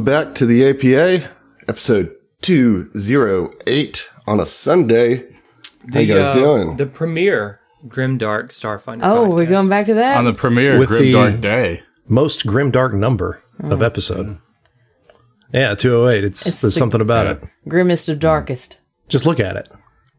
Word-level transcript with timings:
welcome 0.00 0.28
back 0.28 0.34
to 0.34 0.46
the 0.46 0.64
APA, 0.66 1.30
episode 1.68 2.16
208 2.40 4.10
on 4.26 4.40
a 4.40 4.46
Sunday. 4.46 5.26
How 5.92 6.00
you 6.00 6.14
guys 6.14 6.24
uh, 6.28 6.32
doing? 6.34 6.76
The 6.78 6.86
premiere 6.86 7.60
Grimdark 7.86 8.48
Starfinder. 8.48 9.00
Oh, 9.02 9.28
we're 9.28 9.44
going 9.44 9.68
back 9.68 9.84
to 9.86 9.94
that. 9.94 10.16
on 10.16 10.24
the 10.24 10.32
premiere 10.32 10.78
With 10.78 10.88
Grim 10.88 11.02
the- 11.02 11.12
Dark 11.12 11.40
Day. 11.42 11.82
most 12.08 12.46
grim 12.46 12.70
dark 12.70 12.94
number 12.94 13.42
of 13.62 13.82
episode. 13.82 14.38
Yeah, 15.52 15.74
208. 15.74 16.24
It's, 16.24 16.46
It's 16.46 16.60
there's 16.62 16.74
the- 16.74 16.78
something 16.78 17.02
about 17.02 17.26
it. 17.26 17.42
Grimmest 17.68 18.08
of 18.08 18.18
darkest. 18.18 18.78
Just 19.08 19.26
look 19.26 19.38
at 19.38 19.56
it. 19.56 19.68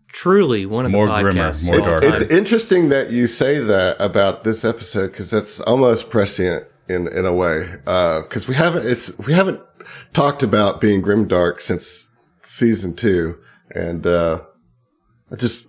truly 0.09 0.67
one 0.67 0.85
of 0.85 0.91
More 0.91 1.07
the 1.07 1.21
grimmer, 1.23 1.41
podcasts. 1.49 1.65
more 1.65 1.77
of 1.79 1.83
all 1.85 1.89
dark. 1.89 2.03
time. 2.03 2.13
It's 2.13 2.21
interesting 2.29 2.89
that 2.89 3.09
you 3.09 3.25
say 3.25 3.57
that 3.57 3.95
about 3.99 4.43
this 4.43 4.63
episode 4.63 5.07
because 5.07 5.31
that's 5.31 5.59
almost 5.61 6.11
prescient 6.11 6.67
in, 6.87 7.07
in 7.07 7.25
a 7.25 7.33
way. 7.33 7.77
Uh, 7.87 8.21
cause 8.29 8.47
we 8.47 8.53
haven't, 8.53 8.85
it's, 8.85 9.17
we 9.17 9.31
haven't 9.33 9.59
talked 10.13 10.43
about 10.43 10.79
being 10.81 11.01
grimdark 11.01 11.61
since 11.61 12.11
season 12.43 12.95
two. 12.95 13.37
And, 13.73 14.05
uh, 14.05 14.41
I 15.31 15.35
just 15.37 15.67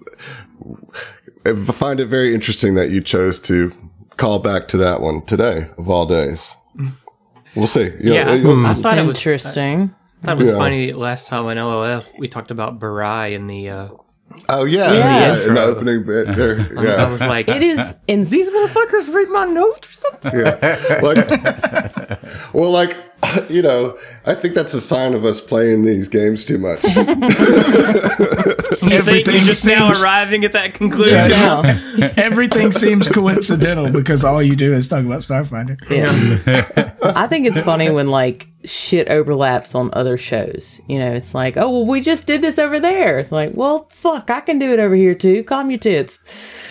I 1.47 1.55
find 1.55 2.01
it 2.01 2.07
very 2.07 2.35
interesting 2.35 2.75
that 2.75 2.91
you 2.91 3.01
chose 3.01 3.41
to 3.41 3.73
call 4.17 4.39
back 4.39 4.69
to 4.69 4.77
that 4.79 5.01
one 5.01 5.25
today 5.27 5.71
of 5.79 5.89
all 5.89 6.07
days. 6.07 6.55
We'll 7.55 7.67
see. 7.67 7.85
You 8.01 8.11
know, 8.11 8.15
yeah, 8.15 8.33
you'll- 8.35 8.67
I 8.67 8.75
thought 8.75 8.99
it 8.99 9.07
was. 9.07 9.17
I 9.19 9.21
Interesting. 9.21 9.95
thought 10.25 10.37
it 10.37 10.39
was 10.39 10.49
Yeah. 10.49 10.57
funny 10.57 10.93
last 10.93 11.29
time 11.29 11.45
on 11.47 11.57
LOF 11.59 12.11
we 12.19 12.29
talked 12.29 12.51
about 12.51 12.79
Barai 12.81 13.33
in 13.35 13.47
the. 13.47 13.69
Uh, 13.69 13.89
oh 14.49 14.65
yeah, 14.65 14.93
Yeah. 14.93 14.99
yeah, 14.99 15.33
in 15.33 15.39
the 15.39 15.49
Intro. 15.49 15.65
opening 15.65 16.05
bit 16.05 16.35
there. 16.37 16.99
I 17.01 17.11
was 17.11 17.21
like, 17.21 17.49
It 17.49 17.63
is 17.63 17.97
in 18.09 18.25
these 18.25 18.51
motherfuckers 18.53 19.13
read 19.15 19.29
my 19.29 19.45
notes 19.45 19.89
or 19.89 19.93
something. 19.93 20.33
yeah. 20.41 21.01
Like, 21.03 22.23
well, 22.55 22.71
like, 22.71 22.97
you 23.49 23.63
know, 23.63 23.99
I 24.27 24.35
think 24.35 24.55
that's 24.55 24.75
a 24.75 24.81
sign 24.81 25.15
of 25.15 25.25
us 25.25 25.41
playing 25.41 25.85
these 25.85 26.09
games 26.09 26.45
too 26.45 26.59
much. 26.59 26.81
You 28.83 28.89
think 28.89 29.09
Everything 29.09 29.35
you're 29.37 29.45
just 29.45 29.67
now 29.67 29.93
arriving 29.93 30.45
at 30.45 30.53
that 30.53 30.75
conclusion? 30.75 31.31
now. 31.31 31.63
Everything 32.17 32.73
seems 32.73 33.09
coincidental 33.09 33.91
because 33.91 34.25
all 34.25 34.43
you 34.43 34.57
do 34.57 34.73
is 34.73 34.89
talk 34.89 35.05
about 35.05 35.21
Starfinder. 35.21 35.79
Yeah. 35.89 36.93
I 37.03 37.27
think 37.29 37.47
it's 37.47 37.61
funny 37.61 37.91
when 37.91 38.09
like 38.11 38.49
shit 38.65 39.09
overlaps 39.09 39.75
on 39.77 39.91
other 39.93 40.17
shows. 40.17 40.81
You 40.89 40.99
know, 40.99 41.13
it's 41.13 41.35
like, 41.35 41.57
oh 41.57 41.71
well, 41.71 41.87
we 41.87 42.01
just 42.01 42.27
did 42.27 42.43
this 42.43 42.59
over 42.59 42.81
there. 42.81 43.19
It's 43.21 43.33
like, 43.33 43.53
well, 43.55 43.87
fuck, 43.89 44.31
I 44.31 44.41
can 44.41 44.59
do 44.59 44.73
it 44.73 44.81
over 44.81 44.95
here 44.97 45.15
too. 45.15 45.45
Calm 45.45 45.71
your 45.71 45.79
tits. 45.79 46.19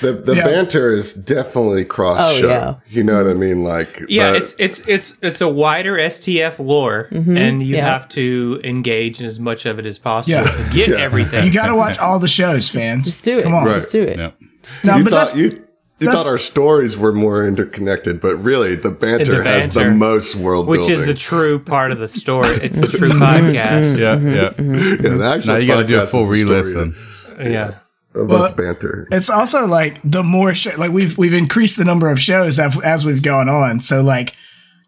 The 0.02 0.12
the 0.14 0.36
Yeah. 0.36 0.46
banter 0.48 0.92
is 0.94 1.14
definitely 1.14 1.86
cross 1.86 2.20
Oh, 2.22 2.40
show. 2.42 2.48
yeah. 2.50 2.76
You 2.90 3.04
know 3.04 3.24
what 3.24 3.32
I 3.32 3.36
mean? 3.36 3.64
Like, 3.64 4.02
Yeah, 4.10 4.32
the- 4.32 4.38
it's 4.38 4.54
it's 4.60 4.80
it's 4.88 5.14
it's 5.22 5.42
a 5.42 5.50
wider 5.50 5.98
STF 6.42 6.66
lore, 6.66 7.08
mm-hmm. 7.12 7.38
and 7.38 7.62
you 7.64 7.76
yeah. 7.76 7.86
have 7.86 8.10
to 8.10 8.60
engage 8.64 9.20
in 9.20 9.26
as 9.26 9.40
much 9.40 9.66
of 9.66 9.80
it 9.80 9.86
as 9.86 10.00
possible 10.00 10.32
Yeah. 10.38 10.44
to 10.44 10.70
get 10.74 10.90
everything. 10.92 11.46
You 11.46 11.52
got 11.52 11.68
to 11.68 11.76
watch 11.76 11.98
all 12.00 12.20
the 12.20 12.28
shows, 12.28 12.70
fans. 12.70 13.06
Just 13.06 13.24
do 13.24 13.40
it. 13.40 13.44
Come 13.44 13.54
on. 13.54 13.66
Right. 13.66 13.76
Just 13.76 13.92
do 13.92 14.04
it. 14.04 14.18
Yep. 14.18 14.38
No, 14.86 14.98
you 14.98 15.06
thought 15.06 15.36
you 15.36 15.44
you 15.46 16.08
that's- 16.08 16.24
thought 16.24 16.30
our 16.30 16.38
stories 16.38 16.98
were 16.98 17.14
more 17.14 17.48
interconnected, 17.48 18.22
but 18.22 18.36
really 18.38 18.76
the 18.76 18.90
banter, 18.92 19.44
has 19.44 19.70
the 19.74 19.92
most 19.92 20.36
world 20.36 20.68
which 20.68 20.80
building. 20.82 20.96
is 20.96 21.06
the 21.06 21.14
true 21.14 21.60
part 21.60 21.92
of 21.92 22.00
the 22.00 22.08
story. 22.08 22.56
It's 22.56 22.80
the 22.80 22.88
true 22.98 23.10
mm-hmm. 23.10 23.22
podcast. 23.22 23.96
Mm-hmm. 23.96 24.00
Yeah, 24.00 24.50
Mm-hmm, 24.50 24.74
yeah. 24.74 25.10
yeah, 25.12 25.18
the 25.18 25.26
actual 25.26 25.48
Now 25.54 25.58
you 25.60 25.68
got 25.68 25.82
to 25.82 25.88
do 25.88 26.00
a 26.02 26.08
full 26.08 26.24
is 26.24 26.30
the 26.32 26.38
story 26.38 26.60
re-listen. 26.62 26.96
Yeah. 27.40 27.76
of 28.14 28.32
us 28.32 28.54
banter. 28.54 29.08
it's 29.12 29.30
also 29.30 29.66
like 29.68 30.00
the 30.04 30.22
more 30.24 30.54
sh- 30.54 30.76
like 30.78 30.92
we've 30.92 31.18
we've 31.18 31.34
increased 31.34 31.78
the 31.78 31.86
number 31.86 32.10
of 32.12 32.20
shows 32.20 32.60
as, 32.60 32.80
as 32.84 33.06
we've 33.06 33.24
gone 33.24 33.48
on. 33.50 33.80
So 33.80 34.02
like, 34.04 34.36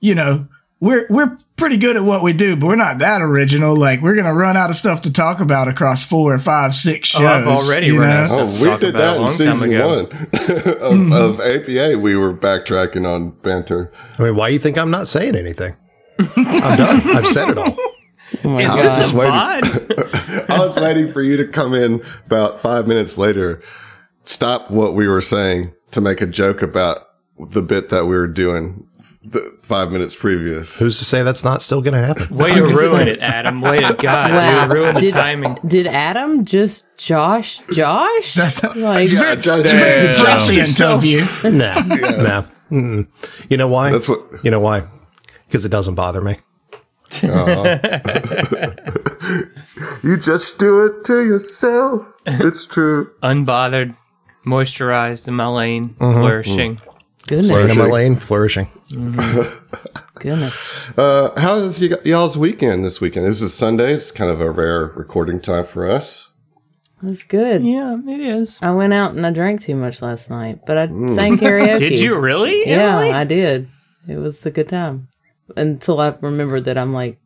you 0.02 0.14
know, 0.14 0.48
we're 0.84 1.08
we're 1.10 1.38
pretty 1.56 1.78
good 1.78 1.96
at 1.96 2.04
what 2.04 2.24
we 2.24 2.34
do, 2.34 2.58
but 2.58 2.68
we're 2.68 2.76
not 2.76 2.98
that 3.00 3.22
original. 3.22 3.76
Like 3.76 4.02
we're 4.02 4.16
gonna 4.16 4.34
run 4.34 4.58
out 4.58 4.70
of 4.70 4.76
stuff 4.76 5.02
to 5.04 5.12
talk 5.12 5.40
about 5.40 5.70
across 5.70 6.04
four, 6.04 6.38
five, 6.40 6.76
six 6.76 7.08
shows. 7.08 7.22
Oh, 7.22 7.26
I've 7.26 7.48
already 7.48 7.88
you 7.88 8.00
run 8.02 8.10
know? 8.10 8.16
out 8.16 8.26
of 8.26 8.32
Oh, 8.32 8.54
stuff 8.54 8.58
to 8.58 8.62
we 8.64 8.70
talk 8.70 8.80
did 8.82 8.96
about 8.96 9.16
that 9.16 9.22
in 9.22 9.30
season 9.30 9.70
one 9.72 10.00
of, 10.00 10.10
Mm-hmm. 10.10 11.14
of 11.14 11.40
APA. 11.40 12.00
We 12.00 12.18
were 12.18 12.34
backtracking 12.34 13.08
on 13.08 13.30
banter. 13.30 13.94
I 14.20 14.24
mean, 14.24 14.36
why 14.36 14.50
do 14.50 14.54
you 14.54 14.60
think 14.60 14.78
I'm 14.78 14.92
not 14.92 15.08
saying 15.08 15.36
anything? 15.38 15.76
I'm 16.20 16.78
done. 16.78 17.02
I've 17.16 17.28
said 17.28 17.50
it 17.50 17.58
all. 17.58 17.78
Oh 18.44 18.50
my 18.50 18.62
Is 18.62 18.68
God. 18.68 18.98
just 18.98 19.14
waiting. 19.14 19.34
I 20.50 20.60
was 20.60 20.76
waiting 20.76 21.14
for 21.14 21.22
you 21.22 21.38
to 21.38 21.48
come 21.48 21.74
in 21.74 22.04
about 22.26 22.62
five 22.62 22.88
minutes 22.88 23.18
later, 23.18 23.62
stop 24.24 24.70
what 24.70 24.96
we 24.96 25.08
were 25.08 25.22
saying 25.22 25.72
to 25.92 26.02
make 26.02 26.20
a 26.22 26.26
joke 26.26 26.62
about 26.62 27.00
the 27.40 27.62
bit 27.62 27.90
that 27.90 28.06
we 28.06 28.16
were 28.16 28.28
doing 28.28 28.86
the 29.26 29.58
five 29.62 29.92
minutes 29.92 30.16
previous. 30.16 30.78
Who's 30.80 30.98
to 31.00 31.06
say 31.06 31.24
that's 31.24 31.44
not 31.44 31.62
still 31.62 31.82
going 31.82 31.94
to 31.94 32.06
happen? 32.06 32.36
Way 32.36 32.54
to 32.56 32.62
ruin 32.64 33.08
it, 33.08 33.20
Adam. 33.20 33.62
Way 33.62 33.80
to 33.82 33.94
God. 33.94 34.32
Wow. 34.32 34.66
You 34.66 34.72
ruined 34.74 34.98
the 34.98 35.10
timing. 35.10 35.58
Did 35.66 35.88
Adam 35.88 36.44
just 36.46 36.86
Josh 36.98 37.62
Josh? 37.72 38.34
That's- 38.34 38.64
like 38.76 39.04
It's 39.04 39.14
very, 39.14 39.38
Just- 39.42 39.72
very 39.72 40.14
prescient 40.16 40.82
of 40.82 41.04
you. 41.06 41.20
Nah, 41.44 41.80
nah. 41.82 42.44
Mm-mm. 42.72 43.08
You 43.50 43.58
know 43.58 43.68
why? 43.68 43.92
That's 43.92 44.10
what- 44.10 44.24
You 44.44 44.52
know 44.52 44.60
why? 44.60 44.84
Because 45.48 45.64
it 45.66 45.70
doesn't 45.70 45.96
bother 45.96 46.22
me. 46.22 46.38
You 50.04 50.18
just 50.18 50.58
do 50.60 50.86
it 50.86 51.06
to 51.06 51.26
yourself. 51.26 52.06
It's 52.26 52.66
true. 52.66 53.10
Unbothered, 53.22 53.96
moisturized, 54.46 55.28
in 55.28 55.36
my 55.36 55.48
lane, 55.48 55.90
Mm-hmm. 56.00 56.20
flourishing. 56.20 56.82
Goodness, 57.28 57.48
Staying 57.50 57.70
in 57.70 57.78
my 57.78 57.86
Flourishing. 57.86 57.94
lane, 57.94 58.16
flourishing. 58.16 58.68
Mm-hmm. 58.92 60.00
goodness. 60.20 60.98
Uh, 60.98 61.40
how 61.40 61.56
is 61.56 61.82
you, 61.82 61.98
y'all's 62.04 62.38
weekend 62.38 62.86
this 62.86 63.02
weekend? 63.02 63.26
This 63.26 63.42
is 63.42 63.54
Sunday. 63.54 63.94
It's 63.94 64.12
kind 64.12 64.30
of 64.30 64.42
a 64.42 64.52
rare 64.52 64.86
recording 64.96 65.40
time 65.40 65.66
for 65.66 65.90
us. 65.90 66.30
It's 67.06 67.24
good. 67.24 67.64
Yeah, 67.64 67.98
it 67.98 68.22
is. 68.22 68.60
I 68.62 68.72
went 68.72 68.94
out 68.94 69.14
and 69.14 69.26
I 69.26 69.32
drank 69.32 69.62
too 69.62 69.76
much 69.76 70.02
last 70.02 70.30
night, 70.30 70.60
but 70.66 70.78
I 70.78 70.88
mm. 70.88 71.14
sang 71.14 71.38
karaoke. 71.38 71.80
Did 71.80 72.00
you 72.00 72.18
really? 72.18 72.62
Yeah, 72.66 72.98
Emily? 72.98 73.12
I 73.12 73.26
did. 73.26 73.68
It 74.08 74.18
was 74.18 74.46
a 74.46 74.52
good 74.52 74.70
time 74.70 75.10
until 75.58 76.00
I 76.00 76.16
remembered 76.22 76.66
that 76.66 76.78
I'm 76.78 76.94
like 76.94 77.20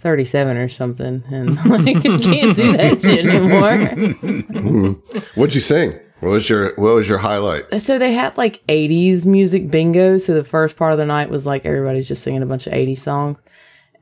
37 0.00 0.56
or 0.56 0.68
something, 0.68 1.22
and 1.30 1.56
like 1.66 1.96
I 1.96 2.18
can't 2.18 2.56
do 2.56 2.76
that 2.76 2.98
shit 3.00 3.26
anymore. 3.26 3.70
Mm-hmm. 4.60 5.40
What'd 5.40 5.54
you 5.54 5.60
sing? 5.60 5.98
What 6.20 6.30
was 6.30 6.48
your 6.48 6.74
What 6.74 6.94
was 6.94 7.08
your 7.08 7.18
highlight? 7.18 7.80
So 7.80 7.98
they 7.98 8.12
had 8.12 8.36
like 8.36 8.64
80s 8.66 9.26
music 9.26 9.70
bingo. 9.70 10.18
So 10.18 10.34
the 10.34 10.44
first 10.44 10.76
part 10.76 10.92
of 10.92 10.98
the 10.98 11.06
night 11.06 11.30
was 11.30 11.46
like 11.46 11.64
everybody's 11.64 12.08
just 12.08 12.22
singing 12.22 12.42
a 12.42 12.46
bunch 12.46 12.66
of 12.66 12.72
80s 12.72 12.98
songs. 12.98 13.38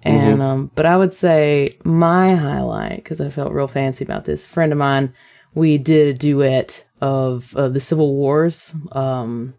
And 0.03 0.41
um, 0.43 0.71
but 0.75 0.87
I 0.87 0.97
would 0.97 1.13
say 1.13 1.77
my 1.85 2.35
highlight 2.35 2.97
because 2.97 3.21
I 3.21 3.31
felt 3.31 3.53
real 3.53 3.69
fancy 3.69 4.05
about 4.05 4.25
this. 4.25 4.45
A 4.45 4.49
friend 4.49 4.73
of 4.73 4.79
mine, 4.79 5.13
we 5.55 5.79
did 5.79 6.09
a 6.09 6.19
duet 6.19 6.85
of 7.01 7.55
uh, 7.57 7.69
the 7.69 7.81
Civil 7.81 8.15
Wars, 8.15 8.75
um, 8.93 9.55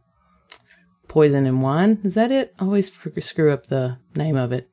Poison 1.07 1.45
and 1.45 1.61
Wine. 1.61 1.99
Is 2.03 2.15
that 2.15 2.31
it? 2.31 2.53
I 2.59 2.63
always 2.65 2.91
screw 3.19 3.51
up 3.51 3.67
the 3.67 3.97
name 4.15 4.37
of 4.37 4.51
it. 4.51 4.69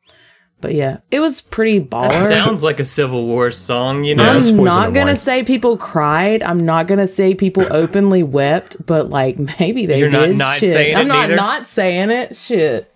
But 0.60 0.74
yeah, 0.74 0.98
it 1.10 1.20
was 1.20 1.42
pretty 1.42 1.80
baller. 1.80 2.26
Sounds 2.26 2.62
like 2.62 2.80
a 2.80 2.84
Civil 2.84 3.26
War 3.26 3.50
song, 3.50 4.04
you 4.04 4.14
know? 4.14 4.24
Yeah, 4.24 4.30
I'm 4.48 4.56
not 4.64 4.94
gonna 4.94 5.06
Wine. 5.12 5.16
say 5.16 5.42
people 5.44 5.76
cried. 5.76 6.42
I'm 6.42 6.64
not 6.64 6.86
gonna 6.86 7.06
say 7.06 7.34
people 7.34 7.66
openly 7.70 8.22
wept, 8.22 8.84
but 8.86 9.10
like 9.10 9.38
maybe 9.60 9.84
they 9.86 9.98
You're 9.98 10.10
not 10.10 10.26
did. 10.26 10.38
not 10.38 10.58
Shit. 10.58 10.72
saying 10.72 10.96
it 10.96 11.00
I'm 11.00 11.08
not 11.08 11.20
neither? 11.28 11.36
not 11.36 11.66
saying 11.66 12.10
it. 12.10 12.34
Shit. 12.36 12.92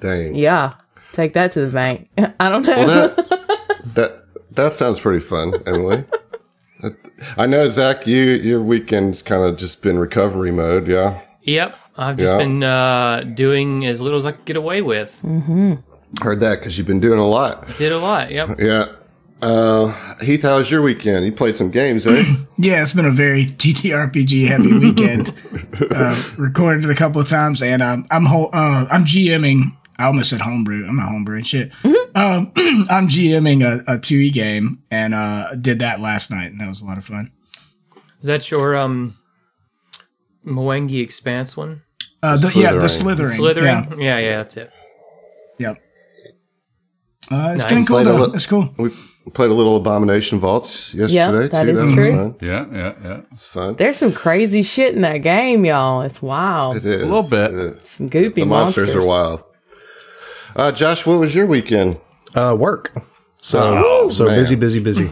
Dang. 0.00 0.34
Yeah. 0.36 0.74
Take 1.12 1.32
that 1.32 1.52
to 1.52 1.66
the 1.66 1.72
bank. 1.72 2.08
I 2.40 2.48
don't 2.48 2.62
know. 2.62 2.76
Well, 2.76 3.08
that, 3.08 3.84
that 3.94 4.24
that 4.52 4.72
sounds 4.74 5.00
pretty 5.00 5.20
fun, 5.24 5.54
Emily. 5.66 6.04
I 7.36 7.46
know 7.46 7.68
Zach. 7.70 8.06
You 8.06 8.20
your 8.22 8.62
weekend's 8.62 9.22
kind 9.22 9.42
of 9.42 9.56
just 9.56 9.82
been 9.82 9.98
recovery 9.98 10.52
mode. 10.52 10.86
Yeah, 10.86 11.20
Yep. 11.42 11.78
I've 11.96 12.16
just 12.18 12.32
Yeah. 12.32 12.38
been 12.38 12.62
uh, 12.62 13.24
doing 13.34 13.86
as 13.86 14.00
little 14.00 14.18
as 14.18 14.26
I 14.26 14.32
could 14.32 14.44
get 14.44 14.56
away 14.56 14.82
with. 14.82 15.20
Heard 16.22 16.40
that 16.40 16.58
because 16.58 16.76
you've 16.78 16.86
been 16.86 17.00
doing 17.00 17.18
a 17.18 17.26
lot. 17.26 17.66
Did 17.76 17.92
a 17.92 17.98
lot. 17.98 18.30
Yep. 18.30 18.58
Yeah. 18.60 18.86
Uh, 19.42 20.14
Heath, 20.20 20.42
how 20.42 20.56
was 20.58 20.70
your 20.70 20.80
weekend? 20.80 21.26
You 21.26 21.32
played 21.32 21.56
some 21.56 21.70
games, 21.70 22.06
eh? 22.06 22.24
Yeah, 22.58 22.80
it's 22.80 22.94
been 22.94 23.04
a 23.04 23.10
very 23.10 23.44
TTRPG 23.58 24.46
heavy 24.46 24.72
weekend. 24.78 25.30
uh, 25.94 26.18
recorded 26.38 26.88
a 26.90 26.94
couple 26.94 27.20
of 27.20 27.28
times, 27.28 27.60
and 27.62 27.82
um, 27.82 28.06
I'm 28.10 28.24
ho- 28.24 28.48
uh, 28.50 28.86
I'm 28.90 29.04
GMing. 29.04 29.76
I 29.98 30.04
almost 30.06 30.30
said 30.30 30.40
homebrew. 30.40 30.86
I'm 30.86 30.96
not 30.96 31.10
homebrewing 31.10 31.44
shit. 31.44 31.72
Um, 32.14 32.52
I'm 32.88 33.08
GMing 33.08 33.62
a, 33.62 33.80
a 33.94 33.98
2e 33.98 34.32
game, 34.32 34.82
and 34.90 35.12
uh, 35.14 35.54
did 35.54 35.80
that 35.80 36.00
last 36.00 36.30
night, 36.30 36.50
and 36.52 36.60
that 36.62 36.68
was 36.70 36.80
a 36.80 36.86
lot 36.86 36.96
of 36.96 37.04
fun. 37.04 37.30
Is 38.22 38.26
that 38.26 38.50
your 38.50 38.74
um, 38.74 39.18
Mwangi 40.46 41.02
Expanse 41.02 41.56
one? 41.58 41.82
Uh, 42.22 42.38
the, 42.38 42.52
yeah, 42.58 42.72
the 42.72 42.88
Slithering. 42.88 43.28
slithering. 43.28 43.64
Slithering? 43.84 44.00
Yeah, 44.00 44.18
Yeah, 44.18 44.18
yeah, 44.30 44.36
that's 44.38 44.56
it. 44.56 44.70
yep. 45.58 45.76
Uh, 47.30 47.52
it's 47.54 47.62
Nice. 47.64 47.72
been 47.74 47.84
cool 47.86 48.04
though. 48.04 48.24
li- 48.26 48.32
It's 48.34 48.46
cool. 48.46 48.72
we 48.78 48.90
played 49.34 49.50
a 49.50 49.54
little 49.54 49.76
Abomination 49.76 50.38
Vaults 50.38 50.94
yesterday. 50.94 51.48
that 51.48 51.64
too. 51.64 51.70
is 51.70 51.84
was 51.84 51.94
true. 51.94 52.34
Yeah, 52.40 52.66
yeah, 52.72 52.92
yeah. 53.02 53.20
It's 53.32 53.44
fun. 53.46 53.74
There's 53.76 53.96
some 53.96 54.12
crazy 54.12 54.62
shit 54.62 54.94
in 54.94 55.00
that 55.02 55.18
game, 55.18 55.64
y'all. 55.64 56.02
It's 56.02 56.22
wild. 56.22 56.76
It 56.76 56.84
is 56.84 57.02
a 57.02 57.06
little 57.06 57.28
bit. 57.28 57.52
It 57.52 57.76
is. 57.82 57.88
Some 57.88 58.08
goopy 58.08 58.34
The 58.36 58.44
monsters, 58.44 58.94
monsters 58.94 59.04
are 59.04 59.06
wild. 59.08 59.42
Uh, 60.54 60.72
Josh, 60.72 61.04
what 61.04 61.18
was 61.18 61.34
your 61.34 61.46
weekend? 61.46 61.98
Uh, 62.34 62.56
work. 62.58 62.92
So 63.40 64.08
so 64.10 64.26
man. 64.26 64.36
busy, 64.38 64.54
busy, 64.56 64.78
busy. 64.80 65.04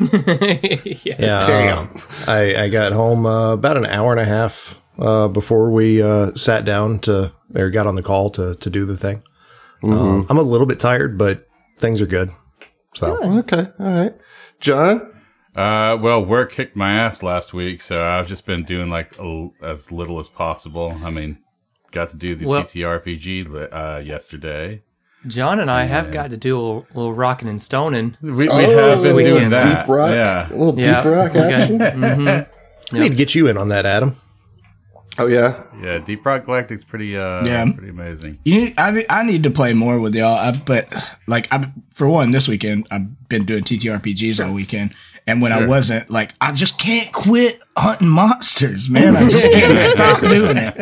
yeah. 1.05 1.17
Yeah. 1.19 1.39
uh, 1.39 1.47
Damn. 1.47 2.01
I 2.27 2.63
I 2.65 2.69
got 2.69 2.93
home 2.93 3.27
uh, 3.27 3.53
about 3.53 3.77
an 3.77 3.87
hour 3.87 4.11
and 4.13 4.21
a 4.21 4.25
half 4.25 4.81
uh, 4.99 5.29
before 5.29 5.71
we 5.71 6.03
uh, 6.03 6.33
sat 6.35 6.65
down 6.65 6.99
to 7.01 7.33
or 7.55 7.71
got 7.71 7.87
on 7.87 7.95
the 7.97 8.03
call 8.03 8.31
to 8.31 8.55
to 8.57 8.71
do 8.71 8.85
the 8.85 8.97
thing. 8.97 9.23
Um, 9.85 10.27
I'm 10.31 10.39
a 10.39 10.43
little 10.43 10.67
bit 10.67 10.81
tired, 10.81 11.19
but 11.19 11.47
things 11.85 12.01
are 12.03 12.07
good. 12.07 12.31
So 12.95 13.23
Okay. 13.41 13.69
All 13.79 13.87
right. 13.87 14.15
John? 14.61 15.11
Uh, 15.55 15.97
well, 16.01 16.25
work 16.25 16.53
kicked 16.53 16.75
my 16.77 16.95
ass 16.95 17.23
last 17.23 17.53
week, 17.55 17.81
so 17.81 18.03
I've 18.03 18.27
just 18.27 18.47
been 18.47 18.65
doing 18.65 18.89
like 18.89 19.17
a, 19.19 19.49
as 19.63 19.93
little 19.93 20.19
as 20.19 20.29
possible. 20.29 20.99
I 21.05 21.11
mean, 21.11 21.39
got 21.93 22.09
to 22.11 22.17
do 22.17 22.35
the 22.35 22.47
Well- 22.47 22.65
TTRPG 22.65 23.69
uh, 23.73 23.99
yesterday. 24.01 24.83
John 25.27 25.59
and 25.59 25.71
I 25.71 25.85
have 25.85 26.11
got 26.13 26.31
to 26.31 26.37
do 26.37 26.55
a 26.55 26.61
little, 26.61 26.87
little 26.93 27.15
rocking 27.15 27.49
and 27.49 27.61
stoning. 27.61 28.17
We, 28.21 28.31
we 28.31 28.49
Oh, 28.51 28.89
have 28.91 29.03
been 29.03 29.17
doing 29.25 29.51
that. 29.51 29.87
Deep 29.87 29.89
rock? 29.95 30.11
Yeah. 30.11 30.49
A 30.49 30.51
little 30.51 30.79
Yeah. 30.79 31.03
deep 31.03 31.13
rock 31.13 31.31
Okay. 31.31 31.53
action? 31.55 31.79
Mm-hmm. 31.79 32.95
I 32.95 32.99
need 32.99 33.09
to 33.09 33.15
get 33.15 33.35
you 33.35 33.47
in 33.47 33.57
on 33.57 33.69
that, 33.69 33.87
Adam. 33.87 34.17
Oh, 35.19 35.27
yeah. 35.27 35.63
Yeah, 35.81 35.99
Deep 35.99 36.25
Rock 36.27 36.45
Galactic's 36.45 36.85
pretty, 36.85 37.17
uh, 37.17 37.45
Yeah. 37.47 37.71
pretty 37.73 37.91
amazing. 37.91 38.39
You 38.45 38.57
need, 38.67 38.75
I, 38.79 39.05
I 39.09 39.23
need 39.25 39.43
to 39.45 39.51
play 39.51 39.73
more 39.73 40.01
with 40.01 40.15
y'all, 40.15 40.37
I, 40.37 40.53
but 40.53 40.93
like 41.27 41.47
I, 41.53 41.71
for 41.93 42.09
one, 42.09 42.31
this 42.33 42.49
weekend 42.49 42.87
I've 42.91 43.29
been 43.29 43.45
doing 43.45 43.63
TTRPGs 43.65 44.45
all 44.45 44.53
weekend, 44.53 44.95
and 45.27 45.41
when 45.41 45.53
I 45.53 45.67
wasn't, 45.67 46.11
like 46.11 46.33
I 46.41 46.53
just 46.53 46.79
can't 46.79 47.11
quit 47.13 47.61
hunting 47.77 48.09
monsters, 48.09 48.89
man. 48.91 49.17
I 49.17 49.29
just 49.29 49.47
can't 49.53 49.83
stop 49.83 50.21
doing 50.21 50.57
it. 50.57 50.75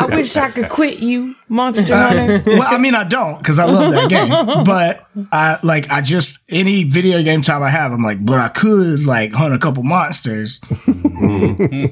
I 0.00 0.06
wish 0.06 0.36
I 0.36 0.50
could 0.50 0.68
quit 0.68 0.98
you, 0.98 1.34
Monster 1.48 1.94
uh, 1.94 2.08
Hunter. 2.08 2.42
Well, 2.46 2.62
I 2.66 2.78
mean, 2.78 2.94
I 2.94 3.04
don't 3.04 3.38
because 3.38 3.58
I 3.58 3.64
love 3.64 3.92
that 3.92 4.08
game, 4.10 4.28
but 4.64 5.06
I 5.32 5.58
like 5.62 5.90
I 5.90 6.00
just 6.00 6.38
any 6.50 6.84
video 6.84 7.22
game 7.22 7.42
time 7.42 7.62
I 7.62 7.70
have, 7.70 7.92
I'm 7.92 8.02
like, 8.02 8.24
but 8.24 8.38
I 8.38 8.48
could 8.48 9.04
like 9.04 9.32
hunt 9.32 9.54
a 9.54 9.58
couple 9.58 9.82
monsters. 9.82 10.60
Mm-hmm. 10.60 11.88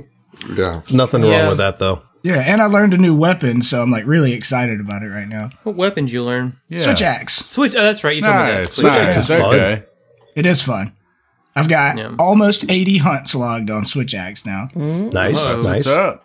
Yeah. 0.50 0.74
There's 0.84 0.92
nothing 0.92 1.24
Yeah. 1.24 1.40
wrong 1.40 1.48
with 1.48 1.58
that, 1.58 1.78
though. 1.78 2.02
Yeah, 2.22 2.40
and 2.40 2.60
I 2.60 2.66
learned 2.66 2.92
a 2.92 2.98
new 2.98 3.16
weapon, 3.16 3.62
so 3.62 3.80
I'm 3.80 3.90
like 3.90 4.04
really 4.04 4.34
excited 4.34 4.80
about 4.80 5.02
it 5.02 5.08
right 5.08 5.26
now. 5.26 5.48
What 5.62 5.76
weapons 5.76 6.12
you 6.12 6.22
learn? 6.24 6.58
Yeah. 6.68 6.78
Switch 6.78 7.00
axe. 7.00 7.36
Switch. 7.46 7.74
Oh, 7.74 7.82
that's 7.82 8.04
right. 8.04 8.14
You 8.16 8.20
told 8.22 8.36
me 8.36 8.42
that. 8.42 8.66
Switch 8.68 8.84
nice. 8.84 9.16
is 9.16 9.28
fun. 9.28 9.40
Okay. 9.40 9.84
It 10.36 10.46
is 10.46 10.62
fun. 10.62 10.92
I've 11.56 11.68
got 11.68 11.96
Yeah. 11.96 12.14
almost 12.18 12.70
80 12.70 12.98
hunts 12.98 13.34
logged 13.34 13.70
on 13.70 13.86
Switch 13.86 14.14
Axe 14.14 14.44
now. 14.46 14.68
Nice, 14.74 15.48
Whoa. 15.50 15.62
nice. 15.62 15.86
What's 15.86 15.96
up? 15.96 16.22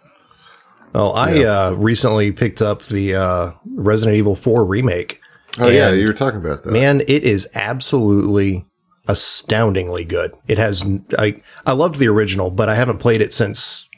Well, 0.94 1.14
I 1.14 1.44
uh, 1.46 1.72
recently 1.72 2.34
picked 2.34 2.62
up 2.62 2.84
the 2.84 3.16
uh, 3.16 3.52
Resident 3.74 4.18
Evil 4.18 4.36
4 4.36 4.66
remake. 4.66 5.22
Oh, 5.58 5.70
yeah. 5.70 5.92
You 5.92 6.06
were 6.08 6.14
talking 6.14 6.40
about 6.42 6.64
that. 6.64 6.72
Man, 6.72 7.00
it 7.08 7.24
is 7.24 7.48
absolutely 7.56 8.66
astoundingly 9.08 10.04
good. 10.06 10.34
It 10.48 10.58
has 10.58 10.86
I 11.18 11.42
I 11.66 11.72
loved 11.72 11.96
the 11.98 12.08
original, 12.08 12.52
but 12.52 12.70
I 12.70 12.76
haven't 12.76 13.00
played 13.00 13.22
it 13.22 13.34
since 13.34 13.90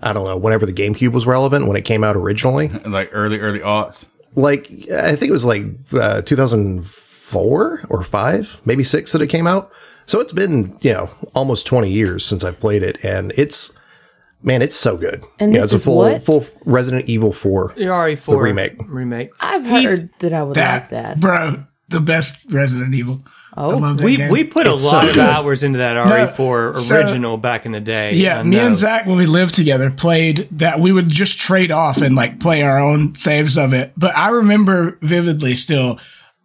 I 0.00 0.12
don't 0.12 0.24
know, 0.24 0.36
whenever 0.36 0.64
the 0.64 0.72
GameCube 0.72 1.12
was 1.12 1.26
relevant 1.26 1.66
when 1.66 1.76
it 1.76 1.84
came 1.84 2.02
out 2.04 2.16
originally. 2.16 2.68
Like 2.86 3.10
early, 3.12 3.38
early 3.40 3.58
aughts. 3.60 4.06
Like 4.36 4.70
I 4.92 5.16
think 5.16 5.30
it 5.30 5.32
was 5.32 5.44
like 5.44 5.64
uh, 5.92 6.22
2004 6.22 7.07
or 7.34 8.02
5, 8.02 8.60
maybe 8.64 8.84
6 8.84 9.12
that 9.12 9.22
it 9.22 9.26
came 9.28 9.46
out. 9.46 9.70
So 10.06 10.20
it's 10.20 10.32
been, 10.32 10.76
you 10.80 10.92
know, 10.92 11.10
almost 11.34 11.66
20 11.66 11.90
years 11.90 12.24
since 12.24 12.42
I 12.44 12.50
played 12.50 12.82
it 12.82 13.04
and 13.04 13.32
it's 13.36 13.72
man, 14.42 14.62
it's 14.62 14.76
so 14.76 14.96
good. 14.96 15.24
And 15.38 15.52
yeah, 15.52 15.62
this 15.62 15.66
it's 15.66 15.72
a 15.72 15.76
is 15.76 15.84
full 15.84 15.96
what? 15.96 16.22
full 16.22 16.46
Resident 16.64 17.08
Evil 17.08 17.32
4. 17.32 17.74
The 17.76 17.84
RE4 17.84 18.40
remake. 18.42 18.72
Remake. 18.86 19.30
I've 19.40 19.66
Heath- 19.66 19.84
heard 19.84 20.10
that 20.20 20.32
I 20.32 20.42
would 20.44 20.54
That, 20.54 20.82
like 20.82 20.90
that. 20.90 21.20
bro, 21.20 21.64
the 21.88 22.00
best 22.00 22.46
Resident 22.50 22.94
Evil. 22.94 23.22
I 23.54 23.64
Oh, 23.64 23.68
love 23.70 23.98
that 23.98 24.04
We 24.04 24.16
game. 24.16 24.30
we 24.30 24.44
put 24.44 24.66
a 24.68 24.74
It's 24.74 24.84
so 24.84 24.92
lot 24.96 25.08
of 25.08 25.18
hours 25.18 25.62
into 25.64 25.78
that 25.80 25.96
RE4 25.96 26.76
so- 26.78 26.96
original 26.96 27.36
back 27.36 27.66
in 27.66 27.72
the 27.72 27.80
day. 27.80 28.14
yeah, 28.14 28.38
I 28.38 28.42
me 28.44 28.56
know. 28.56 28.64
and 28.66 28.72
uh, 28.74 28.76
Zach, 28.76 29.06
when 29.06 29.16
we 29.18 29.26
lived 29.26 29.54
together, 29.54 29.90
played 29.90 30.46
that. 30.52 30.78
We 30.80 30.92
would 30.92 31.08
just 31.08 31.38
trade 31.40 31.72
off 31.72 32.00
and 32.00 32.14
like 32.14 32.38
play 32.40 32.62
our 32.62 32.78
own 32.78 33.14
saves 33.16 33.58
of 33.58 33.72
it. 33.74 33.92
But 33.96 34.16
I 34.16 34.30
remember 34.30 34.96
vividly 35.02 35.54
still 35.54 35.98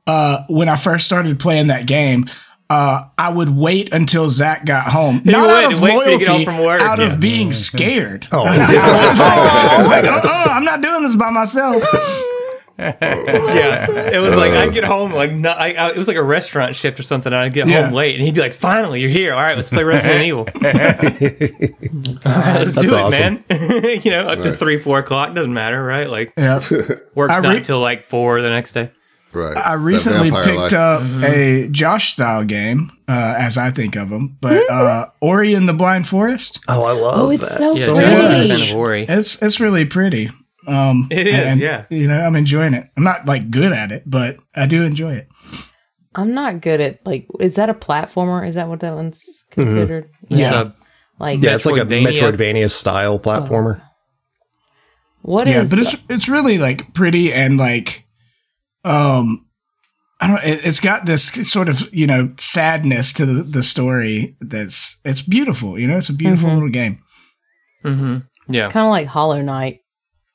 uh, 0.08 0.44
when 0.48 0.70
I 0.70 0.76
first 0.76 1.06
started 1.06 1.40
playing 1.40 1.68
that 1.68 1.86
game. 1.86 2.26
Uh, 2.70 3.04
I 3.20 3.30
would 3.30 3.50
wait 3.56 3.94
until 3.94 4.30
Zach 4.32 4.66
got 4.66 4.86
home, 4.88 5.22
not 5.26 5.42
would, 5.42 5.50
out 5.66 5.74
of 5.74 5.82
wait 5.82 5.92
till 6.04 6.12
you 6.14 6.20
get 6.20 6.48
home 6.48 6.60
loyalty, 6.60 6.84
out 6.84 6.98
Yeah. 6.98 7.14
of 7.14 7.20
being 7.20 7.52
scared. 7.54 8.26
Oh, 8.32 8.44
I 8.46 9.76
was 9.78 9.90
like, 9.90 10.06
oh, 10.06 10.46
I'm 10.50 10.64
not 10.64 10.82
doing 10.82 11.04
this 11.04 11.14
by 11.16 11.30
myself. 11.30 11.84
Yeah, 12.80 14.10
it 14.10 14.20
was 14.20 14.36
like 14.36 14.52
I'd 14.54 14.74
get 14.74 14.84
home 14.84 15.12
like 15.12 15.32
not, 15.32 15.60
I, 15.60 15.74
I, 15.74 15.90
it 15.92 15.96
was 15.98 16.08
like 16.08 16.18
a 16.18 16.24
restaurant 16.24 16.76
shift 16.76 17.00
or 17.00 17.04
something. 17.04 17.32
and 17.32 17.40
I'd 17.40 17.54
get 17.54 17.68
Yeah. 17.68 17.84
home 17.86 17.94
late, 17.94 18.16
and 18.16 18.24
he'd 18.24 18.34
be 18.34 18.42
like, 18.42 18.54
"Finally, 18.54 19.00
you're 19.00 19.12
here. 19.12 19.34
All 19.36 19.40
right, 19.42 19.56
let's 19.56 19.70
play 19.70 19.84
Resident 19.84 20.24
Evil. 20.24 20.48
All 20.52 20.62
right, 20.62 22.60
let's 22.60 22.76
do 22.76 22.88
it, 22.88 22.94
awesome. 22.94 23.44
man. 23.50 24.02
you 24.04 24.10
know, 24.12 24.28
up 24.28 24.42
to 24.42 24.52
three, 24.52 24.80
four 24.80 24.98
o'clock 25.00 25.36
doesn't 25.36 25.54
matter, 25.54 25.82
right? 25.84 26.10
Like 26.10 26.34
Yeah. 26.36 26.56
work's 27.14 27.38
I 27.38 27.42
not 27.42 27.50
re- 27.52 27.58
until 27.58 27.80
like 27.80 28.04
four 28.04 28.42
the 28.42 28.50
next 28.50 28.72
day. 28.74 28.90
Right. 29.34 29.58
I 29.58 29.74
recently 29.74 30.30
picked 30.32 30.56
life. 30.58 30.74
up 30.74 31.02
Mm-hmm. 31.02 31.24
a 31.24 31.68
Josh 31.70 32.14
style 32.14 32.44
game, 32.44 32.92
uh, 33.08 33.36
as 33.38 33.58
I 33.58 33.72
think 33.72 33.96
of 33.96 34.10
them, 34.10 34.38
but 34.42 34.70
uh, 34.70 35.08
Ori 35.22 35.54
and 35.54 35.68
the 35.68 35.74
Blind 35.74 36.08
Forest. 36.08 36.60
oh, 36.68 36.84
I 36.84 36.92
love 36.92 37.14
oh, 37.20 37.30
it's 37.32 37.58
that. 37.58 37.58
so 37.58 37.66
Yeah, 37.74 37.74
So 37.74 37.96
John's 37.96 38.22
not 38.22 38.26
a 38.26 38.30
pretty. 38.38 38.50
fan 38.62 38.70
of 38.70 38.76
Ori. 38.78 39.06
It's 39.10 39.42
it's 39.42 39.60
really 39.60 39.86
pretty. 39.86 40.30
Um, 40.68 41.08
It 41.12 41.28
is, 41.28 41.36
and, 41.36 41.60
yeah. 41.60 41.86
You 41.90 42.08
know, 42.08 42.20
I'm 42.20 42.36
enjoying 42.36 42.74
it. 42.74 42.90
I'm 42.96 43.04
not 43.04 43.26
like 43.26 43.52
good 43.52 43.72
at 43.74 43.92
it, 43.92 44.04
but 44.06 44.38
I 44.56 44.66
do 44.68 44.84
enjoy 44.84 45.14
it. 45.16 45.28
I'm 46.16 46.34
not 46.34 46.62
good 46.62 46.80
at 46.80 47.06
like. 47.06 47.28
Is 47.40 47.56
that 47.56 47.70
a 47.70 47.74
platformer? 47.74 48.48
Is 48.48 48.56
that 48.56 48.68
what 48.68 48.80
that 48.82 48.94
one's 48.96 49.46
considered? 49.52 50.10
Yeah. 50.30 50.48
It's 50.48 50.56
a- 50.56 50.74
Like 51.20 51.42
Yeah, 51.42 51.56
it's 51.56 51.66
like 51.66 51.82
a 51.82 51.86
Metroidvania. 51.86 52.20
Metroidvania 52.20 52.70
style 52.72 53.20
platformer. 53.20 53.82
what 55.22 55.48
yeah, 55.48 55.62
is? 55.62 55.70
but 55.70 55.80
it's 55.80 55.96
it's 56.10 56.30
really 56.30 56.58
like 56.58 56.94
pretty 56.94 57.34
and 57.34 57.58
like, 57.58 58.03
um, 58.84 59.46
I 60.20 60.28
don't. 60.28 60.44
It, 60.44 60.66
it's 60.66 60.80
got 60.80 61.06
this 61.06 61.26
sort 61.50 61.70
of 61.70 61.94
you 61.94 62.08
know 62.08 62.34
sadness 62.40 63.14
to 63.14 63.26
the, 63.26 63.44
the 63.44 63.64
story. 63.64 64.36
That's 64.42 64.98
it's 65.04 65.22
beautiful. 65.22 65.78
You 65.80 65.88
know, 65.88 65.98
it's 65.98 66.10
a 66.10 66.14
beautiful 66.14 66.50
Mhm. 66.50 66.54
little 66.54 66.70
game. 66.70 67.00
Mhm. 67.84 68.26
Yeah. 68.50 68.70
kind 68.70 68.86
of 68.86 68.90
like 68.92 69.08
Hollow 69.08 69.42
Knight. 69.42 69.80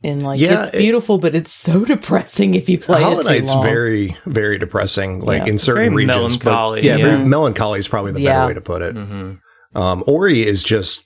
And 0.05 0.23
like 0.23 0.38
Yeah, 0.40 0.64
it's 0.67 0.75
it- 0.75 0.78
beautiful, 0.78 1.19
but 1.19 1.35
it's 1.35 1.52
so 1.52 1.85
depressing 1.85 2.55
if 2.55 2.69
you 2.69 2.78
play 2.78 3.02
Hollow 3.02 3.21
it 3.21 3.25
too 3.25 3.28
Knight's 3.31 3.50
long. 3.52 3.64
very, 3.64 4.17
very 4.26 4.57
depressing. 4.59 5.21
Like 5.21 5.43
Yeah. 5.45 5.52
in 5.52 5.59
certain 5.59 5.85
Very 5.93 6.07
regions, 6.07 6.37
but- 6.37 6.45
melancholy, 6.45 6.87
yeah, 6.87 6.97
very 6.99 7.11
yeah. 7.19 7.25
melancholy 7.25 7.78
is 7.81 7.88
probably 7.88 8.12
the 8.12 8.21
Yeah. 8.21 8.35
better 8.35 8.47
way 8.49 8.55
to 8.55 8.61
put 8.61 8.83
it. 8.83 8.95
hmm 8.97 9.33
Um, 9.75 10.05
Ori 10.07 10.47
is 10.47 10.62
just 10.62 11.00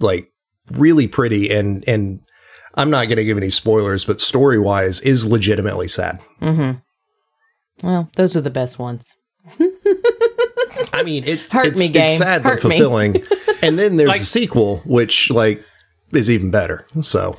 like 0.00 0.28
really 0.70 1.06
pretty, 1.08 1.50
and 1.52 1.84
and 1.86 2.20
I'm 2.74 2.90
not 2.90 3.06
going 3.06 3.16
to 3.18 3.24
give 3.24 3.36
any 3.36 3.50
spoilers, 3.50 4.04
but 4.04 4.20
story 4.20 4.58
wise, 4.58 5.00
is 5.00 5.26
legitimately 5.26 5.88
sad. 5.88 6.20
mm-hmm. 6.40 6.78
Well, 7.86 8.10
those 8.16 8.36
are 8.36 8.40
the 8.40 8.50
best 8.50 8.78
ones. 8.78 9.16
I 10.92 11.02
mean, 11.02 11.24
it's 11.26 11.52
Hurt 11.52 11.66
it's, 11.66 11.80
me, 11.80 11.88
game. 11.88 12.02
it's 12.04 12.18
sad 12.18 12.42
Hurt 12.42 12.62
but 12.62 12.68
me. 12.68 12.78
fulfilling. 12.78 13.22
and 13.62 13.78
then 13.78 13.96
there's 13.96 14.08
Like- 14.08 14.20
a 14.20 14.24
sequel, 14.24 14.78
which 14.84 15.30
like 15.30 15.62
is 16.12 16.30
even 16.30 16.50
better. 16.50 16.86
So 17.02 17.38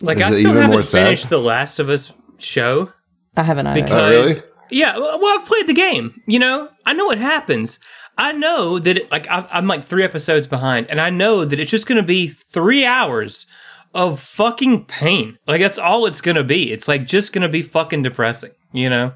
Like 0.00 0.18
Is 0.18 0.24
I 0.24 0.40
still 0.40 0.52
haven't 0.52 0.82
sad? 0.84 1.04
finished 1.04 1.30
the 1.30 1.40
Last 1.40 1.78
of 1.78 1.88
Us 1.88 2.12
show 2.38 2.92
I 3.36 3.42
haven't 3.42 3.66
either. 3.68 3.82
because 3.82 4.00
Oh, 4.26 4.28
really? 4.30 4.42
yeah, 4.70 4.98
well, 4.98 5.18
well, 5.20 5.38
I've 5.38 5.46
played 5.46 5.66
the 5.68 5.74
game. 5.74 6.20
You 6.26 6.38
know, 6.38 6.68
I 6.84 6.92
know 6.92 7.04
what 7.06 7.18
happens. 7.18 7.78
I 8.18 8.32
know 8.32 8.78
that 8.78 8.96
it, 8.96 9.10
like 9.12 9.26
I've, 9.28 9.46
I'm 9.50 9.66
like 9.66 9.84
three 9.84 10.02
episodes 10.02 10.46
behind, 10.46 10.88
and 10.90 11.00
I 11.00 11.10
know 11.10 11.44
that 11.44 11.60
it's 11.60 11.70
just 11.70 11.86
going 11.86 11.96
to 12.00 12.02
be 12.06 12.28
three 12.28 12.84
hours 12.84 13.46
of 13.96 14.20
fucking 14.20 14.84
pain. 14.84 15.38
Like 15.46 15.60
that's 15.60 15.78
all 15.78 16.06
it's 16.06 16.20
going 16.20 16.36
to 16.36 16.44
be. 16.44 16.70
It's 16.70 16.86
like 16.86 17.06
just 17.06 17.32
going 17.32 17.42
to 17.42 17.48
be 17.48 17.62
fucking 17.62 18.02
depressing. 18.02 18.52
You 18.72 18.90
know. 18.90 19.12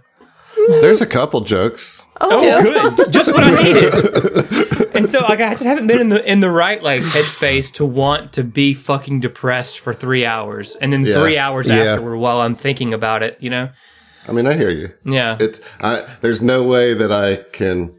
There's 0.69 1.01
a 1.01 1.07
couple 1.07 1.41
jokes. 1.43 2.03
Oh, 2.21 2.29
oh 2.33 2.95
good. 2.97 3.13
Just 3.13 3.33
what 3.33 3.43
I 3.45 3.63
needed. 3.63 4.91
and 4.95 5.09
so, 5.09 5.21
like, 5.21 5.41
I 5.41 5.53
just 5.53 5.65
haven't 5.65 5.87
been 5.87 6.01
in 6.01 6.09
the 6.11 6.31
in 6.31 6.41
the 6.41 6.51
right 6.51 6.83
like 6.83 7.03
headspace 7.03 7.73
to 7.75 7.85
want 7.85 8.35
to 8.35 8.45
be 8.45 8.75
fucking 8.75 9.21
depressed 9.21 9.81
for 9.81 9.93
three 9.95 10.27
hours, 10.27 10.77
and 10.77 10.93
then 10.93 11.05
Yeah. 11.05 11.21
three 11.21 11.39
hours 11.39 11.67
Yeah. 11.67 11.77
afterward 11.77 12.19
while 12.19 12.41
I'm 12.41 12.55
thinking 12.55 12.93
about 12.93 13.23
it. 13.23 13.39
You 13.41 13.51
know? 13.51 13.71
I 14.29 14.33
mean, 14.33 14.47
I 14.47 14.55
hear 14.55 14.71
you. 14.71 14.93
Yeah. 15.05 15.39
It. 15.41 15.63
I. 15.81 16.07
There's 16.21 16.43
no 16.43 16.63
way 16.63 16.93
that 16.95 17.11
I 17.11 17.37
can, 17.53 17.99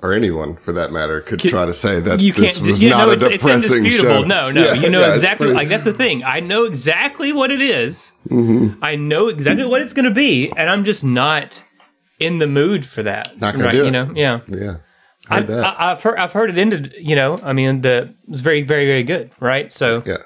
or 0.00 0.12
anyone 0.12 0.56
for 0.56 0.72
that 0.72 0.92
matter, 0.92 1.20
could 1.20 1.40
try 1.40 1.66
to 1.66 1.74
say 1.74 2.00
that 2.00 2.20
you 2.20 2.32
this 2.32 2.56
can't. 2.56 2.66
was 2.68 2.82
You 2.82 2.90
not 2.90 3.06
know, 3.06 3.10
a 3.10 3.12
it's, 3.14 3.24
it's 3.24 3.32
depressing 3.34 3.78
indisputable. 3.84 4.22
show. 4.22 4.26
No, 4.26 4.50
no. 4.50 4.62
Yeah, 4.64 4.72
you 4.74 4.88
know 4.90 5.00
yeah, 5.00 5.12
exactly. 5.14 5.52
Like 5.52 5.68
that's 5.68 5.84
the 5.84 5.92
thing. 5.92 6.22
I 6.24 6.40
know 6.40 6.64
exactly 6.64 7.32
what 7.32 7.50
it 7.50 7.60
is. 7.60 8.12
Mm-hmm. 8.28 8.82
I 8.82 8.96
know 8.96 9.28
exactly 9.28 9.66
what 9.66 9.82
it's 9.82 9.92
going 9.92 10.04
to 10.04 10.10
be, 10.14 10.52
and 10.56 10.70
I'm 10.70 10.84
just 10.84 11.02
not 11.04 11.62
in 12.18 12.38
the 12.38 12.46
mood 12.46 12.84
for 12.86 13.02
that. 13.02 13.40
Not 13.40 13.54
gonna 13.54 13.64
right? 13.66 13.72
do 13.72 13.84
You 13.84 13.90
know? 13.90 14.12
Yeah. 14.14 14.40
Yeah. 14.48 14.76
I, 15.30 15.42
Heard. 15.42 15.50
I, 15.50 15.92
I've 15.92 16.02
heard. 16.02 16.16
I've 16.18 16.32
heard 16.32 16.50
it 16.50 16.58
ended. 16.58 16.94
You 16.98 17.16
know. 17.16 17.38
I 17.42 17.52
mean, 17.52 17.80
the 17.82 18.14
it 18.24 18.30
was 18.30 18.40
very, 18.40 18.62
very, 18.62 18.86
very 18.86 19.02
good. 19.02 19.30
Right. 19.40 19.70
So. 19.72 20.02
yeah. 20.06 20.18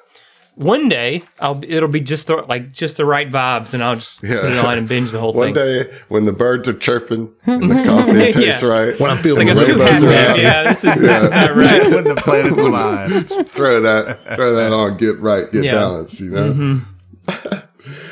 One 0.54 0.88
day 0.88 1.22
I'll 1.40 1.60
it'll 1.66 1.88
be 1.88 2.00
just 2.00 2.26
the 2.26 2.36
like 2.48 2.72
just 2.72 2.96
the 2.98 3.04
right 3.06 3.28
vibes, 3.30 3.72
and 3.74 3.82
I'll 3.82 3.96
just 3.96 4.22
Yeah. 4.22 4.40
put 4.40 4.52
it 4.52 4.58
on 4.58 4.78
and 4.78 4.88
binge 4.88 5.10
the 5.10 5.18
whole 5.20 5.32
One 5.34 5.54
thing. 5.54 5.54
One 5.54 5.84
day 5.84 5.98
when 6.08 6.24
the 6.26 6.32
birds 6.32 6.68
are 6.68 6.74
chirping 6.74 7.32
and 7.46 7.70
the 7.70 7.74
coffee 7.86 8.12
tastes 8.32 8.62
Yeah. 8.62 8.68
right, 8.68 9.00
When 9.00 9.10
I'm 9.10 9.22
feeling 9.22 9.48
Like 9.48 9.56
I'm 9.56 9.64
too 9.64 9.78
Rainbows 9.78 10.02
happy. 10.02 10.42
Yeah, 10.42 10.62
this 10.64 10.84
is 10.84 11.00
this 11.00 11.22
is 11.22 11.30
not 11.30 11.56
right. 11.56 11.90
when 11.94 12.04
the 12.04 12.14
planets 12.16 12.58
align. 12.58 13.44
throw 13.44 13.80
that 13.80 14.36
throw 14.36 14.54
that 14.56 14.72
on, 14.72 14.96
get 14.98 15.18
right, 15.20 15.50
get 15.50 15.64
Yeah. 15.64 15.72
balanced, 15.74 16.20
you 16.20 16.30
know. 16.30 16.80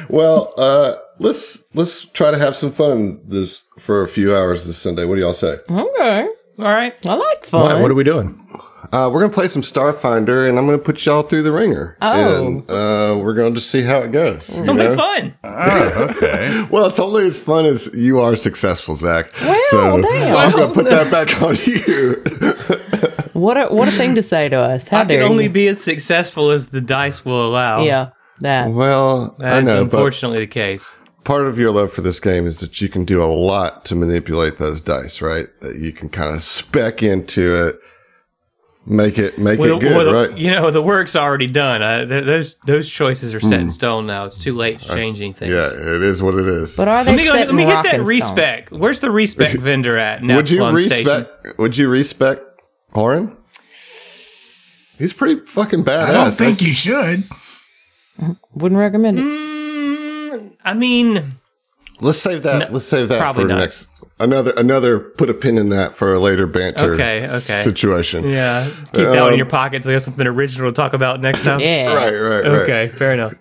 well, 0.08 0.54
uh, 0.56 0.94
let's 1.18 1.64
let's 1.74 2.04
try 2.06 2.30
to 2.30 2.38
have 2.38 2.56
some 2.56 2.72
fun 2.72 3.20
this 3.26 3.64
for 3.78 4.02
a 4.02 4.08
few 4.08 4.34
hours 4.34 4.64
this 4.64 4.78
Sunday. 4.78 5.04
What 5.04 5.16
do 5.16 5.20
y'all 5.20 5.32
say? 5.34 5.58
Okay. 5.68 6.28
All 6.58 6.64
right. 6.64 6.94
I 7.06 7.14
like 7.14 7.44
fun. 7.44 7.62
What, 7.62 7.80
what 7.82 7.90
are 7.90 7.94
we 7.94 8.04
doing? 8.04 8.36
Uh, 8.92 9.08
we're 9.12 9.20
gonna 9.20 9.32
play 9.32 9.46
some 9.46 9.62
Starfinder, 9.62 10.48
and 10.48 10.58
I'm 10.58 10.66
gonna 10.66 10.78
put 10.78 11.04
y'all 11.06 11.22
through 11.22 11.44
the 11.44 11.52
ringer. 11.52 11.96
Oh. 12.02 12.46
and 12.46 12.70
uh, 12.70 13.16
we're 13.22 13.34
gonna 13.34 13.54
just 13.54 13.70
see 13.70 13.82
how 13.82 13.98
it 14.00 14.10
goes. 14.10 14.48
you 14.58 14.64
Something 14.64 14.76
know? 14.90 14.96
fun. 14.96 15.34
Oh, 15.44 16.06
okay. 16.10 16.66
Well, 16.70 16.86
it's 16.86 16.98
only 16.98 17.24
as 17.26 17.40
fun 17.40 17.66
as 17.66 17.92
you 17.94 18.18
are 18.20 18.34
successful, 18.34 18.96
Zach. 18.96 19.30
Well, 19.42 19.60
so 19.68 20.02
damn. 20.02 20.36
I'm 20.36 20.50
gonna 20.52 20.72
put 20.74 20.86
that 20.86 21.10
back 21.10 21.40
on 21.42 21.56
you. 21.64 22.22
What 23.32 23.56
a 23.56 23.68
what 23.74 23.88
a 23.88 23.90
thing 23.92 24.16
to 24.16 24.22
say 24.22 24.50
to 24.50 24.56
us. 24.58 24.88
How 24.88 25.00
I 25.00 25.04
dare 25.04 25.22
can 25.22 25.30
only 25.30 25.44
you? 25.44 25.50
be 25.50 25.68
as 25.68 25.80
successful 25.82 26.50
as 26.50 26.68
the 26.68 26.80
dice 26.82 27.24
will 27.24 27.46
allow. 27.48 27.82
Yeah, 27.84 28.10
that. 28.40 28.70
well, 28.70 29.34
I 29.40 29.42
That 29.44 29.58
is 29.62 29.66
know, 29.66 29.84
but 29.86 29.96
unfortunately 29.96 30.40
the 30.40 30.46
case. 30.46 30.92
part 31.24 31.46
of 31.46 31.56
your 31.58 31.70
love 31.70 31.90
for 31.90 32.02
this 32.02 32.20
game 32.20 32.46
is 32.46 32.58
that 32.60 32.82
you 32.82 32.90
can 32.90 33.06
do 33.06 33.22
a 33.22 33.24
lot 33.32 33.86
to 33.86 33.94
manipulate 33.94 34.58
those 34.58 34.82
dice, 34.82 35.22
right? 35.22 35.46
That 35.60 35.76
you 35.76 35.90
can 35.92 36.10
kind 36.10 36.34
of 36.36 36.42
spec 36.42 37.02
into 37.02 37.68
it, 37.68 37.80
make 38.90 39.18
it 39.18 39.38
make 39.38 39.58
Well, 39.58 39.76
it 39.76 39.80
good, 39.80 39.96
well, 39.96 40.12
right? 40.28 40.36
You 40.36 40.50
know, 40.50 40.70
the 40.70 40.82
work's 40.82 41.14
already 41.16 41.46
done. 41.46 41.80
Uh, 41.80 42.06
th- 42.06 42.24
those 42.24 42.54
those 42.66 42.90
choices 42.90 43.32
are 43.34 43.40
set 43.40 43.60
in 43.60 43.70
stone 43.70 44.06
now. 44.06 44.24
It's 44.26 44.36
too 44.36 44.54
late 44.54 44.80
to 44.80 44.88
change 44.88 45.20
anything. 45.20 45.48
Hmm. 45.48 45.54
Yeah, 45.56 45.94
it 45.96 46.02
is 46.02 46.22
what 46.22 46.34
it 46.34 46.46
is. 46.46 46.76
But 46.76 46.88
are 46.88 47.04
they 47.04 47.12
Let 47.12 47.16
me, 47.18 47.24
go, 47.24 47.32
set 47.32 47.46
let 47.46 47.54
me 47.54 47.62
in 47.62 47.68
get 47.68 47.82
that 47.84 47.94
and 47.94 48.06
stone? 48.68 48.80
Where's 48.80 49.00
the 49.00 49.10
respec 49.10 49.52
vendor 49.52 49.96
at? 49.96 50.22
Now 50.22 50.36
would 50.36 50.50
you 50.50 50.58
Slum 50.58 50.78
Station? 50.78 51.06
respect? 51.06 51.58
Would 51.58 51.76
you 51.76 51.88
respect 51.88 52.42
Orin? 52.92 53.36
He's 54.98 55.14
pretty 55.14 55.40
fucking 55.46 55.84
badass. 55.84 56.08
I 56.08 56.12
don't 56.12 56.32
think 56.32 56.60
you 56.60 56.74
should. 56.74 57.24
Wouldn't 58.54 58.78
recommend 58.78 59.18
it. 59.18 59.22
Mm, 59.22 60.52
I 60.62 60.74
mean, 60.74 61.36
Let's 62.00 62.18
save 62.18 62.42
that. 62.42 62.72
let's 62.72 62.84
save 62.86 63.08
that 63.08 63.34
for 63.34 63.44
not. 63.46 63.58
next. 63.58 63.88
Another 64.20 64.52
another. 64.56 64.98
Put 65.00 65.30
a 65.30 65.34
pin 65.34 65.56
in 65.56 65.70
that 65.70 65.94
for 65.94 66.12
a 66.12 66.20
later 66.20 66.46
banter. 66.46 66.92
Okay, 66.94 67.24
okay. 67.24 67.38
Situation. 67.62 68.28
yeah, 68.28 68.68
keep 68.92 68.92
that 68.92 69.08
one 69.08 69.28
in 69.28 69.32
Um, 69.32 69.36
your 69.38 69.46
pocket 69.46 69.82
so 69.82 69.88
we 69.88 69.94
have 69.94 70.02
something 70.02 70.26
original 70.26 70.70
to 70.70 70.74
talk 70.74 70.92
about 70.92 71.20
next 71.20 71.42
time. 71.42 71.60
Yeah. 71.60 71.94
Right. 71.94 72.12
Right. 72.12 72.44
Right. 72.44 72.62
Okay, 72.62 72.88
fair 72.88 73.14
enough. 73.14 73.34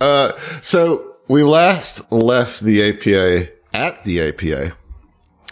Uh, 0.00 0.32
so 0.62 1.16
we 1.28 1.42
last 1.42 2.10
left 2.10 2.60
the 2.60 2.82
APA 2.82 3.48
at 3.74 4.02
the 4.04 4.20
APA, 4.20 4.74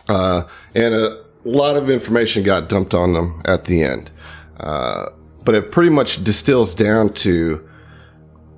uh, 0.09 0.43
and 0.75 0.95
a 0.95 1.25
lot 1.45 1.77
of 1.77 1.91
information 1.91 2.43
got 2.43 2.69
dumped 2.69 2.95
on 2.95 3.13
them 3.13 3.43
at 3.45 3.67
the 3.67 3.83
end. 3.83 4.11
Uh, 4.59 5.07
but 5.45 5.55
it 5.55 5.71
pretty 5.71 5.91
much 5.91 6.25
distills 6.25 6.75
down 6.75 7.13
to 7.13 7.67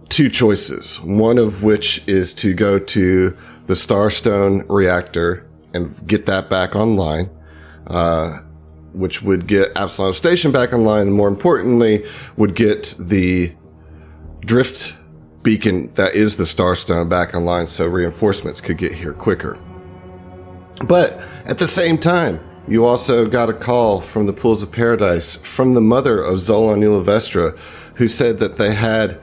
two 0.09 0.29
choices. 0.29 1.01
One 1.01 1.39
of 1.39 1.63
which 1.63 2.07
is 2.07 2.33
to 2.35 2.55
go 2.55 2.79
to 2.79 3.37
the 3.67 3.75
Starstone 3.75 4.65
reactor 4.69 5.49
and 5.75 6.07
get 6.07 6.27
that 6.27 6.51
back 6.51 6.75
online, 6.75 7.31
uh, 7.87 8.41
which 8.93 9.23
would 9.23 9.47
get 9.47 9.77
Absalom 9.77 10.15
Station 10.15 10.53
back 10.53 10.73
online, 10.73 11.09
and 11.09 11.15
more 11.15 11.29
importantly, 11.29 12.05
would 12.37 12.55
get 12.55 12.95
the 12.99 13.53
drift 14.41 14.95
beacon 15.43 15.93
that 15.95 16.15
is 16.15 16.37
the 16.37 16.45
Starstone 16.45 17.09
back 17.09 17.35
online 17.35 17.67
so 17.67 17.87
reinforcements 17.87 18.61
could 18.61 18.79
get 18.79 18.93
here 18.93 19.13
quicker. 19.13 19.59
But 20.87 21.21
at 21.45 21.59
the 21.59 21.67
same 21.67 21.99
time, 21.99 22.41
you 22.69 22.85
also 22.85 23.27
got 23.27 23.51
a 23.51 23.53
call 23.53 24.01
from 24.01 24.27
the 24.27 24.33
Pools 24.33 24.63
of 24.63 24.71
Paradise 24.71 25.37
from 25.37 25.75
the 25.75 25.81
mother 25.81 26.23
of 26.23 26.41
Zola 26.41 26.77
Nulavestra, 26.77 27.59
who 27.97 28.07
said 28.07 28.39
that 28.39 28.57
they 28.57 28.75
had 28.75 29.21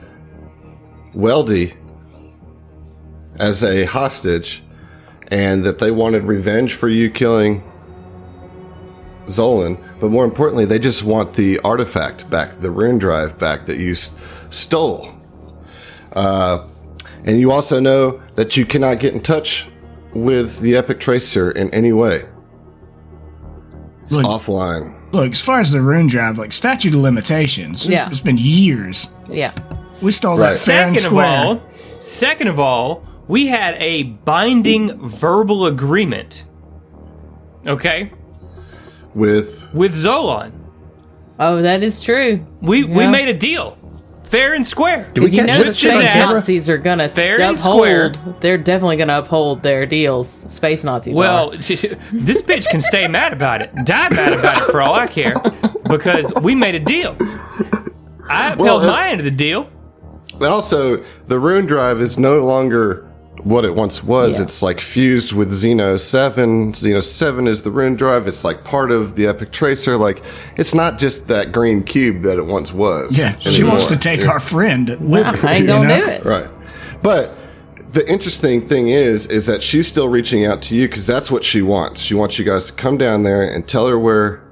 Weldy 1.14 1.74
as 3.36 3.64
a 3.64 3.84
hostage 3.84 4.62
and 5.30 5.64
that 5.64 5.78
they 5.78 5.90
wanted 5.90 6.24
revenge 6.24 6.74
for 6.74 6.88
you 6.88 7.10
killing 7.10 7.62
Zolan, 9.26 9.78
but 10.00 10.10
more 10.10 10.24
importantly, 10.24 10.64
they 10.64 10.78
just 10.78 11.04
want 11.04 11.34
the 11.34 11.58
artifact 11.60 12.28
back, 12.30 12.60
the 12.60 12.70
rune 12.70 12.98
drive 12.98 13.38
back 13.38 13.66
that 13.66 13.78
you 13.78 13.92
s- 13.92 14.16
stole. 14.50 15.08
Uh, 16.12 16.66
and 17.24 17.38
you 17.38 17.52
also 17.52 17.78
know 17.78 18.20
that 18.34 18.56
you 18.56 18.66
cannot 18.66 18.98
get 18.98 19.14
in 19.14 19.20
touch 19.20 19.68
with 20.14 20.58
the 20.60 20.74
Epic 20.74 20.98
Tracer 20.98 21.50
in 21.52 21.72
any 21.72 21.92
way. 21.92 22.24
It's 24.02 24.12
Look- 24.12 24.24
offline. 24.26 24.94
Look, 25.12 25.32
as 25.32 25.40
far 25.40 25.60
as 25.60 25.70
the 25.70 25.80
rune 25.82 26.06
drive, 26.08 26.38
like 26.38 26.52
statute 26.52 26.94
of 26.94 27.00
limitations, 27.00 27.86
Yeah. 27.86 28.08
it's 28.10 28.20
been 28.20 28.38
years. 28.38 29.08
Yeah. 29.28 29.52
We 30.00 30.12
stole 30.12 30.38
Right. 30.38 30.50
that 30.52 30.58
fair 30.58 30.86
and 30.86 30.96
Second 30.96 31.12
of 31.12 31.18
all, 31.18 31.60
second 31.98 32.48
of 32.48 32.58
all, 32.60 33.02
we 33.30 33.46
had 33.46 33.74
a 33.80 34.02
binding 34.02 35.08
verbal 35.08 35.66
agreement. 35.66 36.44
Okay, 37.66 38.10
With 39.14 39.62
with 39.72 39.94
Zolon, 39.94 40.52
Oh, 41.38 41.62
that 41.62 41.82
is 41.82 42.00
true. 42.00 42.44
we 42.60 42.84
we 42.84 43.06
made 43.06 43.28
a 43.28 43.34
deal, 43.34 43.76
fair 44.24 44.54
and 44.54 44.66
square. 44.66 45.10
Did 45.14 45.24
we 45.24 45.30
You 45.30 45.40
catch 45.40 45.46
know 45.48 45.52
the 45.64 45.68
Which 45.70 45.84
is 45.84 45.92
on 45.92 46.00
space? 46.00 46.14
Nazis 46.16 46.68
are 46.68 46.78
gonna 46.78 47.08
Fair 47.08 47.40
and 47.40 47.56
uphold. 47.56 47.76
square. 47.76 48.12
They're 48.40 48.58
definitely 48.58 48.96
gonna 48.96 49.18
uphold 49.18 49.62
their 49.62 49.84
deals. 49.86 50.28
Space 50.30 50.84
Nazis. 50.84 51.14
Well, 51.14 51.50
are. 51.52 51.56
this 51.58 52.40
bitch 52.42 52.66
can 52.68 52.80
stay 52.80 53.06
mad 53.08 53.32
about 53.34 53.60
it, 53.62 53.70
die 53.84 54.08
mad 54.14 54.32
about 54.32 54.62
it 54.62 54.70
for 54.70 54.80
all 54.80 54.94
I 54.94 55.06
care, 55.06 55.34
because 55.88 56.32
we 56.42 56.54
made 56.54 56.74
a 56.74 56.80
deal. 56.80 57.16
I 58.28 58.52
upheld 58.52 58.58
Well, 58.60 58.80
uh, 58.80 58.86
my 58.86 59.08
end 59.10 59.20
of 59.20 59.24
the 59.24 59.30
deal. 59.30 59.68
And 60.34 60.44
also, 60.44 61.04
the 61.26 61.38
rune 61.38 61.66
drive 61.66 62.00
is 62.00 62.18
no 62.18 62.44
longer 62.46 63.06
what 63.44 63.64
it 63.64 63.74
once 63.74 64.02
was. 64.02 64.36
Yeah. 64.38 64.44
It's 64.44 64.62
like 64.62 64.80
fused 64.80 65.32
with 65.32 65.52
Xeno 65.52 65.98
7. 65.98 66.72
Xeno 66.72 67.02
7 67.02 67.46
is 67.46 67.62
the 67.62 67.70
rune 67.70 67.96
drive. 67.96 68.26
It's 68.26 68.44
like 68.44 68.64
part 68.64 68.90
of 68.90 69.16
the 69.16 69.26
Epic 69.26 69.52
Tracer. 69.52 69.96
Like, 69.96 70.22
it's 70.56 70.74
not 70.74 70.98
just 70.98 71.28
that 71.28 71.52
green 71.52 71.82
cube 71.82 72.22
that 72.22 72.38
it 72.38 72.46
once 72.46 72.72
was. 72.72 73.16
Yeah, 73.16 73.38
she 73.38 73.62
wants 73.62 73.86
to 73.86 73.96
take 73.96 74.20
Yeah. 74.20 74.30
our 74.30 74.40
friend 74.40 74.96
with 75.00 75.26
her. 75.26 75.48
I 75.48 75.54
ain't 75.54 75.66
gonna 75.66 75.88
know? 75.88 76.00
do 76.00 76.10
it. 76.10 76.24
Right. 76.24 76.48
But 77.02 77.36
the 77.92 78.08
interesting 78.08 78.68
thing 78.68 78.88
is, 78.88 79.26
is 79.26 79.46
that 79.46 79.62
she's 79.62 79.86
still 79.86 80.08
reaching 80.08 80.44
out 80.46 80.62
to 80.62 80.76
you 80.76 80.88
because 80.88 81.06
that's 81.06 81.30
what 81.30 81.44
she 81.44 81.62
wants. 81.62 82.00
She 82.00 82.14
wants 82.14 82.38
you 82.38 82.44
guys 82.44 82.66
to 82.66 82.72
come 82.72 82.98
down 82.98 83.22
there 83.22 83.42
and 83.42 83.66
tell 83.66 83.86
her 83.88 83.98
where 83.98 84.42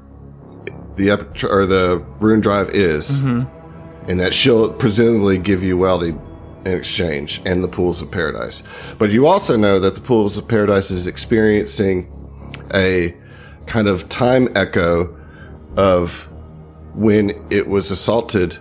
the 0.96 1.10
epic 1.10 1.34
tr- 1.34 1.48
or 1.48 1.66
the 1.66 2.04
rune 2.20 2.40
drive 2.40 2.70
is, 2.70 3.18
mm-hmm. 3.18 4.10
and 4.10 4.18
that 4.18 4.34
she'll 4.34 4.72
presumably 4.72 5.38
give 5.38 5.62
you 5.62 5.76
Weldy 5.78 6.18
in 6.68 6.76
exchange 6.76 7.40
and 7.44 7.62
the 7.62 7.68
pools 7.68 8.02
of 8.02 8.10
paradise. 8.10 8.62
But 8.98 9.10
you 9.10 9.26
also 9.26 9.56
know 9.56 9.80
that 9.80 9.94
the 9.94 10.00
pools 10.00 10.36
of 10.36 10.46
paradise 10.46 10.90
is 10.90 11.06
experiencing 11.06 12.12
a 12.74 13.16
kind 13.66 13.88
of 13.88 14.08
time 14.08 14.48
echo 14.56 15.16
of 15.76 16.28
when 16.94 17.30
it 17.50 17.68
was 17.68 17.90
assaulted 17.90 18.58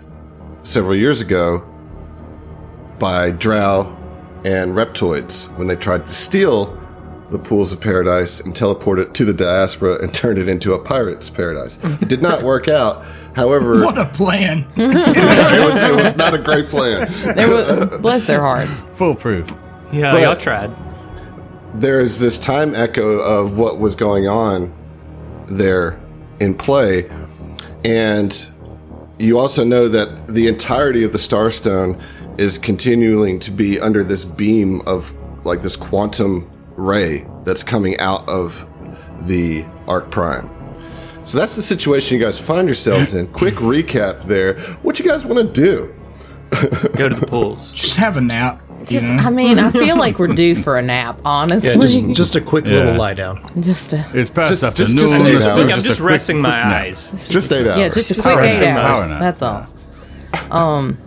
several 0.64 0.96
years 0.96 1.22
ago 1.22 1.64
by 3.00 3.32
Drow 3.32 3.94
and 4.46 4.74
Reptoids 4.74 5.56
when 5.58 5.68
they 5.68 5.76
tried 5.76 6.06
to 6.06 6.14
steal 6.14 6.78
the 7.32 7.40
pools 7.40 7.74
of 7.74 7.82
paradise 7.82 8.40
and 8.40 8.56
teleport 8.56 9.00
it 9.00 9.14
to 9.16 9.26
the 9.26 9.34
diaspora 9.34 10.02
and 10.02 10.14
turn 10.14 10.38
it 10.38 10.48
into 10.48 10.74
a 10.74 10.80
pirate's 10.80 11.30
paradise. 11.30 11.80
It 11.84 12.08
did 12.08 12.22
not 12.22 12.44
work 12.44 12.68
out. 12.68 13.06
However, 13.38 13.84
What 13.84 14.00
a 14.00 14.06
plan. 14.08 14.66
it, 14.76 14.88
was, 14.88 14.96
it 14.96 16.04
was 16.04 16.16
not 16.16 16.34
a 16.34 16.40
great 16.40 16.70
plan. 16.70 17.08
They 17.36 17.48
were, 17.48 18.00
bless 18.00 18.26
their 18.26 18.42
hearts. 18.42 18.90
Foolproof. 18.96 19.54
Yeah, 19.92 20.12
But- 20.12 20.22
y'all 20.24 20.36
tried. 20.36 20.76
There 21.76 22.00
is 22.02 22.20
this 22.20 22.40
time 22.40 22.74
echo 22.74 23.20
of 23.20 23.56
what 23.56 23.78
was 23.80 23.94
going 23.96 24.28
on 24.28 24.74
there 25.48 26.00
in 26.40 26.56
play. 26.56 27.12
And 27.86 28.48
you 29.20 29.38
also 29.38 29.64
know 29.64 29.88
that 29.88 30.28
the 30.34 30.48
entirety 30.48 31.04
of 31.04 31.12
the 31.12 31.20
Starstone 31.20 32.02
is 32.40 32.58
continuing 32.58 33.40
to 33.42 33.52
be 33.52 33.80
under 33.80 34.04
this 34.04 34.26
beam 34.26 34.82
of 34.88 35.14
like 35.46 35.62
this 35.62 35.76
quantum 35.76 36.50
ray 36.76 37.28
that's 37.44 37.64
coming 37.64 38.00
out 38.00 38.28
of 38.28 38.66
the 39.22 39.64
Ark 39.88 40.10
Prime. 40.10 40.50
So 41.28 41.38
that's 41.38 41.56
the 41.56 41.62
situation 41.62 42.18
you 42.18 42.24
guys 42.24 42.40
find 42.40 42.68
yourselves 42.68 43.14
in. 43.14 43.28
Quick 43.28 43.56
recap 43.74 44.24
there. 44.26 44.60
What 44.82 44.98
you 45.00 45.06
guys 45.06 45.26
want 45.26 45.54
to 45.54 45.62
do? 45.62 45.94
Go 46.96 47.10
to 47.10 47.16
the 47.16 47.26
pools. 47.28 47.72
Just 47.74 47.96
have 47.98 48.16
a 48.18 48.22
nap. 48.22 48.62
you 48.80 48.86
Just, 48.86 49.06
know? 49.08 49.18
I 49.24 49.30
mean, 49.30 49.60
I 49.60 49.70
feel 49.70 49.98
like 50.06 50.18
we're 50.20 50.28
due 50.28 50.56
for 50.56 50.78
a 50.78 50.82
nap. 50.82 51.20
Honestly, 51.26 51.76
Just, 51.76 52.16
just 52.16 52.36
a 52.38 52.42
quick 52.42 52.66
little 52.66 52.96
lie 52.96 53.14
down. 53.14 53.44
just 53.62 53.92
a, 53.92 54.06
It's 54.14 54.30
past 54.30 54.52
Just- 54.52 54.64
afternoon. 54.64 54.96
just- 54.98 55.02
just 55.14 55.20
or 55.22 55.28
eight 55.28 55.32
just- 55.34 55.44
hours. 55.50 55.72
I'm 55.72 55.80
a 55.80 55.82
just 55.82 56.00
resting 56.00 56.36
quick 56.38 56.44
my 56.44 56.64
nap. 56.64 56.82
eyes. 56.84 57.28
Just 57.30 57.52
eight 57.52 57.68
hours. 57.68 57.78
yeah, 57.78 57.90
just 57.90 58.12
a 58.12 58.22
quick 58.22 58.36
rest 58.38 58.62
eight 58.62 58.66
some 58.66 58.78
hours. 58.78 59.10
That's 59.10 59.42
all. 59.42 59.68
Um, 60.50 60.98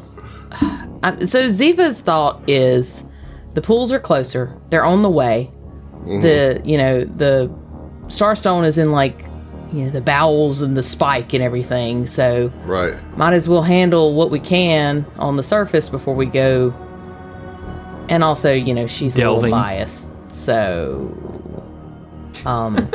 Um, 1.03 1.27
so 1.27 1.47
Ziva's 1.49 2.03
thought 2.03 2.43
is 2.47 3.05
the 3.55 3.63
pools 3.63 3.91
are 3.93 3.99
closer. 4.01 4.55
They're 4.69 4.85
on 4.85 5.01
the 5.03 5.09
way. 5.11 5.51
The 6.05 6.61
you 6.65 6.77
know 6.77 7.05
the 7.05 7.49
Starstone 8.09 8.65
is 8.67 8.77
in 8.77 8.93
like 8.93 9.25
you 9.73 9.85
know 9.85 9.91
the 9.91 10.01
bowels 10.01 10.63
and 10.63 10.77
the 10.77 10.83
spike 10.83 11.33
and 11.33 11.43
everything. 11.43 12.07
So 12.07 12.53
Right. 12.65 12.95
might 13.17 13.33
as 13.35 13.49
well 13.49 13.63
handle 13.63 14.15
what 14.15 14.31
we 14.31 14.41
can 14.41 15.07
on 15.19 15.37
the 15.37 15.43
surface 15.43 15.89
before 15.89 16.15
we 16.15 16.27
go. 16.27 16.75
And 18.09 18.25
also, 18.25 18.53
you 18.53 18.75
know, 18.75 18.87
she's 18.89 19.17
a 19.17 19.19
little 19.31 19.51
biased, 19.51 20.13
so 20.31 21.17
um, 22.45 22.75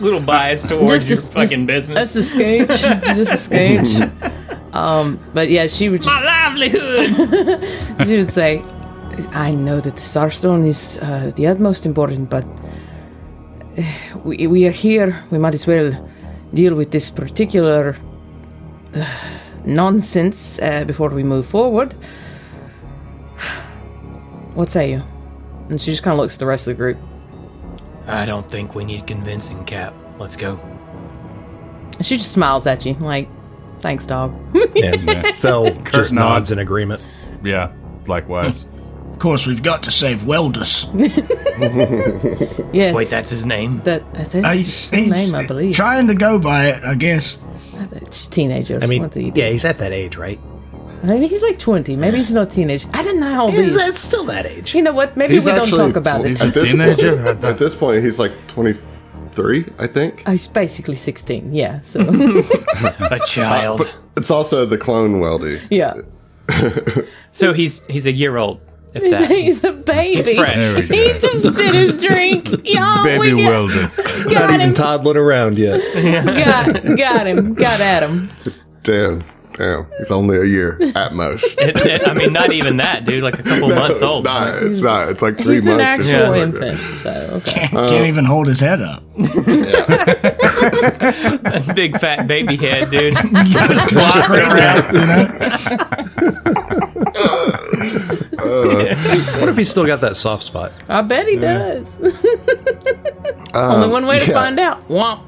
little 0.00 0.20
bias 0.20 0.66
towards 0.66 1.08
your 1.08 1.18
fucking 1.18 1.66
just- 1.66 1.66
business. 1.66 2.12
That's 2.14 2.34
a 2.34 2.36
scooch, 2.36 2.68
just 3.16 3.50
a 3.50 3.54
scooch. 3.54 4.74
Um, 4.74 5.18
but 5.34 5.50
yeah, 5.50 5.66
she 5.66 5.88
would 5.88 6.02
just 6.02 6.14
My 6.24 6.48
livelihood. 6.48 8.06
she 8.06 8.16
would 8.16 8.32
say, 8.32 8.62
"I 9.32 9.52
know 9.52 9.80
that 9.80 9.94
the 9.96 10.02
Starstone 10.02 10.66
is 10.66 10.98
uh, 11.02 11.32
the 11.36 11.46
utmost 11.46 11.86
important, 11.86 12.30
but 12.30 12.44
we 14.24 14.46
we 14.46 14.66
are 14.66 14.72
here. 14.72 15.22
We 15.30 15.38
might 15.38 15.54
as 15.54 15.66
well 15.66 15.92
deal 16.52 16.74
with 16.74 16.90
this 16.90 17.10
particular 17.10 17.96
uh, 18.94 19.06
nonsense 19.64 20.58
uh, 20.60 20.84
before 20.84 21.10
we 21.10 21.22
move 21.22 21.46
forward." 21.46 21.94
What 24.54 24.68
say 24.68 24.90
you? 24.90 25.02
And 25.68 25.80
she 25.80 25.92
just 25.92 26.02
kind 26.02 26.12
of 26.12 26.18
looks 26.18 26.34
at 26.34 26.40
the 26.40 26.46
rest 26.46 26.66
of 26.66 26.72
the 26.72 26.78
group. 26.82 26.98
I 28.06 28.26
don't 28.26 28.50
think 28.50 28.74
we 28.74 28.84
need 28.84 29.06
convincing, 29.06 29.64
Cap. 29.64 29.94
Let's 30.18 30.36
go. 30.36 30.58
And 31.96 32.04
she 32.04 32.16
just 32.16 32.32
smiles 32.32 32.66
at 32.66 32.84
you, 32.84 32.94
like, 32.94 33.28
"Thanks, 33.78 34.06
dog." 34.06 34.34
And 34.76 35.26
Fell 35.36 35.70
just 35.70 36.12
nods 36.12 36.50
in 36.50 36.58
agreement. 36.58 37.00
Yeah, 37.44 37.72
likewise. 38.06 38.66
Of 39.20 39.24
course, 39.24 39.46
we've 39.46 39.62
got 39.62 39.82
to 39.82 39.90
save 39.90 40.22
Weldus. 40.22 40.86
yes. 42.72 42.94
Wait, 42.94 43.08
that's 43.08 43.28
his 43.28 43.44
name. 43.44 43.82
that. 43.84 44.02
That's 44.14 44.32
his 44.32 44.42
Uh, 44.42 44.48
he's, 44.52 44.86
full 44.86 44.98
he's 44.98 45.10
name, 45.10 45.34
I 45.34 45.46
believe. 45.46 45.74
Trying 45.76 46.06
to 46.06 46.14
go 46.14 46.38
by 46.38 46.68
it, 46.68 46.82
I 46.82 46.94
guess. 46.94 47.38
It's 47.92 48.26
teenagers. 48.26 48.82
I 48.82 48.86
mean, 48.86 49.02
what 49.02 49.14
you 49.14 49.30
yeah, 49.34 49.50
he's 49.50 49.66
at 49.66 49.76
that 49.76 49.92
age, 49.92 50.16
right? 50.16 50.40
I 51.02 51.06
mean, 51.18 51.28
he's 51.28 51.42
like 51.42 51.58
20. 51.58 51.96
Maybe 51.96 52.16
he's 52.16 52.32
not 52.32 52.50
teenage. 52.50 52.86
I 52.94 53.02
don't 53.02 53.20
know 53.20 53.30
how 53.34 53.42
old 53.44 53.52
he 53.52 53.58
He's 53.62 53.76
is. 53.76 53.88
it's 53.90 53.98
still 54.00 54.24
that 54.24 54.46
age. 54.46 54.74
You 54.74 54.80
know 54.80 54.94
what? 54.94 55.18
Maybe 55.18 55.34
He's 55.34 55.44
we 55.44 55.52
don't 55.52 55.68
talk 55.68 55.96
about 55.96 56.22
tw- 56.22 56.24
it. 56.24 56.28
He's 56.30 56.40
a 56.40 56.46
At 56.46 56.54
this 56.54 56.70
teenager? 56.70 57.22
point- 57.22 57.44
At 57.44 57.58
this 57.58 57.74
point, 57.74 58.02
he's 58.02 58.18
like 58.18 58.32
23, 58.48 59.66
I 59.78 59.86
think. 59.86 60.22
Oh, 60.24 60.30
he's 60.30 60.48
basically 60.48 60.96
16. 60.96 61.52
Yeah. 61.52 61.82
So, 61.82 62.00
A 63.00 63.20
child. 63.26 63.94
It's 64.16 64.30
also 64.30 64.64
the 64.64 64.78
clone 64.78 65.20
Weldy. 65.20 65.60
yeah. 65.70 65.92
so 67.32 67.52
he's 67.52 67.84
he's 67.86 68.06
a 68.06 68.12
year 68.12 68.38
old. 68.38 68.60
If 68.92 69.10
that. 69.10 69.30
he's 69.30 69.62
a 69.64 69.72
baby. 69.72 70.16
He's 70.16 70.36
fresh. 70.36 70.54
He 70.88 71.12
just 71.20 71.54
did 71.56 71.74
his 71.74 72.00
drink. 72.02 72.48
Y'all, 72.64 73.04
Baby 73.04 73.34
we 73.34 73.42
got, 73.42 73.52
Weldus. 73.68 74.24
Not 74.26 74.32
got 74.34 74.50
even 74.54 74.60
him. 74.60 74.74
toddling 74.74 75.16
around 75.16 75.58
yet. 75.58 75.80
Got, 76.74 76.96
got 76.96 77.26
him. 77.26 77.54
Got 77.54 77.80
at 77.80 78.02
him. 78.02 78.30
Damn. 78.82 79.22
Damn. 79.54 79.86
He's 79.98 80.10
only 80.10 80.38
a 80.38 80.44
year 80.44 80.78
at 80.96 81.12
most. 81.12 81.60
It- 81.60 81.76
it- 81.84 82.08
I 82.08 82.14
mean, 82.14 82.32
not 82.32 82.50
even 82.52 82.78
that, 82.78 83.04
dude. 83.04 83.22
Like 83.22 83.38
a 83.38 83.42
couple 83.42 83.68
No, 83.68 83.74
months 83.74 83.98
it's 84.00 84.02
old. 84.02 84.24
not. 84.24 84.54
It's 84.62 84.80
not. 84.80 85.08
It's 85.10 85.20
like 85.22 85.36
three 85.38 85.56
He's 85.56 85.66
an 85.66 85.76
months. 85.76 85.98
or 85.98 86.02
actual 86.16 86.34
something 86.34 86.52
like 86.62 86.70
infant. 86.72 86.98
So, 86.98 87.10
okay. 87.34 87.52
Can't, 87.68 87.74
Uh, 87.74 87.88
can't 87.90 88.06
even 88.06 88.24
hold 88.24 88.46
his 88.46 88.60
head 88.60 88.80
up. 88.80 89.02
Big 91.74 91.98
fat 91.98 92.26
baby 92.26 92.56
head, 92.56 92.90
dude. 92.90 93.16
Flopping 93.18 94.40
around, 94.40 94.94
you 94.94 95.06
know? 95.06 95.26
What 99.40 99.48
if 99.48 99.56
he's 99.56 99.70
still 99.70 99.86
got 99.86 100.00
that 100.00 100.16
soft 100.16 100.42
spot? 100.42 100.72
I 100.88 101.02
bet 101.02 101.26
he 101.26 101.36
does. 101.36 101.98
Only 103.54 103.88
one 103.88 104.06
way 104.06 104.18
to 104.18 104.26
yeah. 104.26 104.34
find 104.34 104.58
out. 104.60 104.86
Womp. 104.88 105.22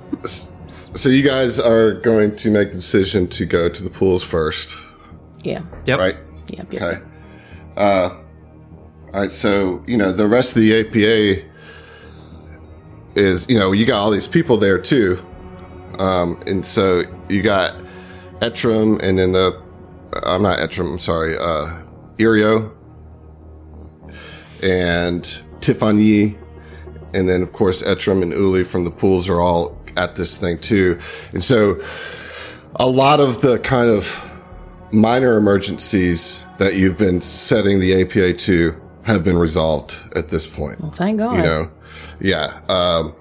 So 0.69 1.09
you 1.09 1.23
guys 1.23 1.59
are 1.61 1.95
going 1.95 2.35
to 2.37 2.51
make 2.51 2.71
the 2.71 2.77
decision 2.77 3.27
to 3.29 3.45
go 3.45 3.69
to 3.69 3.83
the 3.83 3.91
pools 3.91 4.23
first, 4.23 4.77
Yeah. 5.43 5.63
Yep. 5.87 5.99
right? 5.99 6.17
Yep. 6.49 6.73
Yep. 6.73 6.83
Okay. 6.83 7.03
Uh, 7.77 8.11
all 9.13 9.21
right. 9.21 9.33
So 9.33 9.83
you 9.87 9.97
know 9.97 10.13
the 10.13 10.27
rest 10.27 10.57
of 10.57 10.63
the 10.63 10.81
APA 10.81 11.49
is 13.15 13.49
you 13.49 13.59
know 13.59 13.73
you 13.73 13.85
got 13.87 14.01
all 14.01 14.11
these 14.11 14.29
people 14.29 14.57
there 14.57 14.79
too, 14.79 15.23
um, 15.99 16.43
and 16.47 16.65
so 16.65 17.03
you 17.29 17.43
got 17.43 17.75
Etram 18.41 19.03
and 19.03 19.19
then 19.19 19.33
the 19.33 19.61
I'm 20.23 20.43
not 20.43 20.59
Etram. 20.59 20.93
I'm 20.93 20.99
sorry, 20.99 21.37
uh, 21.37 21.79
Irio 22.19 22.73
and 24.63 25.41
Tiffany, 25.61 26.39
and 27.15 27.29
then 27.29 27.43
of 27.43 27.53
course 27.53 27.83
Etram 27.83 28.23
and 28.23 28.33
Uli 28.33 28.65
from 28.65 28.85
the 28.85 28.91
pools 28.91 29.29
are 29.29 29.41
all 29.41 29.79
at 29.97 30.17
this 30.17 30.37
thing 30.37 30.59
too, 30.59 30.99
and 31.33 31.43
so 31.43 31.81
a 32.77 32.87
lot 32.87 33.21
of 33.21 33.43
the 33.43 33.59
kind 33.59 33.91
of 33.91 34.29
minor 34.93 35.37
emergencies 35.37 36.45
that 36.59 36.77
you've 36.77 36.99
been 36.99 37.21
setting 37.21 37.81
the 37.81 38.03
APA 38.03 38.35
to 38.35 38.81
have 39.03 39.25
been 39.25 39.39
resolved 39.39 39.97
at 40.15 40.29
this 40.29 40.47
point. 40.47 40.81
Well, 40.81 40.93
thank 40.93 41.19
God. 41.19 41.37
You 41.37 41.43
know, 41.43 41.71
yeah, 42.21 42.61
um, 42.69 43.13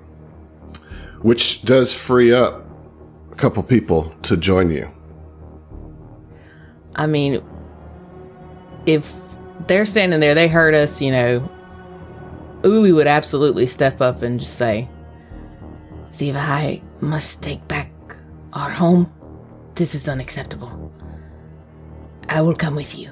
which 1.21 1.63
does 1.63 1.93
free 1.93 2.33
up 2.33 2.65
a 3.31 3.35
couple 3.35 3.63
people 3.63 4.09
to 4.23 4.37
join 4.37 4.69
you. 4.69 4.91
I 6.95 7.07
mean, 7.07 7.43
if 8.85 9.13
they're 9.67 9.85
standing 9.85 10.19
there, 10.19 10.33
they 10.35 10.47
heard 10.47 10.73
us, 10.73 11.01
you 11.01 11.11
know, 11.11 11.49
Uli 12.63 12.91
would 12.91 13.07
absolutely 13.07 13.65
step 13.65 14.01
up 14.01 14.21
and 14.21 14.39
just 14.39 14.55
say, 14.55 14.87
Ziva, 16.11 16.35
I 16.37 16.81
must 16.99 17.41
take 17.41 17.67
back 17.67 17.91
our 18.53 18.69
home. 18.69 19.11
This 19.75 19.95
is 19.95 20.07
unacceptable. 20.09 20.93
I 22.29 22.41
will 22.41 22.55
come 22.55 22.75
with 22.75 22.97
you. 22.97 23.11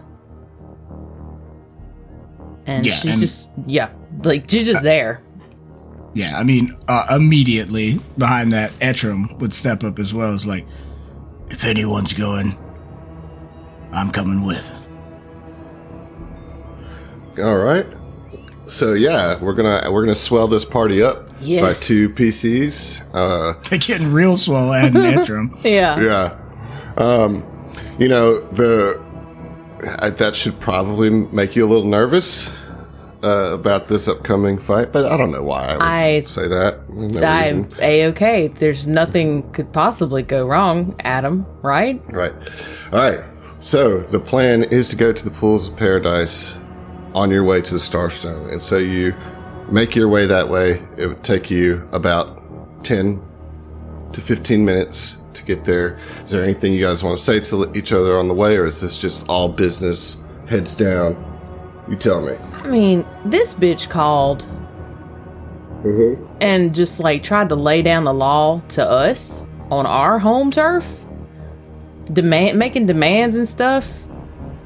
And 2.66 2.86
Yeah, 2.86 2.94
she's 2.94 3.12
and- 3.12 3.22
just, 3.22 3.50
yeah, 3.66 3.90
like 4.24 4.50
she's 4.50 4.68
just 4.68 4.84
there. 4.84 5.22
Yeah, 6.14 6.38
I 6.38 6.44
mean, 6.44 6.72
uh, 6.88 7.06
immediately 7.16 8.00
behind 8.18 8.52
that, 8.52 8.72
Etram 8.80 9.38
would 9.40 9.54
step 9.54 9.84
up 9.84 10.00
as 10.00 10.14
well. 10.14 10.34
As 10.34 10.46
like, 10.46 10.66
if 11.50 11.64
anyone's 11.64 12.14
going, 12.14 12.58
I'm 13.92 14.12
coming 14.12 14.44
with. 14.44 14.74
All 17.42 17.58
right. 17.58 17.86
So 18.68 18.94
yeah, 18.94 19.40
we're 19.40 19.54
gonna 19.56 19.92
we're 19.92 20.04
gonna 20.04 20.14
swell 20.16 20.48
this 20.48 20.64
party 20.66 21.02
up 21.02 21.28
by 21.40 21.74
two 21.74 22.10
PCs. 22.10 23.02
Uh, 23.14 23.60
They're 23.70 23.80
getting 23.80 24.12
real 24.14 24.38
swell 24.38 24.72
adding 24.74 25.02
Etram. 25.02 25.60
Yeah. 25.64 26.00
yeah. 26.00 26.38
Um, 27.04 27.44
you 27.98 28.08
know 28.08 28.40
the 28.52 29.04
uh, 30.00 30.10
that 30.12 30.36
should 30.36 30.60
probably 30.60 31.10
make 31.10 31.56
you 31.56 31.66
a 31.66 31.70
little 31.70 31.86
nervous 31.86 32.52
uh, 33.24 33.52
about 33.54 33.88
this 33.88 34.08
upcoming 34.08 34.58
fight, 34.60 34.92
but 34.94 35.06
I 35.12 35.18
don't 35.18 35.32
know 35.32 35.44
why 35.44 35.66
I 35.70 35.74
would 35.74 35.82
I- 35.84 36.22
say 36.24 36.48
that. 36.48 36.90
No 36.90 37.22
I'm 37.24 37.70
a 37.82 38.06
okay. 38.08 38.48
There's 38.50 38.86
nothing 38.88 39.50
could 39.52 39.74
possibly 39.74 40.22
go 40.22 40.46
wrong, 40.46 40.96
Adam. 41.00 41.46
Right? 41.64 42.02
Right. 42.12 42.34
All 42.92 43.00
right. 43.00 43.22
So 43.62 44.02
the 44.02 44.20
plan 44.20 44.64
is 44.64 44.90
to 44.90 44.96
go 44.96 45.12
to 45.12 45.24
the 45.26 45.32
pools 45.32 45.70
of 45.70 45.76
paradise 45.76 46.56
on 47.20 47.30
your 47.30 47.44
way 47.44 47.62
to 47.62 47.74
the 47.74 47.80
Starstone, 47.80 48.50
and 48.50 48.62
so 48.62 48.78
you 48.78 49.14
make 49.70 49.94
your 49.94 50.08
way 50.08 50.26
that 50.26 50.48
way. 50.48 50.82
It 50.96 51.08
would 51.08 51.22
take 51.22 51.52
you 51.52 51.88
about 51.92 52.42
ten 52.84 53.22
to 54.14 54.22
fifteen 54.22 54.64
minutes 54.64 55.18
to 55.34 55.44
get 55.44 55.66
there. 55.66 56.00
Is 56.24 56.32
there 56.32 56.44
anything 56.44 56.72
you 56.72 56.86
guys 56.86 57.04
want 57.04 57.18
to 57.18 57.24
say 57.24 57.42
to 57.42 57.76
each 57.76 57.92
other 57.92 58.18
on 58.18 58.30
the 58.30 58.34
way, 58.34 58.56
or 58.58 58.66
is 58.66 58.80
this 58.80 58.98
just 58.98 59.28
all 59.28 59.50
business, 59.50 60.24
heads 60.48 60.74
down? 60.74 61.18
You 61.90 61.98
tell 61.98 62.22
me. 62.22 62.36
I 62.64 62.72
mean, 62.72 63.06
this 63.26 63.54
bitch 63.54 63.90
called 63.90 64.44
mm-hmm. 65.84 66.24
and 66.40 66.74
just 66.74 67.00
like 67.00 67.22
tried 67.22 67.50
to 67.50 67.56
lay 67.56 67.82
down 67.82 68.06
the 68.06 68.14
law 68.14 68.62
to 68.70 68.84
us 68.84 69.46
on 69.72 69.86
our 69.86 70.20
home 70.20 70.52
turf, 70.52 71.06
demand 72.06 72.58
making 72.58 72.86
demands 72.86 73.36
and 73.36 73.50
stuff. 73.50 74.06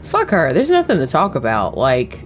Fuck 0.04 0.32
her. 0.32 0.54
There's 0.54 0.70
nothing 0.70 0.98
to 0.98 1.08
talk 1.08 1.36
about. 1.36 1.78
Like, 1.78 2.26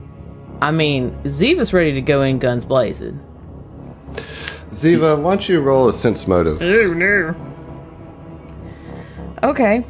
I 0.62 0.72
mean, 0.72 1.12
Ziva's 1.24 1.74
ready 1.74 1.93
to 1.93 2.02
go 2.02 2.24
in 2.24 2.39
guns 2.39 2.65
blazing. 2.65 3.20
Ziva, 4.72 5.20
why 5.22 5.32
don't 5.32 5.50
you 5.50 5.62
roll 5.62 5.88
a 5.88 5.93
sense 5.93 6.28
motive? 6.28 6.62
Oh 6.62 6.93
no. 6.93 7.36
Okay. 9.43 9.86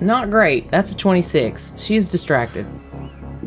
Not 0.00 0.30
great. 0.30 0.68
That's 0.70 0.92
a 0.92 0.96
26. 0.96 1.74
She's 1.76 2.10
distracted. 2.10 2.66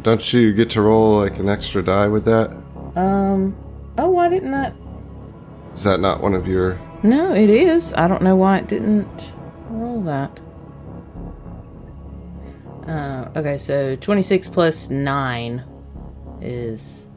Don't 0.03 0.31
you 0.31 0.53
get 0.53 0.69
to 0.71 0.81
roll 0.81 1.19
like 1.19 1.37
an 1.37 1.49
extra 1.49 1.83
die 1.83 2.07
with 2.07 2.25
that? 2.25 2.51
Um. 2.95 3.55
Oh, 3.97 4.09
why 4.09 4.29
didn't 4.29 4.51
that? 4.51 4.73
Is 5.73 5.83
that 5.83 5.99
not 5.99 6.21
one 6.21 6.33
of 6.33 6.47
your? 6.47 6.79
No, 7.03 7.33
it 7.33 7.49
is. 7.49 7.93
I 7.93 8.07
don't 8.07 8.21
know 8.21 8.35
why 8.35 8.59
it 8.59 8.67
didn't 8.67 9.33
roll 9.69 10.01
that. 10.03 10.39
Uh, 12.87 13.29
okay, 13.35 13.57
so 13.57 13.95
26 13.95 14.47
plus 14.49 14.89
9 14.89 15.63
is. 16.45 17.09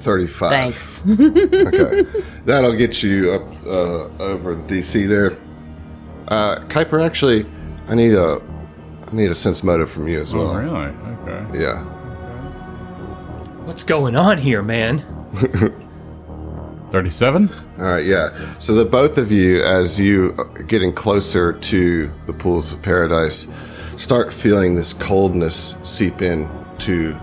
35. 0.00 0.50
Thanks. 0.50 1.04
Okay. 1.68 2.04
That'll 2.44 2.74
get 2.76 3.02
you 3.02 3.32
up 3.32 3.66
uh, 3.66 4.22
over 4.22 4.54
the 4.54 4.62
DC 4.62 5.08
there. 5.08 5.36
Uh, 6.28 6.56
Kuiper, 6.68 7.04
actually, 7.04 7.46
I 7.88 7.94
need 7.94 8.12
a 8.14 8.40
I 9.06 9.14
need 9.14 9.30
a 9.30 9.34
sense 9.34 9.62
motive 9.62 9.90
from 9.90 10.08
you 10.08 10.20
as 10.20 10.34
well. 10.34 10.48
Oh, 10.48 10.58
really? 10.58 10.86
Okay. 10.86 11.60
Yeah. 11.62 11.82
What's 13.64 13.82
going 13.82 14.16
on 14.16 14.38
here, 14.38 14.62
man? 14.62 15.04
37? 16.90 17.48
All 17.78 17.84
right, 17.84 18.04
yeah. 18.04 18.54
So 18.58 18.74
the 18.74 18.84
both 18.84 19.18
of 19.18 19.30
you, 19.30 19.62
as 19.62 19.98
you 20.00 20.34
are 20.38 20.62
getting 20.62 20.92
closer 20.92 21.52
to 21.52 22.12
the 22.26 22.32
pools 22.32 22.72
of 22.72 22.82
paradise, 22.82 23.46
start 23.96 24.32
feeling 24.32 24.74
this 24.74 24.92
coldness 24.92 25.76
seep 25.82 26.22
in 26.22 26.48
to 26.80 27.18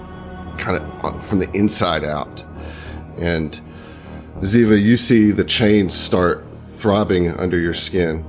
kind 0.58 0.82
of 0.82 1.24
from 1.24 1.40
the 1.40 1.50
inside 1.52 2.04
out. 2.04 2.44
And 3.18 3.60
Ziva, 4.40 4.82
you 4.82 4.98
see 4.98 5.32
the 5.32 5.44
chains 5.44 5.94
start 5.94 6.46
throbbing 6.66 7.32
under 7.32 7.58
your 7.58 7.74
skin. 7.74 8.26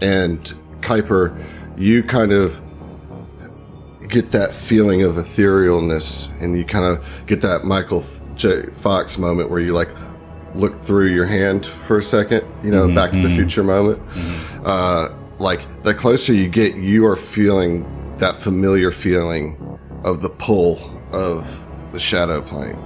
And 0.00 0.40
Kuiper, 0.80 1.44
you 1.76 2.02
kind 2.02 2.32
of 2.32 2.60
get 4.08 4.32
that 4.32 4.52
feeling 4.52 5.02
of 5.02 5.16
etherealness 5.16 6.28
and 6.42 6.56
you 6.56 6.64
kind 6.64 6.84
of 6.84 7.04
get 7.26 7.40
that 7.42 7.64
Michael 7.64 8.04
J. 8.34 8.62
Fox 8.66 9.18
moment 9.18 9.50
where 9.50 9.60
you 9.60 9.72
like 9.72 9.88
look 10.54 10.78
through 10.80 11.06
your 11.06 11.26
hand 11.26 11.66
for 11.66 11.98
a 11.98 12.02
second, 12.02 12.44
you 12.64 12.70
know, 12.70 12.92
back 12.92 13.12
to 13.12 13.20
the 13.20 13.34
future 13.34 13.62
moment. 13.62 14.00
Uh, 14.64 15.08
like 15.38 15.82
the 15.82 15.94
closer 15.94 16.32
you 16.32 16.48
get, 16.48 16.74
you 16.74 17.06
are 17.06 17.16
feeling 17.16 18.16
that 18.18 18.36
familiar 18.36 18.90
feeling 18.90 19.56
of 20.04 20.20
the 20.22 20.28
pull 20.30 20.78
of 21.12 21.62
the 21.92 22.00
shadow 22.00 22.40
plane. 22.40 22.78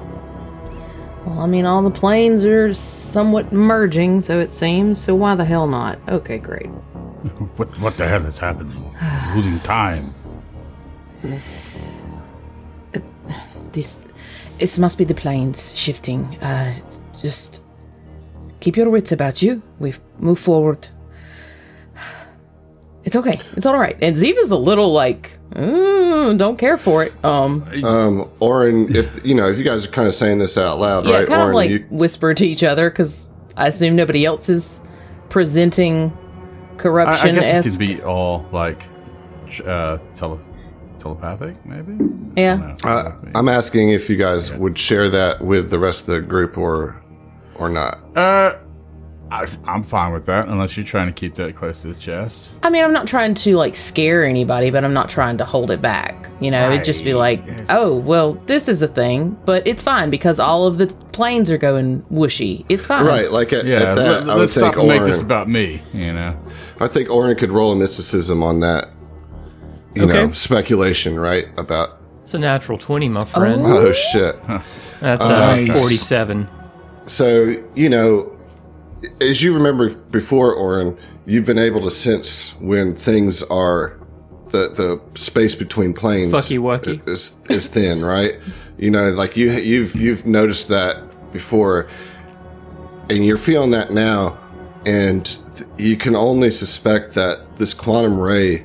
well, 1.27 1.40
I 1.40 1.46
mean, 1.46 1.66
all 1.66 1.83
the 1.83 1.90
planes 1.90 2.44
are 2.44 2.72
somewhat 2.74 3.53
merging, 3.53 4.22
so 4.22 4.38
it 4.40 4.53
seems, 4.53 4.98
so 5.00 5.14
why 5.14 5.35
the 5.35 5.44
hell 5.44 5.66
not? 5.66 5.98
Okay, 6.09 6.38
great. 6.38 6.66
What, 7.57 7.79
what 7.81 7.96
the 7.96 8.07
hell 8.07 8.27
is 8.27 8.38
happening? 8.38 8.85
Losing 9.35 9.61
time. 9.61 10.14
This. 13.72 13.98
This 14.59 14.79
must 14.79 14.98
be 14.98 15.05
the 15.05 15.14
planes 15.14 15.77
shifting. 15.77 16.37
Uh, 16.40 16.72
just. 17.20 17.61
Keep 18.61 18.77
your 18.77 18.88
wits 18.88 19.11
about 19.11 19.42
you. 19.42 19.62
We've 19.81 19.98
moved 20.18 20.40
forward. 20.42 20.88
It's 23.04 23.16
okay. 23.16 23.40
It's 23.56 23.66
all 23.66 23.78
right. 23.78 23.96
And 24.00 24.16
Ziva's 24.16 24.50
a 24.50 24.56
little 24.56 24.92
like, 24.92 25.38
mm, 25.50 26.38
don't 26.38 26.56
care 26.58 26.78
for 26.78 27.04
it. 27.04 27.12
Um, 27.24 27.62
Um, 27.84 28.30
Orin, 28.40 28.94
if 28.94 29.24
you 29.24 29.34
know, 29.34 29.48
if 29.48 29.58
you 29.58 29.64
guys 29.64 29.84
are 29.84 29.90
kind 29.90 30.08
of 30.08 30.14
saying 30.14 30.38
this 30.38 30.56
out 30.56 30.78
loud, 30.78 31.06
yeah, 31.06 31.18
right? 31.18 31.26
kind 31.28 31.42
of 31.48 31.54
like 31.54 31.70
you, 31.70 31.86
whisper 31.90 32.32
to 32.34 32.46
each 32.46 32.62
other 32.64 32.88
because 32.90 33.28
I 33.56 33.66
assume 33.68 33.94
nobody 33.96 34.24
else 34.24 34.48
is 34.48 34.80
presenting 35.28 36.10
I, 36.12 36.74
I 36.74 36.76
corruption 36.78 37.34
guess 37.34 37.44
it 37.44 37.48
esque. 37.54 37.70
could 37.70 37.78
be 37.78 38.02
all 38.02 38.48
like 38.52 38.82
uh, 39.66 39.98
tele- 40.16 40.40
telepathic, 41.00 41.64
maybe. 41.66 41.96
Yeah. 42.36 42.56
No, 42.56 42.76
uh, 42.90 43.12
I'm 43.34 43.48
asking 43.48 43.90
if 43.90 44.08
you 44.08 44.16
guys 44.16 44.52
would 44.52 44.78
share 44.78 45.10
that 45.10 45.40
with 45.42 45.68
the 45.70 45.78
rest 45.78 46.08
of 46.08 46.14
the 46.14 46.20
group 46.22 46.56
or 46.56 47.00
or 47.56 47.68
not. 47.68 47.98
Uh, 48.16 48.54
I, 49.30 49.48
I'm 49.64 49.82
fine 49.82 50.12
with 50.12 50.26
that, 50.26 50.46
unless 50.48 50.76
you're 50.76 50.87
trying 50.87 51.06
to 51.06 51.12
keep 51.12 51.34
that 51.37 51.56
close 51.56 51.82
to 51.82 51.88
the 51.88 51.94
chest. 51.94 52.50
I 52.62 52.70
mean, 52.70 52.84
I'm 52.84 52.92
not 52.92 53.08
trying 53.08 53.34
to 53.34 53.56
like 53.56 53.74
scare 53.74 54.24
anybody, 54.24 54.70
but 54.70 54.84
I'm 54.84 54.92
not 54.92 55.08
trying 55.08 55.38
to 55.38 55.44
hold 55.44 55.70
it 55.70 55.82
back. 55.82 56.28
You 56.40 56.50
know, 56.50 56.70
it'd 56.70 56.84
just 56.84 57.04
be 57.04 57.14
like, 57.14 57.44
Yes. 57.46 57.66
oh, 57.70 57.98
well, 58.00 58.34
this 58.34 58.68
is 58.68 58.82
a 58.82 58.88
thing, 58.88 59.37
but 59.44 59.66
it's 59.66 59.82
fine 59.82 60.10
because 60.10 60.38
all 60.38 60.66
of 60.66 60.78
the 60.78 60.87
planes 61.12 61.50
are 61.50 61.58
going 61.58 62.02
whooshy. 62.04 62.64
It's 62.68 62.87
fine. 62.87 63.04
Right, 63.06 63.30
like 63.30 63.52
at, 63.52 63.64
Yeah, 63.64 63.76
at 63.76 63.94
that, 63.96 63.96
let, 63.96 64.30
I 64.30 64.34
would 64.34 64.44
us 64.44 64.52
stop 64.52 64.74
think 64.74 64.84
and 64.84 64.88
make 64.88 65.02
this 65.02 65.20
about 65.22 65.48
me. 65.48 65.82
You 65.92 66.12
know, 66.12 66.38
I 66.80 66.87
think 66.87 67.10
Orin 67.10 67.37
could 67.37 67.50
roll 67.50 67.72
a 67.72 67.76
mysticism 67.76 68.42
on 68.42 68.60
that. 68.60 68.90
You 69.94 70.06
know, 70.06 70.32
speculation, 70.32 71.18
right? 71.18 71.46
About 71.56 72.00
It's 72.22 72.34
a 72.34 72.38
natural 72.38 72.78
20, 72.78 73.08
my 73.08 73.24
friend. 73.24 73.62
oh 73.64 73.92
shit. 73.92 74.37
That's 75.00 75.24
uh, 75.24 75.56
Nice. 75.56 75.78
47. 75.80 76.48
So, 77.06 77.62
you 77.74 77.88
know, 77.88 78.34
as 79.20 79.42
you 79.42 79.54
remember 79.54 79.90
before, 79.90 80.54
Orin, 80.54 80.98
you've 81.26 81.46
been 81.46 81.58
able 81.58 81.80
to 81.82 81.90
sense 81.90 82.54
when 82.60 82.94
things 82.94 83.42
are 83.44 83.98
the 84.50 84.68
the 84.68 85.18
space 85.18 85.54
between 85.54 85.92
planes 85.92 86.32
Fucky 86.32 86.58
wucky. 86.58 87.06
is 87.08 87.36
is 87.50 87.66
thin, 87.68 88.04
right? 88.04 88.38
You 88.78 88.90
know, 88.90 89.10
like 89.10 89.36
you 89.36 89.50
you've 89.52 89.96
you've 89.96 90.26
noticed 90.26 90.68
that 90.68 91.32
before, 91.32 91.88
and 93.10 93.24
you're 93.26 93.38
feeling 93.38 93.72
that 93.72 93.90
now, 93.90 94.38
and 94.86 95.24
th- 95.56 95.68
you 95.76 95.96
can 95.96 96.14
only 96.14 96.50
suspect 96.50 97.14
that 97.14 97.58
this 97.58 97.74
quantum 97.74 98.18
ray, 98.18 98.64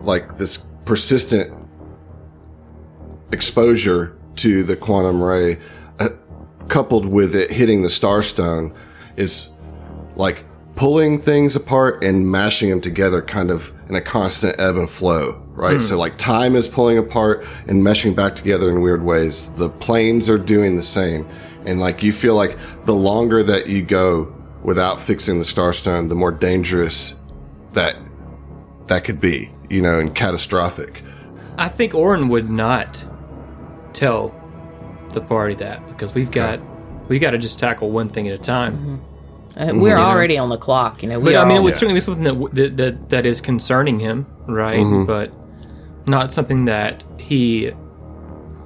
like 0.00 0.36
this 0.36 0.66
persistent 0.84 1.52
exposure 3.32 4.16
to 4.36 4.62
the 4.62 4.76
quantum 4.76 5.22
ray, 5.22 5.58
uh, 5.98 6.08
coupled 6.68 7.06
with 7.06 7.34
it 7.34 7.50
hitting 7.50 7.82
the 7.82 7.88
starstone, 7.88 8.74
is 9.16 9.48
like 10.16 10.44
pulling 10.74 11.20
things 11.20 11.54
apart 11.56 12.02
and 12.02 12.30
mashing 12.30 12.70
them 12.70 12.80
together 12.80 13.22
kind 13.22 13.50
of 13.50 13.72
in 13.88 13.94
a 13.94 14.00
constant 14.00 14.58
ebb 14.58 14.76
and 14.76 14.90
flow, 14.90 15.42
right? 15.50 15.76
Hmm. 15.76 15.82
So 15.82 15.98
like 15.98 16.16
time 16.18 16.56
is 16.56 16.66
pulling 16.66 16.98
apart 16.98 17.46
and 17.66 17.82
meshing 17.82 18.16
back 18.16 18.34
together 18.34 18.70
in 18.70 18.80
weird 18.80 19.04
ways. 19.04 19.50
The 19.52 19.68
planes 19.68 20.30
are 20.30 20.38
doing 20.38 20.76
the 20.76 20.82
same. 20.82 21.28
And 21.66 21.78
like 21.78 22.02
you 22.02 22.12
feel 22.12 22.34
like 22.34 22.58
the 22.84 22.94
longer 22.94 23.42
that 23.44 23.68
you 23.68 23.82
go 23.82 24.34
without 24.62 25.00
fixing 25.00 25.38
the 25.38 25.44
starstone, 25.44 26.08
the 26.08 26.14
more 26.14 26.32
dangerous 26.32 27.16
that 27.72 27.96
that 28.86 29.04
could 29.04 29.20
be, 29.20 29.52
you 29.68 29.80
know, 29.80 29.98
and 29.98 30.14
catastrophic. 30.14 31.02
I 31.58 31.68
think 31.68 31.94
Orin 31.94 32.28
would 32.28 32.50
not 32.50 33.04
tell 33.92 34.34
the 35.12 35.20
party 35.20 35.54
that 35.56 35.86
because 35.88 36.14
we've 36.14 36.30
got 36.30 36.58
we 37.08 37.18
got 37.18 37.32
to 37.32 37.38
just 37.38 37.58
tackle 37.58 37.90
one 37.90 38.08
thing 38.08 38.28
at 38.28 38.34
a 38.34 38.38
time. 38.42 39.02
Uh, 39.56 39.70
we're 39.74 39.98
already 39.98 40.38
on 40.38 40.48
the 40.48 40.56
clock. 40.56 41.02
You 41.02 41.10
know, 41.10 41.18
we 41.18 41.26
But 41.32 41.34
are 41.36 41.44
I 41.44 41.48
mean, 41.48 41.56
it 41.56 41.58
all- 41.58 41.64
would 41.64 41.74
certainly 41.76 41.94
be 41.94 42.00
something 42.00 42.24
that, 42.24 42.30
w- 42.30 42.54
that 42.54 42.76
that 42.78 43.10
that 43.10 43.26
is 43.26 43.40
concerning 43.40 44.00
him, 44.00 44.26
right? 44.46 44.82
But 45.06 45.32
not 46.06 46.32
something 46.32 46.64
that 46.66 47.04
he 47.18 47.70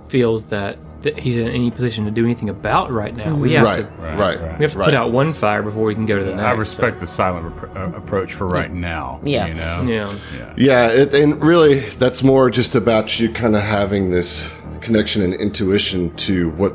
feels 0.09 0.47
that, 0.47 0.79
that 1.03 1.19
he's 1.19 1.37
in 1.37 1.49
any 1.49 1.71
position 1.71 2.05
to 2.05 2.11
do 2.13 2.25
anything 2.25 2.49
about 2.49 2.91
right 2.93 3.15
now. 3.15 3.35
We 3.35 3.53
have 3.55 3.65
Right, 3.67 3.77
to 3.81 4.03
right, 4.03 4.19
right. 4.41 4.59
we 4.59 4.63
have 4.65 4.73
to 4.73 4.79
right. 4.79 4.85
put 4.87 4.95
out 4.95 5.11
one 5.13 5.33
fire 5.33 5.63
before 5.63 5.85
we 5.85 5.95
can 5.95 6.07
go 6.07 6.19
to 6.19 6.25
the 6.25 6.31
next. 6.35 6.45
I 6.47 6.53
respect 6.53 7.01
the 7.01 7.07
silent 7.07 7.53
rep- 7.61 7.77
uh, 7.77 7.97
approach 7.97 8.33
for 8.33 8.47
right 8.47 8.73
now. 8.73 9.21
Yeah. 9.25 9.47
you 9.47 9.55
know. 9.55 9.83
Yeah. 9.83 10.17
yeah. 10.37 10.55
Yeah, 10.57 10.89
it, 10.93 11.15
and 11.15 11.43
really, 11.43 11.81
that's 11.81 12.23
more 12.23 12.49
just 12.51 12.75
about 12.77 13.19
you 13.19 13.29
kind 13.31 13.57
of 13.57 13.63
having 13.63 14.11
this 14.11 14.49
connection 14.81 15.23
and 15.23 15.35
intuition 15.35 16.15
to 16.17 16.51
what, 16.51 16.75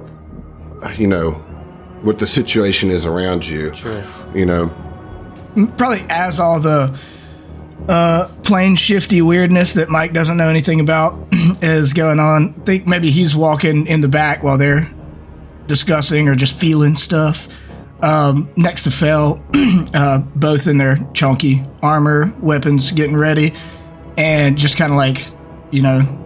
you 0.97 1.07
know, 1.07 1.41
what 2.01 2.19
the 2.19 2.27
situation 2.27 2.89
is 2.89 3.05
around 3.05 3.47
you. 3.47 3.73
Sure. 3.73 4.03
You 4.33 4.45
know, 4.45 4.67
probably 5.77 6.05
as 6.09 6.39
all 6.39 6.59
the 6.59 6.97
uh, 7.87 8.27
plane 8.43 8.75
shifty 8.75 9.21
weirdness 9.21 9.73
that 9.73 9.89
Mike 9.89 10.13
doesn't 10.13 10.37
know 10.37 10.49
anything 10.49 10.79
about 10.79 11.27
is 11.61 11.93
going 11.93 12.19
on. 12.19 12.55
I 12.57 12.63
think 12.63 12.87
maybe 12.87 13.11
he's 13.11 13.35
walking 13.35 13.87
in 13.87 14.01
the 14.01 14.07
back 14.07 14.43
while 14.43 14.57
they're 14.57 14.91
discussing 15.67 16.27
or 16.27 16.35
just 16.35 16.55
feeling 16.55 16.95
stuff. 16.95 17.47
Um, 18.01 18.49
next 18.55 18.83
to 18.83 18.91
Fell, 18.91 19.43
uh, 19.93 20.19
both 20.35 20.67
in 20.67 20.77
their 20.77 20.97
chunky 21.13 21.63
armor, 21.83 22.33
weapons, 22.39 22.91
getting 22.91 23.15
ready, 23.15 23.53
and 24.17 24.57
just 24.57 24.75
kind 24.75 24.91
of 24.91 24.97
like, 24.97 25.23
you 25.69 25.83
know, 25.83 26.17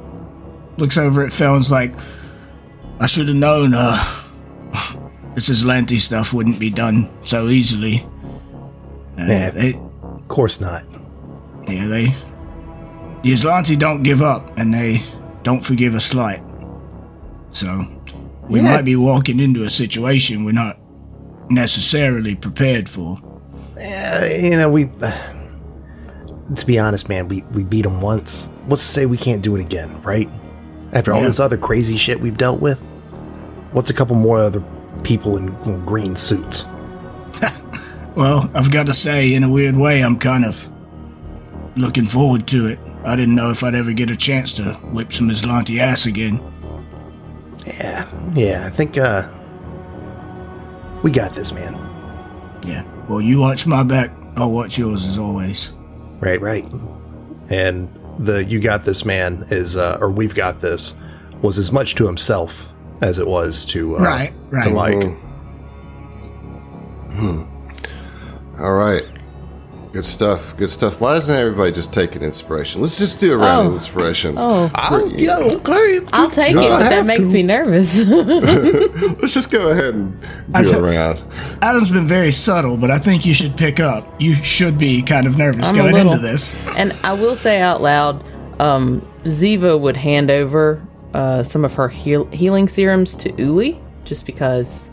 looks 0.78 0.98
over 0.98 1.26
at 1.26 1.34
Fell 1.34 1.56
and's 1.56 1.72
like, 1.72 1.94
I 3.00 3.08
should 3.08 3.28
have 3.28 3.36
known 3.36 3.74
uh, 3.74 4.02
this 5.36 5.50
Islanti 5.50 6.00
stuff 6.00 6.34
wouldn't 6.34 6.60
be 6.60 6.70
done 6.70 7.10
so 7.24 7.50
easily. 7.50 8.06
Uh, 9.20 9.26
Yeah. 9.26 9.50
they, 9.52 9.74
Of 9.74 10.28
course 10.28 10.60
not. 10.62 10.84
yeah, 11.68 11.88
they. 11.88 12.14
The 13.24 13.34
Islanti 13.34 13.78
don't 13.78 14.04
give 14.04 14.22
up, 14.22 14.58
and 14.58 14.74
they 14.74 15.02
don't 15.44 15.64
forgive 15.64 15.94
a 15.96 16.02
slight. 16.02 16.42
So, 17.52 17.86
we 18.50 18.60
Yeah. 18.60 18.66
might 18.76 18.86
be 18.86 18.96
walking 18.96 19.40
into 19.40 19.64
a 19.64 19.70
situation 19.70 20.44
we're 20.46 20.52
not 20.52 20.78
necessarily 21.50 22.36
prepared 22.36 22.88
for. 22.90 23.18
Uh, 23.78 24.26
you 24.40 24.52
know, 24.58 24.70
we. 24.70 24.90
Uh, 25.02 25.12
to 26.56 26.66
be 26.66 26.78
honest, 26.80 27.10
man, 27.10 27.28
we, 27.28 27.44
we 27.54 27.64
beat 27.64 27.82
them 27.84 28.02
once. 28.02 28.50
What's 28.68 28.86
to 28.86 28.92
say 28.92 29.06
we 29.06 29.18
can't 29.18 29.42
do 29.42 29.56
it 29.56 29.62
again, 29.62 30.02
right? 30.04 30.30
After 30.94 31.14
all 31.14 31.22
Yeah. 31.22 31.28
this 31.28 31.40
other 31.40 31.58
crazy 31.58 31.98
shit 31.98 32.22
we've 32.22 32.38
dealt 32.38 32.62
with? 32.62 32.84
What's 33.72 33.90
a 33.90 33.94
couple 33.94 34.16
more 34.16 34.40
other 34.40 34.64
people 35.06 35.38
in 35.38 35.86
green 35.86 36.16
suits? 36.16 36.66
Well, 38.16 38.50
I've 38.54 38.72
got 38.72 38.86
to 38.86 38.94
say, 38.94 39.34
in 39.34 39.44
a 39.44 39.50
weird 39.50 39.76
way, 39.76 40.02
I'm 40.02 40.18
kind 40.18 40.46
of 40.46 40.70
looking 41.76 42.06
forward 42.06 42.48
to 42.48 42.68
it. 42.68 42.80
I 43.04 43.18
didn't 43.18 43.36
know 43.36 43.52
if 43.52 43.62
I'd 43.62 43.76
ever 43.76 43.92
get 43.92 44.10
a 44.10 44.16
chance 44.16 44.54
to 44.54 44.74
whip 44.94 45.12
some 45.12 45.30
Islanti 45.30 45.80
ass 45.80 46.06
again. 46.06 46.42
Yeah, 47.68 48.08
yeah. 48.34 48.64
I 48.66 48.70
think 48.70 48.98
uh, 48.98 49.28
we 51.04 51.12
got 51.12 51.36
this, 51.36 51.52
man. 51.52 51.74
Yeah. 52.66 52.86
Well, 53.10 53.20
you 53.20 53.38
watch 53.40 53.68
my 53.68 53.84
back. 53.84 54.12
I'll 54.38 54.52
watch 54.54 54.78
yours 54.78 55.04
as 55.06 55.18
always. 55.18 55.74
Right, 56.22 56.40
right. 56.40 56.66
And 57.50 57.94
the 58.18 58.46
"you 58.46 58.62
got 58.62 58.86
this, 58.86 59.04
man" 59.04 59.46
is, 59.50 59.76
uh, 59.76 59.98
or 60.00 60.10
"we've 60.10 60.36
got 60.36 60.62
this," 60.62 60.96
was 61.42 61.58
as 61.58 61.74
much 61.74 61.96
to 61.96 62.08
himself 62.08 62.70
as 63.02 63.20
it 63.20 63.28
was 63.28 63.66
to 63.66 63.98
uh, 63.98 64.00
Right, 64.00 64.34
right. 64.52 64.64
to 64.64 64.70
like. 64.70 65.18
All 68.60 68.74
right. 68.74 69.04
Good 69.92 70.06
stuff. 70.06 70.56
Good 70.58 70.70
stuff. 70.70 71.00
Why 71.00 71.14
doesn't 71.16 71.34
everybody 71.34 71.72
just 71.72 71.94
take 71.94 72.18
an 72.18 72.22
inspiration? 72.22 72.82
Let's 72.82 72.98
just 73.00 73.22
do 73.22 73.32
a 73.34 73.38
round 73.38 73.68
of 73.68 73.74
Oh. 73.74 73.78
inspirations. 73.78 74.38
Oh, 74.40 74.70
Oh, 74.76 75.10
yeah, 75.16 75.38
okay. 75.38 76.02
I'll 76.12 76.30
take 76.30 76.52
You 76.52 76.60
it, 76.60 76.70
but 76.70 76.80
that 76.80 76.92
have 76.92 77.06
makes 77.06 77.30
to. 77.30 77.34
me 77.34 77.44
nervous. 77.44 77.98
Let's 78.06 79.34
just 79.34 79.52
go 79.52 79.70
ahead 79.70 79.94
and 79.94 80.20
do 80.54 80.78
a 80.78 80.82
round. 80.82 81.24
Adam's 81.62 81.92
been 81.92 82.08
very 82.08 82.32
subtle, 82.34 82.76
but 82.76 82.92
I 82.92 82.98
think 83.00 83.26
you 83.26 83.34
should 83.34 83.56
pick 83.56 83.80
up. 83.80 84.06
You 84.20 84.34
should 84.36 84.78
be 84.78 85.02
kind 85.02 85.26
of 85.28 85.38
nervous 85.38 85.66
I'm 85.66 85.76
going 85.76 85.94
little. 85.94 86.12
into 86.14 86.26
this. 86.28 86.56
and 86.78 86.94
I 87.04 87.14
will 87.14 87.38
say 87.38 87.62
out 87.62 87.82
loud, 87.82 88.22
um, 88.60 89.00
Ziva 89.24 89.80
would 89.80 89.96
hand 89.96 90.30
over 90.30 90.85
uh, 91.16 91.44
some 91.44 91.64
of 91.66 91.74
her 91.76 91.88
heal- 91.88 92.26
healing 92.32 92.68
serums 92.68 93.16
to 93.16 93.32
Uli, 93.42 93.80
just 94.04 94.26
because, 94.26 94.90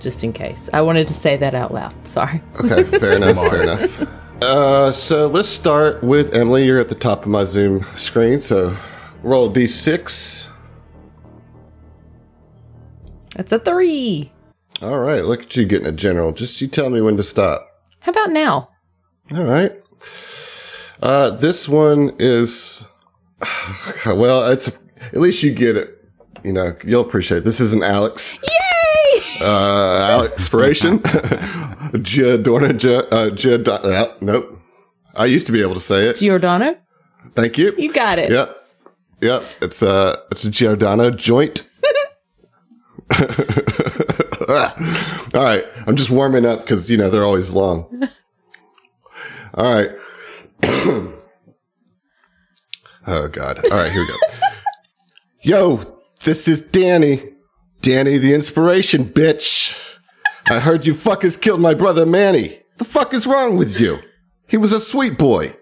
just 0.00 0.24
in 0.24 0.32
case. 0.32 0.70
I 0.72 0.80
wanted 0.80 1.06
to 1.08 1.12
say 1.12 1.36
that 1.36 1.54
out 1.54 1.72
loud. 1.72 1.94
Sorry. 2.06 2.42
Okay, 2.60 2.84
fair 2.84 3.16
enough. 3.22 3.36
Fair 3.50 3.62
enough. 3.62 4.08
Uh, 4.42 4.90
so 4.92 5.26
let's 5.26 5.48
start 5.48 6.02
with 6.02 6.34
Emily. 6.34 6.64
You're 6.64 6.80
at 6.80 6.88
the 6.88 6.94
top 6.94 7.22
of 7.22 7.28
my 7.28 7.44
Zoom 7.44 7.86
screen, 7.96 8.40
so 8.40 8.76
roll 9.22 9.50
a 9.50 9.52
d6. 9.54 10.48
That's 13.36 13.52
a 13.52 13.58
three. 13.58 14.32
All 14.82 14.98
right, 14.98 15.24
look 15.24 15.42
at 15.42 15.56
you 15.56 15.64
getting 15.64 15.86
a 15.86 15.92
general. 15.92 16.32
Just 16.32 16.60
you 16.60 16.68
tell 16.68 16.90
me 16.90 17.00
when 17.00 17.16
to 17.16 17.22
stop. 17.22 17.66
How 18.00 18.12
about 18.12 18.30
now? 18.30 18.70
All 19.34 19.44
right. 19.44 19.72
Uh, 21.02 21.30
this 21.30 21.68
one 21.68 22.14
is 22.18 22.84
well. 24.06 24.50
It's 24.50 24.70
at 25.12 25.18
least 25.18 25.42
you 25.42 25.52
get 25.52 25.76
it. 25.76 25.92
You 26.44 26.52
know, 26.52 26.76
you'll 26.84 27.02
appreciate. 27.02 27.38
It. 27.38 27.44
This 27.44 27.60
Isn't 27.60 27.82
Alex. 27.82 28.38
Yay! 28.42 29.22
Uh, 29.40 30.08
Alex 30.10 30.32
inspiration. 30.34 31.02
Giordano. 32.02 32.72
Gi- 32.72 32.94
uh, 33.10 33.30
Giordano. 33.30 33.88
Uh, 33.88 34.14
nope. 34.20 34.60
I 35.14 35.26
used 35.26 35.46
to 35.46 35.52
be 35.52 35.62
able 35.62 35.74
to 35.74 35.80
say 35.80 36.08
it. 36.08 36.16
Giordano? 36.16 36.76
Thank 37.34 37.58
you. 37.58 37.74
You 37.76 37.92
got 37.92 38.18
it. 38.18 38.30
Yep. 38.30 38.56
Yep. 39.20 39.44
It's 39.62 39.82
a 39.82 40.22
it's 40.30 40.44
a 40.44 40.50
Giordano 40.50 41.10
joint. 41.10 41.62
All 44.48 45.42
right. 45.42 45.64
I'm 45.86 45.96
just 45.96 46.10
warming 46.10 46.44
up 46.44 46.60
because 46.62 46.90
you 46.90 46.96
know 46.96 47.08
they're 47.10 47.24
always 47.24 47.50
long. 47.50 48.02
All 49.54 49.74
right. 49.74 49.90
oh 53.06 53.28
God. 53.28 53.64
All 53.70 53.78
right. 53.78 53.90
Here 53.92 54.00
we 54.02 54.06
go. 54.08 54.16
Yo, 55.46 56.00
this 56.24 56.48
is 56.48 56.60
Danny. 56.60 57.22
Danny, 57.80 58.18
the 58.18 58.34
inspiration, 58.34 59.04
bitch. 59.04 59.96
I 60.50 60.58
heard 60.58 60.84
you 60.84 60.92
fuckers 60.92 61.40
killed 61.40 61.60
my 61.60 61.72
brother 61.72 62.04
Manny. 62.04 62.62
The 62.78 62.84
fuck 62.84 63.14
is 63.14 63.28
wrong 63.28 63.56
with 63.56 63.78
you? 63.78 63.98
He 64.48 64.56
was 64.56 64.72
a 64.72 64.80
sweet 64.80 65.16
boy. 65.16 65.54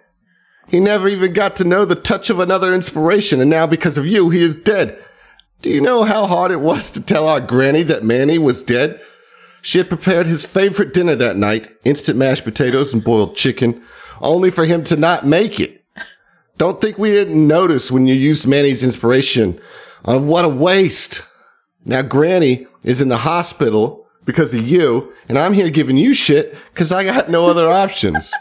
He 0.68 0.81
never 0.81 1.07
even 1.07 1.35
got 1.35 1.55
to 1.57 1.64
know 1.64 1.85
the 1.85 1.97
touch 1.97 2.31
of 2.31 2.40
another 2.40 2.75
inspiration, 2.75 3.42
and 3.42 3.51
now 3.51 3.66
because 3.66 3.99
of 3.99 4.07
you, 4.07 4.31
he 4.31 4.40
is 4.40 4.55
dead. 4.55 4.99
Do 5.61 5.68
you 5.68 5.83
know 5.83 6.05
how 6.05 6.29
hard 6.29 6.51
it 6.51 6.61
was 6.61 6.90
to 6.92 7.03
tell 7.03 7.29
our 7.29 7.42
granny 7.42 7.83
that 7.83 8.03
Manny 8.03 8.38
was 8.38 8.62
dead? 8.62 9.03
She 9.61 9.77
had 9.77 9.90
prepared 9.90 10.25
his 10.25 10.47
favorite 10.47 10.94
dinner 10.94 11.14
that 11.16 11.37
night, 11.37 11.68
instant 11.85 12.16
mashed 12.16 12.44
potatoes 12.44 12.94
and 12.94 13.05
boiled 13.05 13.37
chicken, 13.37 13.83
only 14.23 14.51
for 14.51 14.64
him 14.64 14.83
to 14.85 14.97
not 14.97 15.27
make 15.27 15.61
it. 15.61 15.84
Don't 16.57 16.81
think 16.81 16.99
we 16.99 17.11
didn't 17.11 17.47
notice 17.47 17.90
when 17.90 18.07
you 18.07 18.14
used 18.14 18.47
Manny's 18.47 18.85
inspiration. 18.85 19.61
Uh, 20.05 20.19
what 20.19 20.45
a 20.45 20.49
waste. 20.49 21.27
Now 21.85 22.03
Granny 22.03 22.67
is 22.83 23.01
in 23.01 23.09
the 23.09 23.19
hospital 23.19 24.07
because 24.25 24.55
of 24.55 24.67
you, 24.67 25.12
and 25.29 25.38
I'm 25.38 25.53
here 25.53 25.71
giving 25.71 25.97
you 25.97 26.14
shit 26.14 26.57
because 26.73 26.93
I 26.93 27.05
got 27.05 27.29
no 27.29 27.47
other 27.47 27.69
options. 27.69 28.33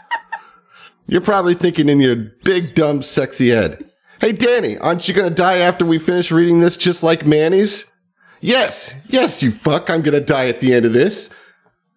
You're 1.06 1.20
probably 1.20 1.54
thinking 1.54 1.88
in 1.88 2.00
your 2.00 2.16
big, 2.16 2.74
dumb, 2.74 3.02
sexy 3.02 3.50
head. 3.50 3.84
Hey, 4.20 4.32
Danny, 4.32 4.78
aren't 4.78 5.06
you 5.06 5.14
gonna 5.14 5.28
die 5.28 5.58
after 5.58 5.84
we 5.84 5.98
finish 5.98 6.30
reading 6.30 6.60
this 6.60 6.78
just 6.78 7.02
like 7.02 7.26
Manny's? 7.26 7.90
Yes, 8.40 9.04
yes, 9.10 9.42
you 9.42 9.50
fuck, 9.50 9.90
I'm 9.90 10.00
gonna 10.00 10.20
die 10.20 10.48
at 10.48 10.60
the 10.60 10.72
end 10.72 10.86
of 10.86 10.94
this. 10.94 11.30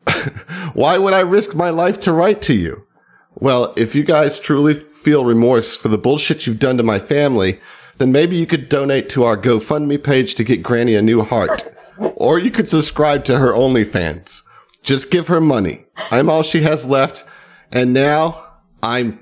Why 0.74 0.98
would 0.98 1.14
I 1.14 1.22
risk 1.22 1.56
my 1.56 1.70
life 1.70 2.00
to 2.02 2.12
write 2.12 2.42
to 2.44 2.54
you? 2.54 2.88
Well, 3.36 3.74
if 3.78 3.96
you 3.96 4.04
guys 4.04 4.40
truly 4.40 4.74
feel 5.08 5.24
remorse 5.24 5.74
for 5.74 5.88
the 5.88 5.98
bullshit 5.98 6.46
you've 6.46 6.60
done 6.60 6.76
to 6.76 6.84
my 6.84 7.00
family, 7.00 7.62
then 7.98 8.12
maybe 8.12 8.36
you 8.36 8.46
could 8.46 8.68
donate 8.68 9.08
to 9.08 9.24
our 9.24 9.38
GoFundMe 9.38 10.04
page 10.04 10.36
to 10.36 10.44
get 10.44 10.62
Granny 10.62 10.96
a 10.96 11.02
new 11.02 11.22
heart. 11.22 11.64
Or 11.98 12.38
you 12.38 12.52
could 12.52 12.68
subscribe 12.68 13.24
to 13.24 13.40
her 13.40 13.54
OnlyFans. 13.54 14.42
Just 14.84 15.10
give 15.10 15.30
her 15.30 15.40
money. 15.40 15.86
I'm 16.12 16.30
all 16.30 16.44
she 16.44 16.60
has 16.64 16.84
left. 16.84 17.24
And 17.72 17.94
now 17.94 18.56
I'm 18.84 19.18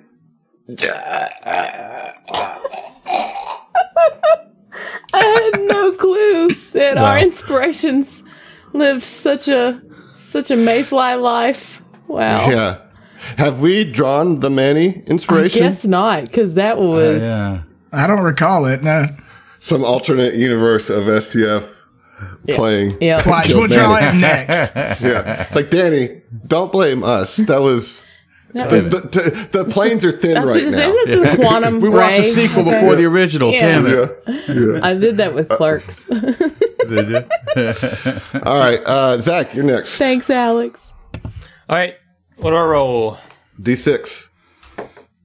I 5.14 5.52
had 5.54 5.62
no 5.68 5.92
clue 5.92 6.50
that 6.74 6.98
our 6.98 7.20
inspirations 7.20 8.24
lived 8.74 9.04
such 9.04 9.48
a 9.48 9.84
such 10.16 10.50
a 10.50 10.56
mayfly 10.56 11.14
life. 11.14 11.84
Wow. 12.08 12.50
yeah. 12.50 12.85
Have 13.38 13.60
we 13.60 13.90
drawn 13.90 14.40
the 14.40 14.50
Manny 14.50 15.02
inspiration? 15.08 15.64
I 15.64 15.68
Guess 15.70 15.86
not, 15.86 16.24
because 16.24 16.54
that 16.56 16.78
was 16.78 17.22
Yeah. 17.22 17.62
I 17.92 18.08
don't 18.08 18.24
recall 18.24 18.66
it. 18.66 18.84
No. 18.84 19.08
Some 19.60 19.84
alternate 19.84 20.36
universe 20.36 20.90
of 20.90 21.04
STF 21.06 21.68
playing. 22.50 22.98
yeah. 23.02 23.22
Watch, 23.28 23.48
Kill 23.48 23.60
we'll 23.60 23.68
draw 23.68 23.98
it 23.98 24.16
next. 24.16 24.76
Yeah. 25.02 25.42
It's 25.44 25.56
like, 25.56 25.70
Danny, 25.70 26.22
don't 26.48 26.72
blame 26.72 27.04
us. 27.04 27.38
That 27.38 27.62
was. 27.62 28.04
That 28.54 28.70
The, 28.70 28.78
was 28.84 28.92
the, 28.92 29.48
the 29.52 29.66
planes 29.66 30.06
are 30.06 30.14
thin 30.14 30.36
that's 30.36 30.46
right 30.48 30.64
what 30.64 30.72
now. 30.72 30.78
it 30.78 31.10
is. 31.10 31.18
This 31.18 31.28
is 31.34 31.36
quantum 31.40 31.80
We 31.82 31.90
watched 31.90 32.16
the 32.18 32.22
ray. 32.22 32.30
sequel 32.30 32.62
Okay. 32.62 32.80
before 32.80 32.96
the 32.96 33.04
original. 33.06 33.52
Yeah. 33.52 33.60
Damn 33.60 33.86
it. 33.88 34.24
Yeah. 34.28 34.54
yeah. 34.54 34.80
I 34.82 34.94
did 34.94 35.18
that 35.18 35.34
with 35.34 35.50
clerks. 35.50 36.06
Did 36.06 36.40
you? 37.10 37.24
All 38.44 38.58
right. 38.58 38.80
Uh, 38.86 39.18
Zach, 39.20 39.54
you're 39.54 39.66
next. 39.66 39.98
Thanks, 39.98 40.30
Alex. 40.30 40.94
All 41.70 41.76
right. 41.76 41.96
What 42.38 42.52
do 42.52 42.56
I 42.58 42.64
roll? 42.66 43.18
D6. 43.60 44.30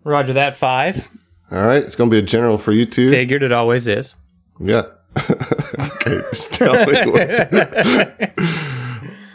Roger 0.05 0.33
that. 0.35 0.57
Five. 0.57 1.09
All 1.51 1.67
right. 1.67 1.83
It's 1.83 1.97
going 1.97 2.09
to 2.11 2.15
be 2.15 2.19
a 2.19 2.23
general 2.23 2.59
for 2.59 2.73
you 2.73 2.87
too. 2.87 3.11
Figured 3.11 3.43
it 3.43 3.53
always 3.53 3.89
is. 3.89 4.15
Yeah. 4.59 4.83
okay. 5.19 6.21
Just 6.33 6.55
tell 6.55 6.73
me 6.87 6.93
what. 7.11 8.33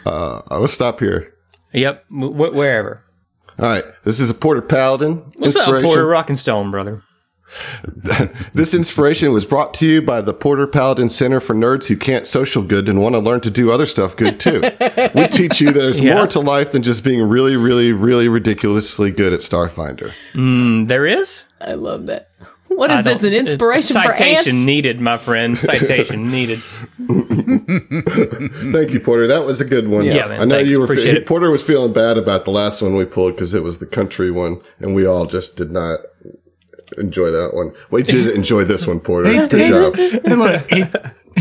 uh, 0.06 0.42
I 0.48 0.58
will 0.58 0.68
stop 0.68 1.00
here. 1.00 1.34
Yep. 1.72 2.04
Wherever. 2.10 3.02
All 3.58 3.68
right. 3.68 3.84
This 4.04 4.20
is 4.20 4.30
a 4.30 4.34
Porter 4.34 4.62
Paladin 4.62 5.32
What's 5.36 5.56
up, 5.56 5.62
inspiration. 5.62 5.84
Porter 5.88 6.06
Rock 6.06 6.30
and 6.30 6.38
Stone, 6.38 6.70
brother? 6.70 7.02
This 8.54 8.74
inspiration 8.74 9.32
was 9.32 9.44
brought 9.44 9.74
to 9.74 9.86
you 9.86 10.02
by 10.02 10.20
the 10.20 10.32
Porter 10.34 10.66
Paladin 10.66 11.08
Center 11.10 11.40
for 11.40 11.54
Nerds 11.54 11.86
who 11.88 11.96
can't 11.96 12.26
social 12.26 12.62
good 12.62 12.88
and 12.88 13.00
want 13.00 13.14
to 13.14 13.18
learn 13.18 13.40
to 13.42 13.50
do 13.50 13.70
other 13.70 13.86
stuff 13.86 14.16
good 14.16 14.38
too. 14.40 14.62
we 15.14 15.26
teach 15.28 15.60
you 15.60 15.72
there's 15.72 16.00
Yeah. 16.00 16.14
more 16.14 16.26
to 16.28 16.40
life 16.40 16.72
than 16.72 16.82
just 16.82 17.04
being 17.04 17.22
really, 17.22 17.56
really, 17.56 17.92
really 17.92 18.28
ridiculously 18.28 19.10
good 19.10 19.32
at 19.32 19.40
Starfinder. 19.40 20.12
Mm, 20.34 20.88
there 20.88 21.06
is. 21.06 21.42
I 21.60 21.72
love 21.74 22.06
that. 22.06 22.28
What 22.68 22.90
is 22.90 23.04
this? 23.04 23.22
An 23.22 23.30
don't- 23.32 23.46
inspiration 23.46 23.96
for 24.00 24.12
Citation 24.14 24.66
needed, 24.66 25.00
my 25.00 25.16
friend. 25.18 25.56
Citation 25.58 26.30
needed. 26.30 26.58
Thank 26.98 28.90
you, 28.92 29.00
Porter. 29.00 29.26
That 29.26 29.44
was 29.46 29.60
a 29.60 29.64
good 29.64 29.88
one. 29.88 30.04
Yeah, 30.04 30.26
man. 30.26 30.40
I 30.40 30.44
know 30.44 30.56
Thanks. 30.56 30.70
you 30.70 30.78
were. 30.80 30.84
Appreciate 30.84 31.16
it. 31.16 31.26
Porter 31.26 31.50
was 31.50 31.62
feeling 31.62 31.92
bad 31.92 32.18
about 32.18 32.44
the 32.44 32.50
last 32.50 32.82
one 32.82 32.94
we 32.96 33.04
pulled 33.04 33.34
because 33.34 33.54
it 33.54 33.62
was 33.62 33.78
the 33.78 33.86
country 33.86 34.30
one, 34.30 34.60
and 34.78 34.94
we 34.94 35.06
all 35.06 35.26
just 35.26 35.56
did 35.56 35.70
not 35.70 36.00
enjoy 36.98 37.30
that 37.30 37.54
one. 37.54 37.72
We 37.90 38.02
did 38.02 38.34
enjoy 38.34 38.64
this 38.64 38.86
one, 38.86 39.00
Porter. 39.00 39.30
He- 39.30 39.46
Good 39.48 39.60
he- 39.60 39.68
job. 39.68 39.96
Hey, 39.96 40.34
look, 40.34 40.66
he, 40.70 40.84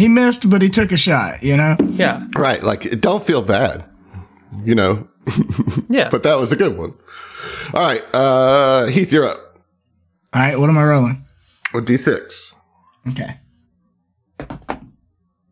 he 0.01 0.07
missed, 0.07 0.49
but 0.49 0.61
he 0.61 0.69
took 0.69 0.91
a 0.91 0.97
shot, 0.97 1.43
you 1.43 1.55
know? 1.57 1.75
Yeah. 1.91 2.25
Right, 2.35 2.61
like 2.63 2.99
don't 3.01 3.23
feel 3.25 3.41
bad, 3.41 3.85
you 4.63 4.75
know. 4.75 5.07
Yeah. 5.89 6.09
But 6.11 6.23
that 6.23 6.35
was 6.39 6.51
a 6.51 6.55
good 6.55 6.77
one. 6.77 6.93
All 7.73 7.81
right, 7.81 8.03
uh, 8.13 8.85
Heath, 8.87 9.11
you're 9.11 9.25
up. 9.27 9.37
All 10.33 10.41
right, 10.41 10.59
what 10.59 10.69
am 10.69 10.77
I 10.77 10.83
rolling? 10.83 11.25
With 11.73 11.87
D6. 11.87 12.55
Okay. 13.09 13.39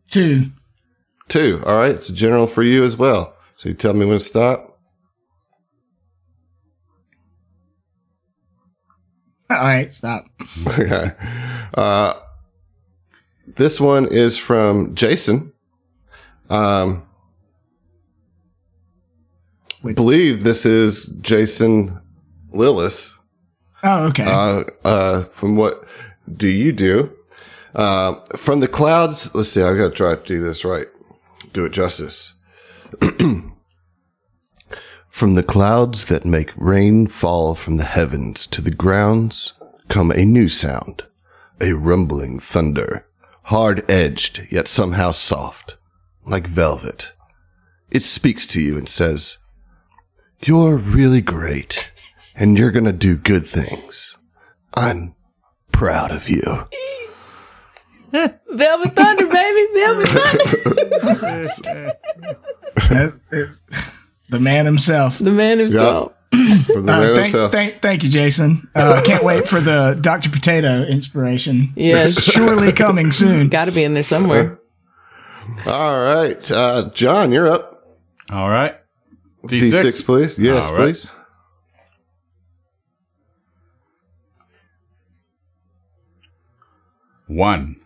Two. 0.08 0.50
Two. 1.28 1.62
All 1.66 1.76
right. 1.76 1.90
It's 1.94 2.08
a 2.08 2.12
general 2.14 2.46
for 2.46 2.62
you 2.62 2.84
as 2.84 2.96
well. 2.96 3.34
So 3.56 3.68
you 3.68 3.74
tell 3.74 3.94
me 3.94 4.04
when 4.04 4.18
to 4.18 4.24
stop. 4.24 4.73
All 9.50 9.58
right, 9.58 9.92
stop. 9.92 10.26
Okay. 10.66 11.12
Uh, 11.74 12.14
this 13.56 13.80
one 13.80 14.06
is 14.06 14.38
from 14.38 14.94
Jason. 14.94 15.52
Um, 16.48 17.06
I 19.84 19.92
believe 19.92 20.44
this 20.44 20.64
is 20.64 21.06
Jason 21.20 22.00
Lillis. 22.52 23.16
Oh, 23.82 24.06
okay. 24.08 24.24
Uh, 24.24 24.64
uh, 24.86 25.24
from 25.24 25.56
what 25.56 25.84
do 26.32 26.48
you 26.48 26.72
do? 26.72 27.12
Uh, 27.74 28.14
from 28.36 28.60
the 28.60 28.68
clouds. 28.68 29.34
Let's 29.34 29.50
see. 29.50 29.62
I've 29.62 29.76
got 29.76 29.90
to 29.90 29.94
try 29.94 30.14
to 30.14 30.22
do 30.22 30.42
this 30.42 30.64
right. 30.64 30.86
Do 31.52 31.66
it 31.66 31.72
justice. 31.72 32.34
from 35.14 35.34
the 35.34 35.44
clouds 35.44 36.06
that 36.06 36.24
make 36.24 36.50
rain 36.56 37.06
fall 37.06 37.54
from 37.54 37.76
the 37.76 37.84
heavens 37.84 38.48
to 38.48 38.60
the 38.60 38.72
grounds 38.72 39.52
come 39.88 40.10
a 40.10 40.24
new 40.24 40.48
sound, 40.48 41.04
a 41.60 41.72
rumbling 41.72 42.40
thunder, 42.40 43.06
hard 43.44 43.88
edged 43.88 44.44
yet 44.50 44.66
somehow 44.66 45.12
soft, 45.12 45.76
like 46.26 46.48
velvet. 46.48 47.12
It 47.92 48.02
speaks 48.02 48.44
to 48.46 48.60
you 48.60 48.76
and 48.76 48.88
says, 48.88 49.38
"You're 50.40 50.74
really 50.78 51.20
great." 51.20 51.92
and 52.34 52.58
you're 52.58 52.72
gonna 52.72 52.92
do 52.92 53.16
good 53.16 53.46
things. 53.46 54.18
I'm 54.74 55.14
proud 55.70 56.10
of 56.10 56.28
you. 56.28 56.66
Velvet 58.50 58.96
Thunder, 58.96 59.28
baby, 59.28 59.66
Velvet 59.74 60.08
Thunder. 61.62 61.92
That- 64.28 64.36
uh, 64.36 64.38
the 64.38 64.40
man 64.40 64.64
himself. 64.66 65.18
the 65.18 65.30
man 65.30 65.58
himself. 65.58 66.12
From 66.66 66.86
the 66.86 66.92
Uh, 66.92 67.00
man 67.00 67.14
thank, 67.14 67.18
himself. 67.32 67.52
thank, 67.52 67.80
thank 67.80 68.02
you, 68.02 68.08
Jason. 68.10 68.68
Uh, 68.74 69.00
can't 69.04 69.22
wait 69.22 69.46
for 69.48 69.60
the 69.60 69.96
Dr. 70.00 70.30
Potato 70.30 70.82
inspiration. 70.82 71.72
Yes. 71.76 72.12
It's 72.16 72.32
surely 72.32 72.72
coming 72.72 73.12
soon. 73.12 73.48
Got 73.48 73.66
to 73.66 73.72
be 73.72 73.84
in 73.84 73.94
there 73.94 74.02
somewhere. 74.02 74.58
All 75.66 76.02
right, 76.02 76.50
uh, 76.50 76.90
John, 76.94 77.30
you're 77.30 77.48
up. 77.48 77.86
All 78.30 78.48
right. 78.48 78.74
D6, 79.46 79.70
D6. 79.70 80.04
please. 80.06 80.38
Yes, 80.38 80.64
All 80.64 80.72
right. 80.74 80.80
please. 80.94 81.08
One. 87.26 87.76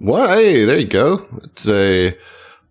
Well, 0.00 0.28
hey, 0.28 0.64
there 0.64 0.78
you 0.78 0.86
go. 0.86 1.26
It's 1.44 1.68
a 1.68 2.16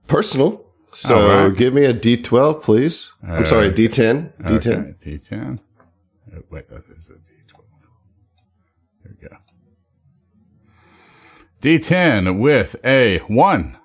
personal. 0.08 0.65
So 0.96 1.18
All 1.30 1.48
right. 1.50 1.58
give 1.58 1.74
me 1.74 1.84
a 1.84 1.94
D12, 1.94 2.64
please. 2.64 3.12
I'm 3.22 3.44
sorry, 3.44 3.70
D10. 3.70 4.32
D10. 4.44 4.96
Okay, 4.96 5.18
D10. 5.18 5.60
Oh, 6.34 6.38
uh, 6.38 6.42
wait, 6.50 6.70
that 6.70 6.84
is 6.98 7.10
a 7.10 7.14
D12. 7.14 7.62
There 9.04 9.14
we 9.22 9.28
go. 9.28 9.36
D10 11.62 12.40
with 12.40 12.78
a 12.86 13.18
one. 13.28 13.78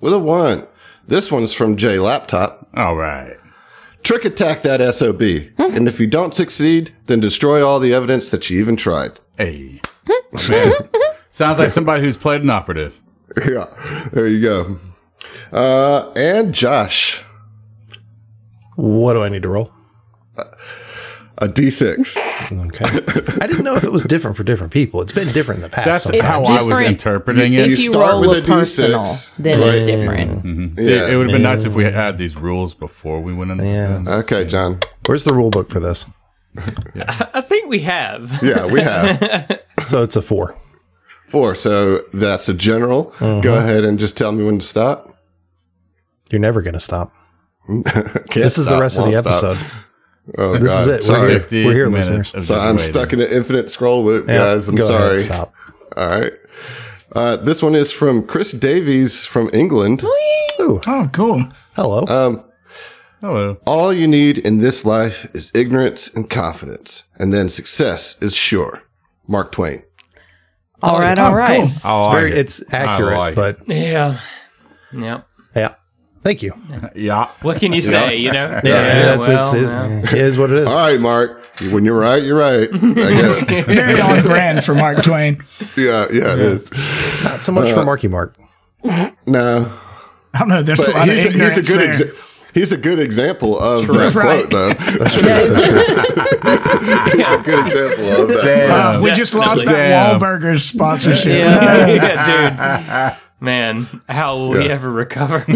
With 0.00 0.14
a 0.14 0.18
one. 0.18 0.66
This 1.06 1.30
one's 1.30 1.52
from 1.52 1.76
J 1.76 1.98
Laptop. 1.98 2.70
All 2.74 2.96
right. 2.96 3.36
Trick 4.02 4.24
attack 4.24 4.62
that 4.62 4.80
SOB. 4.94 5.20
and 5.58 5.86
if 5.86 6.00
you 6.00 6.06
don't 6.06 6.32
succeed, 6.32 6.94
then 7.04 7.20
destroy 7.20 7.64
all 7.66 7.80
the 7.80 7.92
evidence 7.92 8.30
that 8.30 8.48
you 8.48 8.58
even 8.60 8.76
tried. 8.76 9.20
Hey. 9.36 9.82
Man, 10.48 10.72
sounds 11.30 11.58
like 11.58 11.68
somebody 11.70 12.02
who's 12.02 12.16
played 12.16 12.40
an 12.42 12.50
operative. 12.50 12.98
Yeah, 13.46 13.66
there 14.14 14.26
you 14.26 14.40
go. 14.40 14.78
Uh, 15.52 16.10
and 16.16 16.52
Josh, 16.54 17.22
What 18.76 19.14
do 19.14 19.22
I 19.22 19.28
need 19.28 19.42
to 19.42 19.48
roll? 19.48 19.70
a 21.38 21.48
D6. 21.48 22.16
Okay. 22.66 22.84
I 23.42 23.46
didn't 23.46 23.64
know 23.64 23.76
if 23.76 23.84
it 23.84 23.92
was 23.92 24.04
different 24.04 24.36
for 24.38 24.44
different 24.44 24.72
people. 24.72 25.02
It's 25.02 25.12
been 25.12 25.32
different 25.32 25.58
in 25.58 25.62
the 25.62 25.68
past. 25.68 25.86
That's 25.86 26.02
sometimes. 26.04 26.48
how 26.48 26.58
I 26.58 26.62
was 26.62 26.80
interpreting 26.86 27.52
You 27.52 27.60
it. 27.60 27.72
If 27.72 27.78
you 27.80 27.90
start 27.90 28.12
roll 28.12 28.20
with 28.22 28.30
a 28.30 28.38
a 28.38 28.40
D6, 28.42 28.46
personal, 28.46 29.04
then 29.38 29.60
it's 29.62 29.80
right? 29.80 29.86
different. 29.86 30.30
Mm-hmm. 30.30 30.48
Mm-hmm. 30.62 30.78
See, 30.80 30.94
Yeah. 30.94 31.08
it 31.10 31.16
would 31.16 31.26
have 31.28 31.34
been 31.34 31.42
nice 31.42 31.64
if 31.64 31.74
we 31.74 31.84
had 31.84 32.16
these 32.16 32.36
rules 32.36 32.74
before 32.74 33.20
we 33.20 33.34
went 33.34 33.50
in. 33.50 33.58
Yeah. 33.58 34.02
Okay, 34.06 34.44
John. 34.46 34.80
Where's 35.04 35.24
the 35.24 35.34
rule 35.34 35.50
book 35.50 35.68
for 35.68 35.80
this? 35.80 36.06
I 36.96 37.42
think 37.42 37.68
we 37.68 37.80
have. 37.80 38.38
Yeah, 38.42 38.64
we 38.66 38.80
have 38.80 39.60
So 39.84 40.02
it's 40.02 40.16
a 40.16 40.22
four. 40.22 40.56
four. 41.28 41.54
So 41.54 42.02
that's 42.14 42.48
a 42.48 42.54
general. 42.54 43.12
Go 43.20 43.26
uh-huh. 43.40 43.58
ahead 43.58 43.84
and 43.84 43.98
just 43.98 44.16
tell 44.16 44.32
me 44.32 44.42
when 44.42 44.58
to 44.60 44.64
stop. 44.64 45.15
You're 46.30 46.40
never 46.40 46.62
going 46.62 46.74
to 46.74 46.80
stop. 46.80 47.12
This 48.34 48.58
is 48.58 48.66
the 48.66 48.78
rest 48.80 48.98
of 48.98 49.06
the 49.06 49.12
stop. 49.18 49.26
episode. 49.26 49.58
Oh, 50.38 50.58
This 50.58 50.72
is 50.72 50.86
God. 50.86 50.88
it. 50.88 50.92
We're 50.94 51.00
Sorry. 51.40 51.40
here. 51.60 51.66
We're 51.66 51.72
here, 51.72 51.88
minutes 51.88 52.10
listeners. 52.10 52.48
So 52.48 52.56
I'm 52.58 52.76
waiting. 52.76 52.78
stuck 52.80 53.12
in 53.12 53.20
an 53.20 53.28
infinite 53.30 53.70
scroll 53.70 54.02
loop, 54.04 54.26
Yeah, 54.26 54.38
guys. 54.38 54.68
I'm 54.68 54.74
go 54.74 54.88
ahead, 54.88 54.98
sorry. 54.98 55.18
stop. 55.20 55.54
All 55.96 56.08
right. 56.08 56.32
Uh, 57.12 57.36
this 57.36 57.62
one 57.62 57.76
is 57.76 57.92
from 57.92 58.26
Chris 58.26 58.50
Davies 58.50 59.24
from 59.24 59.48
England. 59.52 60.02
Ooh, 60.02 60.80
Oh, 60.84 61.08
cool. 61.12 61.44
hello. 61.76 62.44
Hello. 63.20 63.56
All 63.66 63.92
you 63.92 64.08
need 64.08 64.38
in 64.38 64.58
this 64.58 64.84
life 64.84 65.28
is 65.32 65.52
ignorance 65.54 66.12
and 66.12 66.28
confidence, 66.28 67.04
and 67.20 67.32
then 67.32 67.48
success 67.48 68.20
is 68.20 68.34
sure. 68.34 68.82
Mark 69.28 69.52
Twain. 69.52 69.84
All 70.82 70.98
right, 70.98 71.16
Oh, 71.20 71.26
all 71.26 71.34
right. 71.36 71.60
cool. 71.60 71.70
I 71.84 72.00
like 72.00 72.12
Very, 72.16 72.30
it. 72.32 72.38
it's 72.38 72.74
accurate, 72.74 73.16
like 73.16 73.32
it. 73.32 73.36
but 73.36 73.68
Yeah. 73.68 74.18
Yeah. 74.92 75.20
yeah. 75.54 75.74
Thank 76.26 76.42
you. 76.42 76.54
yeah. 76.96 77.30
What 77.42 77.60
can 77.60 77.72
you 77.72 77.80
say, 77.80 78.16
you 78.16 78.32
know? 78.32 78.60
Yeah, 78.64 79.16
that's, 79.16 79.28
well, 79.28 79.40
it's, 79.40 79.54
it's, 79.54 79.70
yeah. 79.70 80.00
it 80.00 80.12
is 80.26 80.36
what 80.36 80.50
it 80.50 80.58
is. 80.58 80.66
All 80.66 80.76
right, 80.76 81.00
Mark. 81.00 81.40
When 81.70 81.84
you're 81.84 81.96
right, 81.96 82.20
you're 82.20 82.36
right. 82.36 82.68
I 82.72 82.78
guess. 82.94 83.44
Very 83.48 84.00
on 84.00 84.24
brand 84.24 84.64
for 84.64 84.74
Mark 84.74 85.04
Twain. 85.04 85.40
yeah, 85.76 86.06
yeah, 86.10 86.32
it 86.32 86.38
is. 86.40 87.22
Not 87.22 87.42
so 87.42 87.52
much 87.52 87.72
for 87.72 87.84
Marky 87.84 88.08
Mark. 88.08 88.36
No, 89.24 89.72
I 90.34 90.38
don't 90.40 90.48
know. 90.48 90.62
There's 90.64 90.80
a 90.80 90.90
lot 90.90 91.08
he's 91.08 91.26
of 91.26 91.34
a, 91.34 91.38
he's 91.38 91.58
a 91.58 91.62
good 91.62 91.80
there. 91.80 91.88
exa- 91.94 92.50
he's 92.54 92.72
a 92.72 92.76
good 92.76 92.98
example 92.98 93.56
of 93.58 93.86
that 93.86 94.14
Right. 94.14 94.48
quote, 94.48 94.50
though. 94.50 94.72
That's 94.98 95.14
true. 95.14 95.28
That's 95.28 95.68
true. 95.68 95.78
a 95.78 97.42
good 97.42 97.66
example 97.66 98.22
of 98.22 98.28
that. 98.30 98.40
Damn. 98.42 98.70
Uh, 98.70 99.00
we 99.00 99.12
just 99.12 99.32
lost 99.32 99.64
that 99.64 99.72
Damn. 99.72 100.20
Wahlburgers 100.20 100.60
sponsorship. 100.60 101.32
Yeah. 101.38 101.86
yeah, 101.86 103.10
dude. 103.10 103.22
Man, 103.38 104.00
how 104.08 104.36
will 104.36 104.48
we 104.50 104.70
ever 104.70 104.90
recover? 104.90 105.36
All 105.46 105.52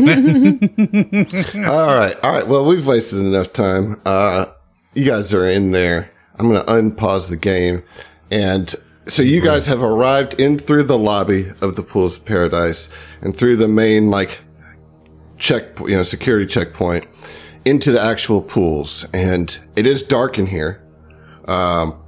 right, 1.97 2.15
all 2.23 2.33
right. 2.33 2.47
Well, 2.47 2.65
we've 2.65 2.87
wasted 2.87 3.21
enough 3.21 3.55
time. 3.55 4.01
Uh, 4.05 4.47
you 4.93 5.07
guys 5.07 5.33
are 5.33 5.49
in 5.49 5.71
there. 5.71 6.11
I'm 6.39 6.51
going 6.51 6.65
to 6.65 6.71
unpause 6.71 7.31
the 7.31 7.37
game, 7.37 7.83
and 8.31 8.75
so 9.07 9.23
you 9.23 9.41
guys 9.41 9.67
have 9.67 9.83
arrived 9.83 10.39
in 10.39 10.59
through 10.59 10.85
the 10.85 10.99
lobby 10.99 11.51
of 11.61 11.77
the 11.77 11.83
Pools 11.83 12.19
of 12.19 12.27
Paradise 12.27 12.91
and 13.23 13.35
through 13.37 13.57
the 13.57 13.69
main 13.69 14.11
like 14.11 14.43
check, 15.39 15.79
you 15.81 15.97
know, 15.97 16.03
security 16.03 16.47
checkpoint 16.47 17.07
into 17.65 17.93
the 17.93 18.01
actual 18.01 18.43
pools, 18.43 19.07
and 19.13 19.59
it 19.75 19.87
is 19.87 20.03
dark 20.03 20.39
in 20.39 20.47
here. 20.47 20.83
Um, 21.47 21.99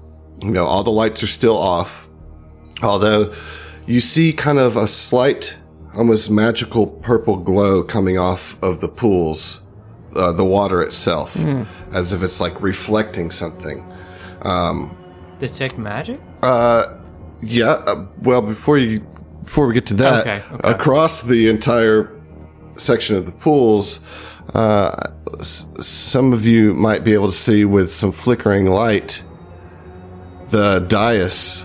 you 0.42 0.50
know, 0.50 0.66
all 0.66 0.84
the 0.84 0.90
lights 0.90 1.22
are 1.22 1.28
still 1.28 1.56
off, 1.56 2.08
although 2.82 3.34
you 3.86 4.00
see 4.00 4.32
kind 4.32 4.58
of 4.58 4.76
a 4.76 4.86
slight, 4.86 5.56
almost 5.94 6.30
magical 6.30 6.86
purple 6.86 7.36
glow 7.36 7.82
coming 7.82 8.18
off 8.18 8.56
of 8.62 8.80
the 8.80 8.88
pools, 8.88 9.62
uh, 10.16 10.32
the 10.32 10.44
water 10.44 10.82
itself, 10.82 11.36
as 11.92 12.12
if 12.12 12.22
it's 12.22 12.40
like 12.40 12.60
reflecting 12.62 13.30
something. 13.30 13.84
Detect 15.38 15.76
magic? 15.78 16.20
Yeah. 16.42 17.70
Uh, 17.72 18.06
well, 18.22 18.40
before 18.42 18.78
you, 18.78 19.00
before 19.44 19.66
we 19.66 19.74
get 19.74 19.86
to 19.86 19.94
that, 19.94 20.20
Okay, 20.20 20.44
okay. 20.54 20.70
across 20.70 21.22
the 21.22 21.48
entire 21.48 22.16
section 22.76 23.16
of 23.16 23.26
the 23.26 23.32
pools, 23.32 23.98
uh, 24.54 25.10
s- 25.40 25.66
some 25.80 26.32
of 26.32 26.46
you 26.46 26.74
might 26.74 27.02
be 27.04 27.12
able 27.12 27.26
to 27.26 27.36
see 27.36 27.64
with 27.64 27.92
some 27.92 28.12
flickering 28.12 28.66
light 28.66 29.22
the 30.50 30.80
dais 30.88 31.64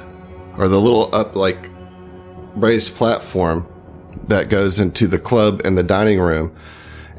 or 0.57 0.67
the 0.67 0.79
little 0.81 1.13
up 1.13 1.35
like 1.35 1.57
raised 2.55 2.95
platform 2.95 3.67
that 4.27 4.49
goes 4.49 4.79
into 4.79 5.07
the 5.07 5.19
club 5.19 5.61
and 5.65 5.77
the 5.77 5.83
dining 5.83 6.19
room. 6.19 6.55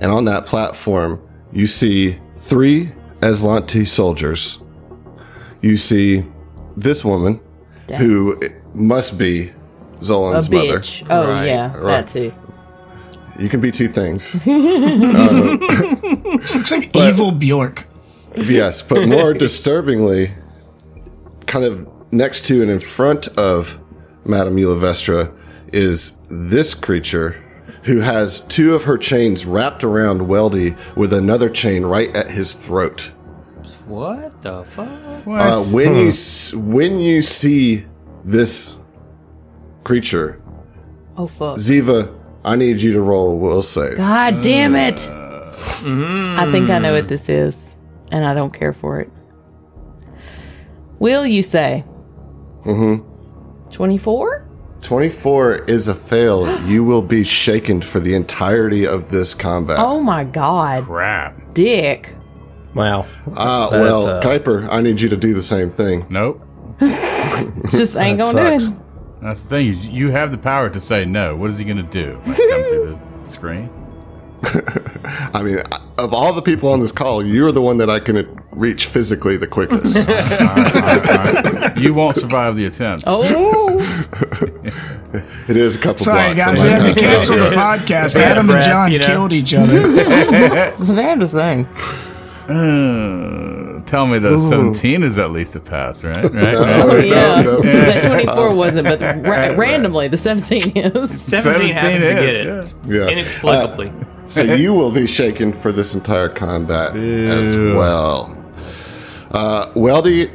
And 0.00 0.10
on 0.12 0.24
that 0.26 0.46
platform, 0.46 1.20
you 1.52 1.66
see 1.66 2.18
three 2.40 2.92
Azlanti 3.20 3.86
soldiers. 3.86 4.58
You 5.60 5.76
see 5.76 6.24
this 6.76 7.04
woman 7.04 7.40
who 7.98 8.40
must 8.74 9.18
be 9.18 9.48
A 9.48 10.04
Zolan's 10.04 10.48
mother. 10.50 10.78
bitch. 10.80 11.06
Oh, 11.10 11.26
Right, 11.28 11.46
yeah. 11.46 11.74
right. 11.76 12.06
That 12.06 12.08
too. 12.08 12.32
You 13.38 13.48
can 13.48 13.60
be 13.60 13.70
two 13.72 13.88
things. 13.88 14.36
Um, 14.46 15.58
Looks 16.24 16.70
like 16.70 16.94
evil 16.96 17.32
Bjork. 17.32 17.86
yes, 18.36 18.82
but 18.82 19.08
more 19.08 19.32
disturbingly, 19.46 20.32
kind 21.46 21.64
of 21.64 21.88
next 22.12 22.46
to 22.46 22.62
and 22.62 22.70
in 22.70 22.80
front 22.80 23.28
of 23.38 23.78
Madame 24.24 24.56
Eulavestra 24.56 25.32
is 25.72 26.18
this 26.28 26.74
creature 26.74 27.42
who 27.84 28.00
has 28.00 28.40
two 28.42 28.74
of 28.74 28.84
her 28.84 28.98
chains 28.98 29.46
wrapped 29.46 29.82
around 29.84 30.22
Weldy 30.22 30.76
with 30.96 31.12
another 31.12 31.48
chain 31.48 31.84
right 31.84 32.14
at 32.14 32.30
his 32.30 32.54
throat. 32.54 33.10
What 33.86 34.42
the 34.42 34.64
fuck? 34.64 35.26
What? 35.26 35.40
Uh, 35.40 35.62
when 35.64 35.96
you 35.96 36.12
when 36.60 36.98
you 37.00 37.22
see 37.22 37.86
this 38.24 38.78
creature, 39.84 40.42
Oh 41.16 41.26
fuck! 41.26 41.56
Ziva, 41.56 42.14
I 42.44 42.56
need 42.56 42.80
you 42.80 42.92
to 42.92 43.00
roll 43.00 43.30
a 43.30 43.34
will 43.34 43.62
save. 43.62 43.96
God 43.96 44.42
damn 44.42 44.76
it! 44.76 45.08
I 45.08 46.48
think 46.52 46.70
I 46.70 46.78
know 46.78 46.92
what 46.92 47.08
this 47.08 47.28
is, 47.28 47.76
and 48.12 48.24
I 48.24 48.34
don't 48.34 48.52
care 48.52 48.72
for 48.72 49.00
it. 49.00 49.10
Will 50.98 51.26
you 51.26 51.42
say? 51.42 51.84
Mm-hmm. 52.64 53.70
Twenty-four. 53.70 54.47
24 54.88 55.64
is 55.66 55.86
a 55.86 55.94
fail. 55.94 56.64
You 56.64 56.82
will 56.82 57.02
be 57.02 57.22
shaken 57.22 57.82
for 57.82 58.00
the 58.00 58.14
entirety 58.14 58.86
of 58.86 59.10
this 59.10 59.34
combat. 59.34 59.76
Oh 59.78 60.00
my 60.00 60.24
god, 60.24 60.84
Crap. 60.84 61.38
Dick! 61.52 62.14
Wow. 62.74 63.06
Ah, 63.36 63.68
That, 63.68 63.82
well, 63.82 64.06
uh, 64.06 64.22
Kuiper, 64.22 64.66
I 64.70 64.80
need 64.80 64.98
you 64.98 65.10
to 65.10 65.16
do 65.18 65.34
the 65.34 65.42
same 65.42 65.68
thing. 65.68 66.06
Nope. 66.08 66.42
Just 66.80 67.98
ain't 67.98 68.16
That 68.16 68.32
gonna 68.32 68.58
do 68.58 68.64
it. 68.64 68.78
That's 69.20 69.42
the 69.42 69.48
thing. 69.50 69.66
You, 69.66 69.72
you 70.06 70.10
have 70.10 70.30
the 70.30 70.38
power 70.38 70.70
to 70.70 70.80
say 70.80 71.04
no. 71.04 71.36
What 71.36 71.50
is 71.50 71.58
he 71.58 71.66
going 71.66 71.76
to 71.76 71.82
do? 71.82 72.14
Like, 72.26 72.38
come 72.38 72.62
through 72.64 72.98
the 73.24 73.30
screen? 73.30 73.68
I 75.34 75.42
mean, 75.42 75.58
of 75.98 76.14
all 76.14 76.32
the 76.32 76.40
people 76.40 76.70
on 76.72 76.80
this 76.80 76.92
call, 76.92 77.22
you're 77.22 77.52
the 77.52 77.60
one 77.60 77.76
that 77.76 77.90
I 77.90 77.98
can 77.98 78.40
reach 78.58 78.86
physically 78.86 79.36
the 79.36 79.46
quickest. 79.46 80.08
All 80.08 80.14
right, 80.16 80.40
all 80.40 80.54
right, 80.54 81.46
all 81.46 81.52
right. 81.52 81.78
You 81.78 81.94
won't 81.94 82.16
survive 82.16 82.56
the 82.56 82.66
attempt. 82.66 83.04
Oh, 83.06 83.22
it 85.48 85.56
is 85.56 85.76
a 85.76 85.78
couple 85.78 85.98
Sorry, 86.04 86.34
blocks. 86.34 86.58
guys, 86.58 86.62
we 86.62 86.68
I 86.68 86.72
had 86.72 86.94
to 86.94 87.00
cancel 87.00 87.36
the 87.36 87.50
go. 87.50 87.56
podcast. 87.56 88.16
Adam 88.16 88.50
and 88.50 88.64
John 88.64 88.92
you 88.92 88.98
know? 88.98 89.06
killed 89.06 89.32
each 89.32 89.54
other. 89.54 89.86
they're 89.88 91.16
the 91.16 91.28
thing. 91.28 91.66
Uh, 92.48 93.78
tell 93.84 94.06
me 94.06 94.18
the 94.18 94.38
17 94.38 95.02
is 95.04 95.18
at 95.18 95.30
least 95.30 95.54
a 95.54 95.60
pass, 95.60 96.02
right? 96.02 96.16
Right? 96.16 96.32
right? 96.34 96.56
Oh 96.56 96.96
yeah, 96.96 97.42
no. 97.42 97.56
'Cause 97.56 97.64
that 97.64 98.06
twenty-four 98.08 98.54
wasn't, 98.54 98.88
but 98.88 99.00
ra- 99.00 99.54
randomly 99.54 100.08
the 100.08 100.16
seventeen 100.16 100.72
is. 100.76 101.20
17, 101.22 101.74
17 101.74 101.74
happens 101.74 102.04
to 102.04 102.14
get 102.14 102.22
is, 102.34 102.70
it. 102.72 102.76
yeah. 102.86 103.06
Inexplicably. 103.08 103.88
So 104.28 104.42
you 104.42 104.72
will 104.74 104.90
be 104.90 105.06
shaken 105.06 105.52
for 105.52 105.72
this 105.72 105.94
entire 105.94 106.28
combat 106.28 106.96
as 106.96 107.54
well. 107.56 108.34
Uh, 109.30 109.66
Weldy 109.74 110.30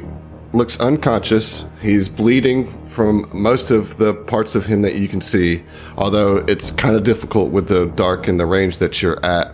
looks 0.52 0.78
unconscious. 0.80 1.66
He's 1.80 2.08
bleeding 2.08 2.72
from 2.86 3.28
most 3.32 3.70
of 3.70 3.96
the 3.96 4.14
parts 4.14 4.54
of 4.54 4.66
him 4.66 4.82
that 4.82 4.94
you 4.94 5.08
can 5.08 5.20
see, 5.20 5.64
although 5.96 6.36
it's 6.46 6.70
kind 6.70 6.94
of 6.94 7.02
difficult 7.02 7.50
with 7.50 7.66
the 7.68 7.86
dark 7.86 8.28
and 8.28 8.38
the 8.38 8.46
range 8.46 8.78
that 8.78 9.02
you're 9.02 9.24
at. 9.24 9.52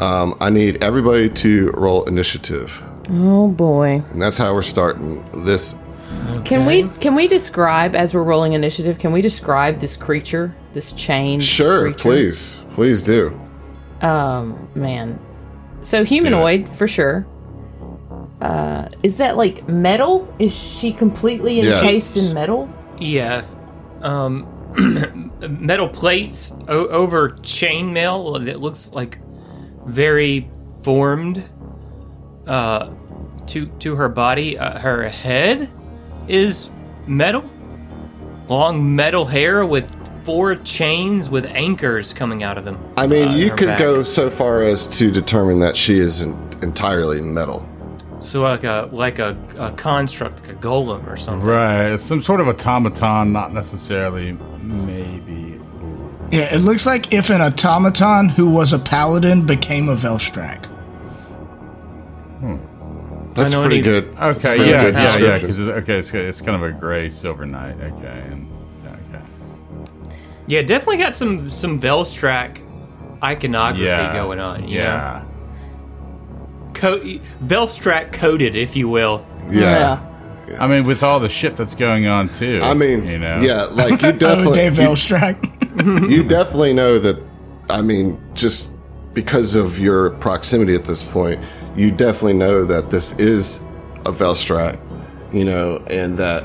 Um, 0.00 0.36
I 0.40 0.50
need 0.50 0.82
everybody 0.82 1.30
to 1.30 1.70
roll 1.72 2.04
initiative, 2.04 2.82
Oh 3.10 3.48
boy. 3.48 4.02
and 4.10 4.20
that's 4.20 4.36
how 4.38 4.52
we're 4.52 4.62
starting 4.62 5.22
this. 5.44 5.76
Can 6.44 6.66
we 6.66 6.88
can 7.00 7.14
we 7.14 7.26
describe 7.28 7.94
as 7.94 8.12
we're 8.12 8.22
rolling 8.24 8.52
initiative? 8.52 8.98
Can 8.98 9.12
we 9.12 9.22
describe 9.22 9.78
this 9.78 9.96
creature, 9.96 10.54
this 10.72 10.92
chained? 10.92 11.44
Sure, 11.44 11.82
creature? 11.84 11.98
please, 12.00 12.64
please 12.74 13.02
do. 13.02 13.38
Um, 14.00 14.68
man. 14.74 15.20
So 15.82 16.04
humanoid 16.04 16.68
for 16.68 16.86
sure. 16.88 17.24
Uh, 18.42 18.88
is 19.04 19.18
that 19.18 19.36
like 19.36 19.68
metal? 19.68 20.26
Is 20.40 20.52
she 20.54 20.92
completely 20.92 21.60
Yes. 21.60 21.80
encased 21.82 22.16
in 22.16 22.34
metal? 22.34 22.68
Yeah. 22.98 23.42
Um, 24.02 24.46
metal 25.60 25.88
plates 25.88 26.52
o- 26.66 26.88
over 26.88 27.30
chainmail 27.30 28.44
that 28.46 28.60
looks 28.60 28.90
like 28.92 29.18
very 29.86 30.50
formed 30.82 31.44
uh, 32.48 32.90
to 33.46 33.66
to 33.78 33.94
her 33.94 34.08
body. 34.08 34.58
Uh, 34.58 34.76
her 34.78 35.08
head 35.08 35.70
is 36.26 36.68
metal, 37.06 37.48
long 38.48 38.96
metal 38.96 39.24
hair 39.24 39.64
with 39.64 39.88
four 40.24 40.56
chains 40.56 41.28
with 41.30 41.44
anchors 41.46 42.12
coming 42.12 42.42
out 42.42 42.58
of 42.58 42.64
them. 42.64 42.78
I 42.96 43.06
mean, 43.06 43.28
uh, 43.28 43.34
you 43.34 43.50
could 43.54 43.66
back. 43.68 43.78
go 43.78 44.02
so 44.02 44.30
far 44.30 44.62
as 44.62 44.86
to 44.98 45.12
determine 45.12 45.60
that 45.60 45.76
she 45.76 45.98
is 45.98 46.22
en- 46.22 46.58
entirely 46.62 47.20
metal. 47.20 47.68
So 48.22 48.42
like 48.42 48.64
a 48.64 48.88
like 48.92 49.18
a, 49.18 49.36
a 49.58 49.72
construct, 49.72 50.40
like 50.46 50.50
a 50.50 50.54
golem 50.60 51.06
or 51.10 51.16
something. 51.16 51.48
Right. 51.48 51.90
It's 51.92 52.04
some 52.04 52.22
sort 52.22 52.40
of 52.40 52.48
automaton, 52.48 53.32
not 53.32 53.52
necessarily 53.52 54.32
maybe. 54.62 55.60
Yeah, 56.30 56.54
it 56.54 56.60
looks 56.62 56.86
like 56.86 57.12
if 57.12 57.28
an 57.30 57.40
automaton 57.42 58.28
who 58.30 58.48
was 58.48 58.72
a 58.72 58.78
paladin 58.78 59.44
became 59.44 59.88
a 59.88 59.96
Velstrac. 59.96 60.64
Hmm. 62.40 62.56
That's 63.34 63.54
pretty 63.54 63.76
any- 63.76 63.82
good. 63.82 64.16
That's 64.16 64.38
Okay, 64.38 64.56
pretty 64.56 64.70
yeah, 64.70 64.82
good 64.82 64.94
yeah, 64.94 65.00
yeah. 65.00 65.06
description. 65.06 65.40
Because 65.40 65.58
it's, 65.60 65.68
okay, 65.70 65.98
it's, 65.98 66.14
it's 66.14 66.40
kind 66.40 66.62
of 66.62 66.68
a 66.70 66.72
gray 66.78 67.08
silver 67.10 67.44
knight. 67.46 67.76
Okay, 67.80 68.24
and 68.30 68.48
okay. 68.86 69.24
Yeah, 70.46 70.62
definitely 70.62 70.98
got 70.98 71.14
some 71.14 71.50
some 71.50 71.80
Velstrac 71.80 72.60
iconography 73.22 73.84
Yeah, 73.84 74.12
going 74.12 74.38
on. 74.40 74.68
You 74.68 74.78
know? 74.78 75.22
Yeah. 76.82 76.90
Co- 76.90 77.00
Velstrac 77.44 78.12
coded, 78.12 78.56
if 78.56 78.76
you 78.76 78.88
will. 78.88 79.24
Yeah. 79.50 80.08
I 80.58 80.66
mean, 80.66 80.84
with 80.84 81.02
all 81.02 81.20
the 81.20 81.28
shit 81.28 81.56
that's 81.56 81.74
going 81.74 82.06
on 82.06 82.28
too. 82.28 82.60
I 82.62 82.74
mean, 82.74 83.06
you 83.06 83.18
know, 83.18 83.40
yeah, 83.40 83.64
like 83.64 84.02
you 84.02 84.08
Oh, 84.12 84.12
definitely, 84.12 84.54
Dave 84.54 84.78
you, 84.78 84.84
Velstrac. 84.84 86.10
you 86.10 86.22
definitely 86.24 86.72
know 86.72 86.98
that. 86.98 87.22
I 87.70 87.80
mean, 87.80 88.20
just 88.34 88.74
because 89.14 89.54
of 89.54 89.78
your 89.78 90.10
proximity 90.10 90.74
at 90.74 90.84
this 90.84 91.02
point, 91.02 91.40
you 91.76 91.90
definitely 91.90 92.34
know 92.34 92.64
that 92.66 92.90
this 92.90 93.18
is 93.18 93.58
a 94.04 94.12
Velstrac, 94.12 94.78
you 95.32 95.44
know, 95.44 95.82
and 95.86 96.18
that 96.18 96.44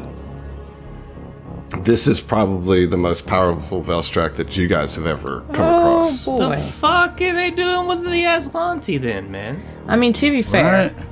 this 1.80 2.08
is 2.08 2.22
probably 2.22 2.86
the 2.86 2.98
most 2.98 3.28
powerful 3.28 3.84
Velstrac 3.84 4.38
that 4.38 4.56
you 4.56 4.68
guys 4.68 4.96
have 4.96 5.06
ever 5.06 5.42
come 5.54 5.66
oh, 5.66 5.87
Oh 5.98 6.10
across. 6.10 6.26
The 6.66 6.72
fuck 6.74 7.22
are 7.22 7.34
they 7.34 7.52
doing 7.52 7.88
with 7.88 8.04
the 8.04 8.24
Azlanti 8.24 9.00
then, 9.02 9.32
man? 9.32 9.62
I 9.88 9.96
mean, 9.96 10.14
to 10.14 10.32
be 10.32 10.42
fair, 10.42 10.94
Right. 10.94 11.06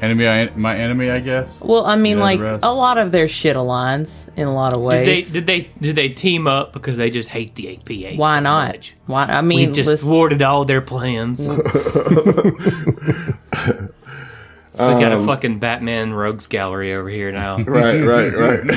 Enemy, 0.00 0.28
I, 0.28 0.50
my 0.54 0.76
enemy, 0.78 1.10
I 1.10 1.18
guess. 1.18 1.60
well, 1.60 1.84
I 1.84 1.96
mean, 1.96 2.20
like 2.20 2.38
a 2.38 2.72
lot 2.72 2.98
of 2.98 3.10
their 3.10 3.26
shit 3.26 3.56
aligns 3.56 4.28
in 4.36 4.46
a 4.46 4.54
lot 4.54 4.72
of 4.72 4.80
Did 4.88 5.06
they 5.06 5.12
ways. 5.14 5.32
did 5.32 5.46
they 5.48 5.62
did 5.80 5.96
they 5.96 6.08
team 6.08 6.46
up 6.46 6.72
because 6.72 6.96
they 6.96 7.10
just 7.10 7.30
hate 7.30 7.56
the 7.56 7.74
APA? 7.76 8.14
Why 8.16 8.36
so 8.36 8.40
not? 8.40 8.68
much? 8.74 8.94
Why? 9.06 9.24
I 9.24 9.42
mean, 9.42 9.58
We 9.58 9.64
mean, 9.66 9.74
just 9.74 9.88
listen, 9.88 10.06
thwarted 10.08 10.40
all 10.40 10.64
their 10.64 10.80
plans. 10.82 11.40
we 14.78 15.00
got 15.00 15.12
a 15.12 15.24
fucking 15.26 15.58
Batman 15.58 16.12
rogues 16.12 16.46
gallery 16.46 16.92
over 16.94 17.08
here 17.08 17.32
now. 17.32 17.58
Right, 17.68 18.00
right, 18.00 18.32
right. 18.34 18.62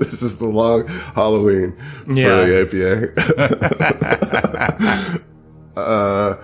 this 0.00 0.22
is 0.22 0.38
the 0.38 0.46
long 0.46 0.86
Halloween 0.88 1.76
Yeah. 2.08 2.40
for 2.40 2.46
the 2.46 3.12
APA. 3.36 5.20
uh, 5.80 6.36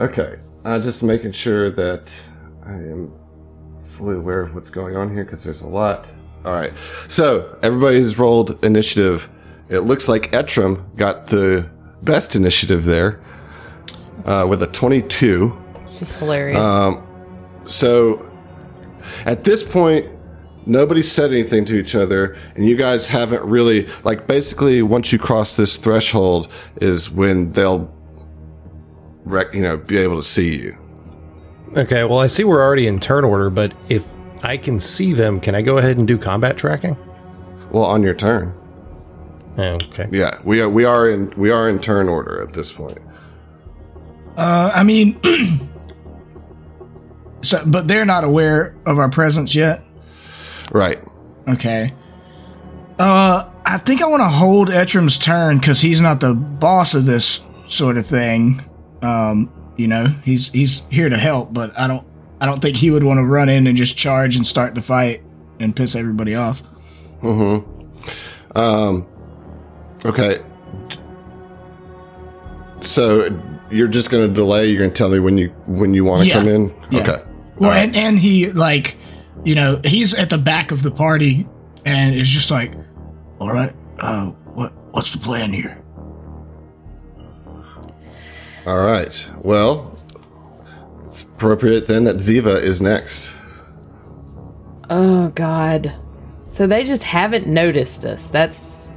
okay, 0.00 0.38
uh, 0.64 0.80
just 0.80 1.02
making 1.02 1.32
sure 1.32 1.70
that 1.70 2.22
I 2.64 2.72
am 2.74 3.12
fully 3.84 4.16
aware 4.16 4.40
of 4.42 4.54
what's 4.54 4.70
going 4.70 4.96
on 4.96 5.12
here 5.12 5.24
because 5.24 5.42
there's 5.44 5.62
a 5.62 5.66
lot. 5.68 6.06
All 6.44 6.52
right, 6.52 6.72
so 7.08 7.58
everybody's 7.62 8.18
rolled 8.18 8.64
initiative. 8.64 9.28
It 9.68 9.80
looks 9.80 10.08
like 10.08 10.30
Etram 10.32 10.96
got 10.96 11.26
the 11.26 11.68
best 12.02 12.34
initiative 12.34 12.84
there 12.86 13.20
uh, 14.24 14.46
with 14.48 14.62
a 14.62 14.66
22. 14.66 15.56
It's 16.00 16.10
just 16.10 16.18
hilarious. 16.18 16.58
Um, 16.58 17.02
So 17.66 18.26
at 19.26 19.44
this 19.44 19.62
point, 19.62 20.06
nobody 20.66 21.02
said 21.02 21.30
anything 21.32 21.64
to 21.66 21.78
each 21.78 21.94
other, 21.94 22.36
and 22.54 22.64
you 22.64 22.76
guys 22.76 23.08
haven't 23.08 23.44
really 23.44 23.86
like 24.04 24.26
basically 24.26 24.82
once 24.82 25.12
you 25.12 25.18
cross 25.18 25.56
this 25.56 25.76
threshold 25.76 26.48
is 26.80 27.10
when 27.10 27.52
they'll 27.52 27.92
rec- 29.24 29.54
you 29.54 29.62
know 29.62 29.76
be 29.76 29.98
able 29.98 30.16
to 30.16 30.26
see 30.26 30.56
you. 30.56 30.76
Okay, 31.76 32.02
well, 32.04 32.18
I 32.18 32.26
see 32.26 32.44
we're 32.44 32.62
already 32.62 32.86
in 32.86 32.98
turn 32.98 33.24
order, 33.24 33.50
but 33.50 33.72
if 33.88 34.06
I 34.42 34.56
can 34.56 34.80
see 34.80 35.12
them, 35.12 35.38
can 35.38 35.54
I 35.54 35.62
go 35.62 35.78
ahead 35.78 35.98
and 35.98 36.08
do 36.08 36.18
combat 36.18 36.56
tracking? 36.56 36.96
Well, 37.70 37.84
on 37.84 38.02
your 38.02 38.14
turn. 38.14 38.54
Okay. 39.58 40.08
Yeah, 40.10 40.38
we 40.44 40.60
are 40.62 40.68
we 40.68 40.84
are 40.84 41.08
in 41.08 41.32
we 41.36 41.50
are 41.50 41.68
in 41.68 41.78
turn 41.78 42.08
order 42.08 42.42
at 42.42 42.54
this 42.54 42.72
point. 42.72 42.98
Uh, 44.36 44.72
I 44.74 44.82
mean, 44.84 45.20
so, 47.42 47.62
but 47.66 47.88
they're 47.88 48.04
not 48.04 48.24
aware 48.24 48.74
of 48.86 48.98
our 48.98 49.08
presence 49.10 49.54
yet. 49.54 49.82
Right. 50.72 51.02
Okay. 51.48 51.92
Uh, 52.98 53.50
I 53.64 53.78
think 53.78 54.02
I 54.02 54.06
want 54.08 54.20
to 54.22 54.28
hold 54.28 54.68
Etram's 54.70 55.18
turn 55.18 55.58
because 55.58 55.80
he's 55.80 56.00
not 56.00 56.20
the 56.20 56.34
boss 56.34 56.94
of 56.94 57.06
this 57.06 57.40
sort 57.66 57.96
of 57.96 58.04
thing. 58.06 58.62
Um, 59.02 59.50
you 59.76 59.88
know, 59.88 60.06
he's 60.24 60.48
he's 60.50 60.82
here 60.90 61.08
to 61.08 61.16
help, 61.16 61.54
but 61.54 61.76
I 61.78 61.86
don't 61.86 62.06
I 62.40 62.46
don't 62.46 62.60
think 62.60 62.76
he 62.76 62.90
would 62.90 63.02
want 63.04 63.18
to 63.18 63.24
run 63.24 63.48
in 63.48 63.66
and 63.66 63.76
just 63.76 63.96
charge 63.96 64.36
and 64.36 64.46
start 64.46 64.74
the 64.74 64.82
fight 64.82 65.22
and 65.58 65.74
piss 65.74 65.94
everybody 65.94 66.34
off. 66.34 66.62
Um, 67.22 69.06
okay. 70.04 70.42
So, 72.82 73.28
you're 73.70 73.88
just 73.88 74.10
going 74.10 74.26
to 74.26 74.32
delay. 74.32 74.66
You're 74.68 74.78
going 74.78 74.90
to 74.90 74.96
tell 74.96 75.10
me 75.10 75.18
when 75.18 75.36
you 75.38 75.48
when 75.66 75.92
you 75.94 76.04
want 76.04 76.22
to 76.22 76.28
Yeah. 76.28 76.34
come 76.34 76.48
in. 76.48 76.74
Yeah. 76.90 77.00
Okay. 77.02 77.22
Well, 77.60 77.72
and, 77.72 77.94
and 77.94 78.18
he 78.18 78.50
like, 78.50 78.96
you 79.44 79.54
know, 79.54 79.80
he's 79.84 80.14
at 80.14 80.30
the 80.30 80.38
back 80.38 80.70
of 80.70 80.82
the 80.82 80.90
party, 80.90 81.46
and 81.84 82.14
is 82.14 82.28
just 82.28 82.50
like, 82.50 82.72
all 83.38 83.52
right, 83.52 83.72
uh, 83.98 84.26
what 84.26 84.72
what's 84.92 85.12
the 85.12 85.18
plan 85.18 85.52
here? 85.52 85.80
All 88.66 88.80
right. 88.80 89.30
Well, 89.38 89.96
it's 91.06 91.22
appropriate 91.22 91.86
then 91.86 92.04
that 92.04 92.16
Ziva 92.16 92.56
is 92.56 92.80
next. 92.80 93.34
Oh 94.88 95.28
God. 95.30 95.94
So 96.40 96.66
they 96.66 96.84
just 96.84 97.04
haven't 97.04 97.46
noticed 97.46 98.04
us. 98.04 98.30
That's 98.30 98.88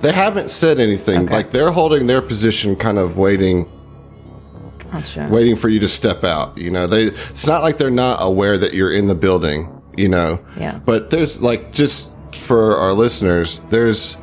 They 0.00 0.12
haven't 0.12 0.50
said 0.50 0.78
anything. 0.78 1.24
Okay. 1.24 1.34
Like 1.34 1.50
they're 1.50 1.72
holding 1.72 2.06
their 2.06 2.22
position, 2.22 2.76
kind 2.76 2.98
of 2.98 3.18
waiting, 3.18 3.68
gotcha. 4.90 5.28
waiting 5.30 5.56
for 5.56 5.68
you 5.68 5.80
to 5.80 5.88
step 5.88 6.24
out. 6.24 6.56
You 6.56 6.70
know, 6.70 6.86
they. 6.86 7.04
It's 7.04 7.46
not 7.46 7.62
like 7.62 7.78
they're 7.78 7.90
not 7.90 8.18
aware 8.20 8.58
that 8.58 8.74
you're 8.74 8.92
in 8.92 9.06
the 9.06 9.14
building. 9.14 9.82
You 9.96 10.08
know. 10.08 10.44
Yeah. 10.56 10.78
But 10.84 11.10
there's 11.10 11.42
like 11.42 11.72
just 11.72 12.12
for 12.32 12.76
our 12.76 12.92
listeners, 12.92 13.60
there's 13.70 14.16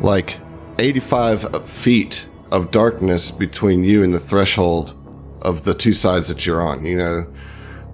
like 0.00 0.40
85 0.78 1.68
feet 1.68 2.28
of 2.50 2.70
darkness 2.70 3.30
between 3.30 3.84
you 3.84 4.02
and 4.02 4.14
the 4.14 4.20
threshold 4.20 4.96
of 5.42 5.64
the 5.64 5.74
two 5.74 5.92
sides 5.92 6.28
that 6.28 6.46
you're 6.46 6.62
on. 6.62 6.84
You 6.84 6.96
know, 6.96 7.26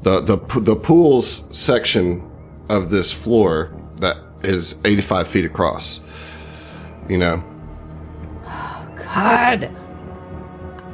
the 0.02 0.20
the 0.20 0.60
the 0.60 0.76
pools 0.76 1.46
section 1.56 2.30
of 2.68 2.90
this 2.90 3.12
floor 3.12 3.72
that 3.96 4.16
is 4.42 4.78
85 4.84 5.28
feet 5.28 5.44
across. 5.44 6.00
You 7.08 7.18
know. 7.18 7.44
God. 8.96 9.74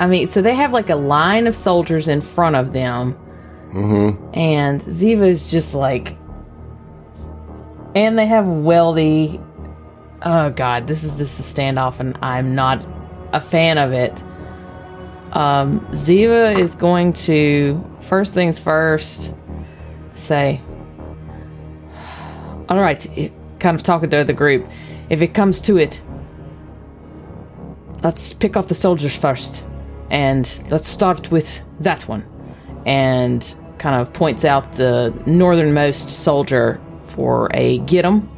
I 0.03 0.09
mean, 0.09 0.27
so 0.27 0.43
they 0.43 0.57
have 0.57 0.73
like 0.73 0.91
a 0.91 0.97
line 0.97 1.47
of 1.47 1.55
soldiers 1.55 2.09
in 2.09 2.23
front 2.23 2.57
of 2.57 2.73
them. 2.73 3.15
Mm-hmm. 3.73 4.35
And 4.35 4.81
Ziva 4.81 5.29
is 5.29 5.49
just 5.49 5.77
like. 5.77 6.17
And 7.95 8.19
they 8.19 8.27
have 8.27 8.45
Weldy. 8.45 9.41
Oh, 10.23 10.51
God. 10.51 10.89
This 10.89 11.05
is 11.05 11.19
just 11.19 11.39
a 11.39 11.45
standoff, 11.45 12.01
and 12.01 12.19
I'm 12.21 12.57
not 12.57 12.85
a 13.33 13.41
fan 13.41 13.79
of 13.79 13.93
it. 13.93 14.13
Um, 15.31 15.79
Ziva 15.93 16.59
is 16.59 16.75
going 16.75 17.13
to, 17.29 17.89
first 18.01 18.35
things 18.35 18.59
first, 18.59 19.33
say, 20.15 20.61
All 22.69 22.81
right, 22.81 23.07
it- 23.17 23.33
kind 23.61 23.77
of 23.77 23.85
talking 23.85 24.11
to 24.11 24.25
the 24.25 24.33
group. 24.33 24.67
If 25.11 25.23
it 25.23 25.33
comes 25.33 25.61
to 25.61 25.77
it, 25.77 26.03
let's 28.03 28.33
pick 28.33 28.57
off 28.57 28.67
the 28.67 28.75
soldiers 28.75 29.17
first 29.17 29.63
and 30.13 30.47
let's 30.71 30.87
start 30.87 31.31
with 31.33 31.61
that 31.81 32.07
one 32.07 32.23
and 32.87 33.55
kind 33.79 34.01
of 34.01 34.13
points 34.13 34.45
out 34.45 34.75
the 34.75 35.13
northernmost 35.27 36.11
soldier 36.11 36.81
for 37.07 37.51
a 37.55 37.79
get 37.79 38.05
him. 38.05 38.29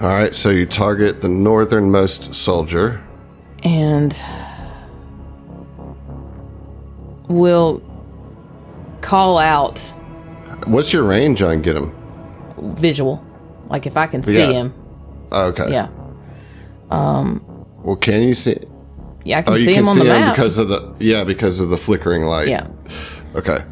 All 0.00 0.08
right, 0.08 0.34
so 0.34 0.50
you 0.50 0.66
target 0.66 1.22
the 1.22 1.28
northernmost 1.28 2.34
soldier. 2.34 3.00
and 3.62 4.12
will 7.28 7.80
call 9.00 9.38
out 9.38 9.78
What's 10.66 10.92
your 10.92 11.02
range 11.04 11.42
on 11.42 11.62
get 11.62 11.76
him? 11.76 11.92
visual 12.76 13.24
like 13.68 13.86
if 13.86 13.96
i 13.96 14.06
can 14.06 14.22
see 14.22 14.38
Yeah. 14.38 14.50
him 14.52 14.74
Okay. 15.32 15.72
yeah 15.72 15.88
Um, 16.90 17.42
Well, 17.82 17.96
can 17.96 18.22
you 18.22 18.34
see? 18.34 18.56
Yeah 19.24 19.38
i 19.38 19.42
can 19.42 19.54
Oh, 19.54 19.56
see 19.58 19.74
him 19.74 19.88
on 19.88 19.98
the 19.98 20.04
map. 20.04 20.34
because 20.34 20.58
of 20.58 20.68
the 20.68 20.94
yeah 20.98 21.24
because 21.24 21.60
of 21.60 21.68
the 21.70 21.76
flickering 21.76 22.22
light. 22.24 22.48
yeah. 22.48 22.66
Okay. 23.34 23.64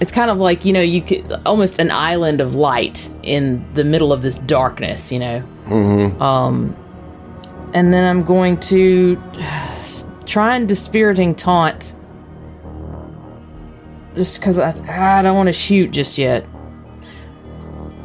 it's 0.00 0.12
kind 0.12 0.30
of 0.30 0.38
like 0.38 0.64
you 0.64 0.72
know 0.72 0.80
you 0.80 1.00
could 1.02 1.24
almost 1.46 1.78
an 1.78 1.90
island 1.90 2.40
of 2.40 2.54
light 2.54 3.10
in 3.22 3.64
the 3.74 3.84
middle 3.84 4.12
of 4.12 4.22
this 4.22 4.38
darkness 4.38 5.10
you 5.12 5.18
know? 5.18 5.42
Um 6.20 6.74
and 7.74 7.92
then 7.92 8.04
i'm 8.04 8.24
going 8.24 8.58
to 8.60 9.16
try 10.26 10.56
and 10.56 10.68
dispiriting 10.68 11.34
taunt. 11.34 11.94
Just 14.14 14.40
because 14.40 14.58
I, 14.58 14.70
I 15.18 15.22
don't 15.22 15.36
want 15.36 15.46
to 15.48 15.52
shoot 15.52 15.90
just 15.90 16.18
yet. 16.18 16.44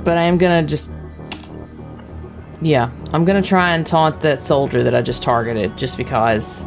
But 0.04 0.18
i 0.18 0.24
am 0.24 0.38
gonna 0.38 0.64
just 0.64 0.92
yeah 2.64 2.90
i'm 3.12 3.26
gonna 3.26 3.42
try 3.42 3.72
and 3.76 3.86
taunt 3.86 4.22
that 4.22 4.44
soldier 4.44 4.84
that 4.84 4.96
i 4.96 5.02
just 5.02 5.22
targeted 5.24 5.78
just 5.78 5.98
because 5.98 6.66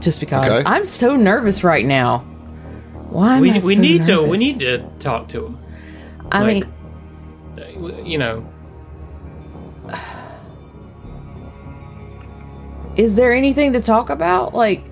just 0.00 0.20
because 0.20 0.48
Okay. 0.60 0.62
i'm 0.68 0.84
so 0.84 1.14
nervous 1.16 1.62
right 1.64 1.84
now 1.84 2.18
why 3.10 3.36
am 3.36 3.40
we, 3.42 3.50
I 3.50 3.54
we 3.60 3.74
so 3.76 3.80
need 3.80 4.02
to 4.04 4.22
we 4.22 4.36
need 4.38 4.58
to 4.60 4.78
talk 4.98 5.28
to 5.28 5.46
him. 5.46 5.58
I 6.30 6.42
like- 6.42 6.66
mean, 7.56 8.06
You 8.06 8.18
know, 8.18 8.44
is 12.96 13.14
there 13.14 13.32
anything 13.32 13.72
to 13.74 13.80
talk 13.80 14.10
about? 14.10 14.54
Like, 14.54 14.82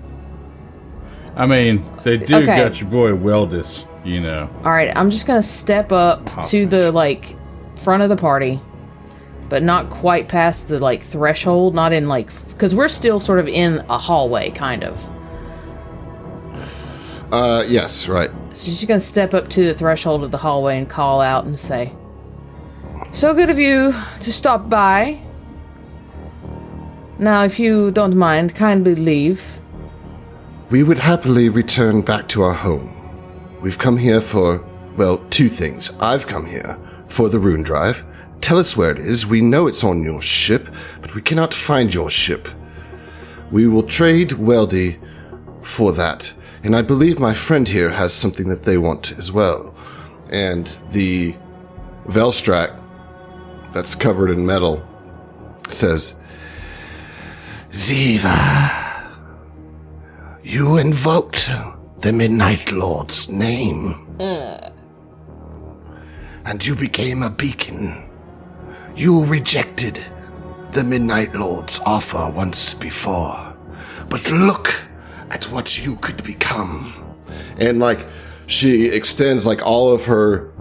I 1.35 1.45
mean, 1.45 1.85
they 2.03 2.17
do 2.17 2.37
Okay. 2.37 2.45
got 2.57 2.79
your 2.81 2.89
boy 2.89 3.11
Weldus, 3.11 3.85
you 4.03 4.19
know. 4.21 4.49
all 4.63 4.71
right, 4.71 4.91
I'm 4.95 5.11
just 5.11 5.27
gonna 5.27 5.43
step 5.43 5.91
up 5.91 6.45
to 6.47 6.65
the 6.65 6.91
like 6.91 7.35
front 7.75 8.01
of 8.03 8.09
the 8.09 8.15
party, 8.17 8.59
but 9.49 9.63
not 9.63 9.89
quite 9.89 10.27
past 10.27 10.67
the 10.67 10.79
like 10.79 11.03
threshold. 11.03 11.75
Not 11.75 11.93
in 11.93 12.07
like 12.07 12.29
because 12.49 12.75
we're 12.75 12.89
still 12.89 13.19
sort 13.19 13.39
of 13.39 13.47
in 13.47 13.83
a 13.89 13.97
hallway, 13.97 14.51
kind 14.51 14.83
of. 14.83 15.03
Uh, 17.31 17.63
yes, 17.67 18.07
right. 18.07 18.31
So 18.53 18.69
she's 18.69 18.85
gonna 18.85 18.99
step 18.99 19.33
up 19.33 19.49
to 19.49 19.65
the 19.65 19.73
threshold 19.73 20.23
of 20.23 20.31
the 20.31 20.37
hallway 20.37 20.77
and 20.77 20.89
call 20.89 21.21
out 21.21 21.45
and 21.45 21.59
say, 21.59 21.93
"So 23.13 23.33
good 23.33 23.49
of 23.49 23.59
you 23.59 23.93
to 24.21 24.33
stop 24.33 24.69
by. 24.69 25.21
Now, 27.19 27.43
if 27.43 27.59
you 27.59 27.91
don't 27.91 28.15
mind, 28.15 28.55
kindly 28.55 28.95
leave." 28.95 29.59
We 30.69 30.83
would 30.83 30.99
happily 30.99 31.49
return 31.49 32.01
back 32.01 32.27
to 32.29 32.43
our 32.43 32.53
home. 32.53 32.93
We've 33.61 33.77
come 33.77 33.97
here 33.97 34.21
for, 34.21 34.63
well, 34.97 35.17
two 35.29 35.49
things. 35.49 35.91
I've 35.99 36.27
come 36.27 36.45
here 36.45 36.77
for 37.07 37.29
the 37.29 37.39
rune 37.39 37.63
drive. 37.63 38.03
Tell 38.47 38.59
us 38.59 38.77
where 38.77 38.91
it 38.91 38.97
is. 38.97 39.27
We 39.27 39.41
know 39.41 39.67
it's 39.67 39.83
on 39.83 40.03
your 40.03 40.21
ship, 40.21 40.69
but 41.01 41.13
we 41.13 41.21
cannot 41.21 41.53
find 41.53 41.93
your 41.93 42.09
ship. 42.09 42.47
We 43.51 43.67
will 43.67 43.83
trade 43.83 44.29
Weldy 44.29 44.97
for 45.61 45.91
that. 45.91 46.31
And 46.63 46.73
I 46.73 46.81
believe 46.81 47.19
my 47.19 47.33
friend 47.33 47.67
here 47.67 47.89
has 47.89 48.13
something 48.13 48.47
that 48.47 48.63
they 48.63 48.77
want 48.77 49.11
as 49.17 49.33
well. 49.33 49.75
And 50.29 50.65
the 50.91 51.35
Velstrac 52.05 52.73
that's 53.73 53.95
covered 53.95 54.29
in 54.29 54.45
metal 54.45 54.81
says, 55.69 56.17
Ziva. 57.71 59.11
You 60.41 60.77
invoked 60.77 61.51
the 61.99 62.13
Midnight 62.13 62.71
Lord's 62.71 63.27
name. 63.27 64.07
Mm. 64.19 64.71
And 66.45 66.65
you 66.65 66.77
became 66.77 67.23
a 67.23 67.29
beacon. 67.29 68.06
You 68.97 69.23
rejected 69.25 70.03
the 70.71 70.83
Midnight 70.83 71.35
Lord's 71.35 71.79
offer 71.85 72.31
once 72.33 72.73
before. 72.73 73.55
But 74.09 74.27
look 74.31 74.73
at 75.29 75.45
what 75.51 75.77
you 75.85 75.97
could 75.97 76.23
become. 76.23 77.15
And 77.59 77.77
like, 77.77 78.07
she 78.47 78.87
extends 78.87 79.45
like 79.45 79.63
all 79.63 79.93
of 79.93 80.05
her 80.05 80.51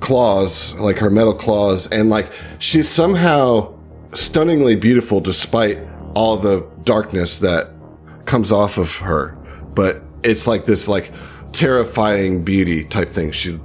claws, 0.00 0.74
like 0.74 0.98
her 0.98 1.08
metal 1.08 1.32
claws, 1.32 1.90
and 1.90 2.10
like, 2.10 2.30
she's 2.58 2.86
somehow 2.86 3.74
stunningly 4.12 4.76
beautiful 4.76 5.20
despite 5.20 5.78
all 6.14 6.36
the 6.36 6.68
darkness 6.84 7.38
that 7.38 7.70
comes 8.26 8.52
off 8.52 8.76
of 8.76 8.94
her, 8.96 9.36
but 9.74 10.02
it's 10.22 10.46
like 10.46 10.66
this 10.66 10.86
like 10.86 11.12
terrifying 11.52 12.44
beauty 12.44 12.84
type 12.84 13.10
thing. 13.10 13.30
She 13.30 13.58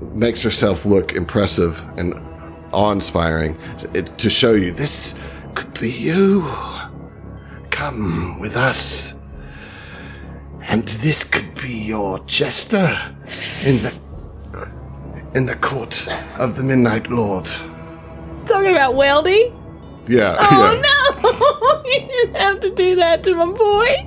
makes 0.00 0.42
herself 0.42 0.84
look 0.84 1.12
impressive 1.12 1.82
and 1.96 2.14
awe-inspiring 2.72 3.58
to 4.16 4.30
show 4.30 4.52
you 4.52 4.70
this 4.70 5.18
could 5.54 5.78
be 5.80 5.90
you. 5.90 6.46
Come 7.70 8.38
with 8.40 8.56
us. 8.56 9.14
And 10.68 10.84
this 10.84 11.24
could 11.24 11.54
be 11.54 11.72
your 11.72 12.20
jester 12.20 12.88
in 13.66 13.76
the 13.82 14.00
in 15.34 15.46
the 15.46 15.56
court 15.56 16.06
of 16.38 16.56
the 16.56 16.62
Midnight 16.62 17.08
Lord. 17.10 17.46
Talking 18.46 18.72
about 18.72 18.94
Weldy? 18.94 19.52
Yeah. 20.08 20.34
yeah. 20.34 20.48
Oh 20.50 21.82
no! 21.82 21.82
you 21.90 22.06
didn't 22.06 22.36
have 22.36 22.60
to 22.60 22.70
do 22.70 22.96
that 22.96 23.24
to 23.24 23.34
my 23.34 23.46
boy. 23.46 24.06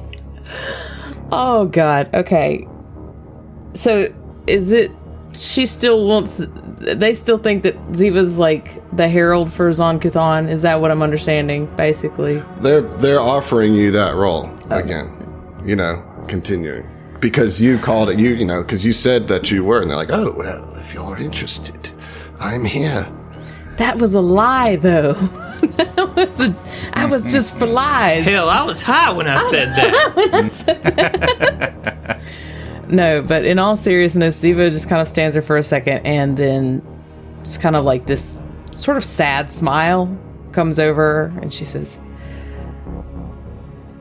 Oh 1.31 1.65
god. 1.65 2.13
Okay. 2.13 2.67
So 3.73 4.13
is 4.47 4.71
it 4.71 4.91
she 5.35 5.65
still 5.65 6.07
wants. 6.07 6.45
They 6.79 7.13
still 7.13 7.37
think 7.37 7.63
that 7.63 7.75
Ziva's 7.91 8.37
like 8.37 8.81
the 8.95 9.07
herald 9.07 9.51
for 9.51 9.71
Zon 9.73 9.99
Kuthon. 9.99 10.49
Is 10.49 10.61
that 10.61 10.81
what 10.81 10.91
I'm 10.91 11.01
understanding? 11.01 11.67
Basically, 11.75 12.43
They're 12.59 12.81
they're 12.81 13.19
offering 13.19 13.73
you 13.73 13.91
that 13.91 14.15
role 14.15 14.49
oh. 14.69 14.77
again. 14.77 15.11
You 15.65 15.75
know, 15.75 16.03
continuing 16.27 16.87
because 17.19 17.59
you 17.59 17.77
called 17.79 18.09
it. 18.09 18.19
You 18.19 18.35
you 18.35 18.45
know 18.45 18.61
because 18.61 18.85
you 18.85 18.93
said 18.93 19.27
that 19.27 19.51
you 19.51 19.63
were, 19.63 19.81
and 19.81 19.89
they're 19.89 19.97
like, 19.97 20.11
oh 20.11 20.33
well, 20.35 20.73
if 20.75 20.93
you're 20.93 21.17
interested, 21.17 21.91
I'm 22.39 22.65
here. 22.65 23.07
that 23.77 23.97
was 23.97 24.13
a 24.13 24.21
lie, 24.21 24.75
though. 24.75 25.13
that 25.77 26.13
was 26.15 26.39
a, 26.39 26.55
I 26.93 27.05
was 27.05 27.31
just 27.31 27.55
for 27.57 27.65
lies. 27.65 28.25
Hell, 28.25 28.49
I 28.49 28.63
was 28.63 28.81
high 28.81 29.11
when 29.11 29.27
I 29.27 29.37
said 29.49 29.69
that. 29.75 31.35
No, 32.87 33.21
but 33.21 33.45
in 33.45 33.57
all 33.57 33.75
seriousness, 33.75 34.41
Ziva 34.41 34.69
just 34.69 34.87
kind 34.87 35.01
of 35.01 35.07
stands 35.07 35.33
there 35.33 35.41
for 35.41 35.57
a 35.57 35.63
second, 35.63 36.05
and 36.05 36.37
then 36.37 36.81
just 37.43 37.61
kind 37.61 37.75
of 37.75 37.83
like 37.83 38.05
this 38.05 38.39
sort 38.75 38.97
of 38.97 39.03
sad 39.03 39.51
smile 39.51 40.15
comes 40.51 40.77
over, 40.79 41.33
and 41.41 41.51
she 41.53 41.65
says, 41.65 41.99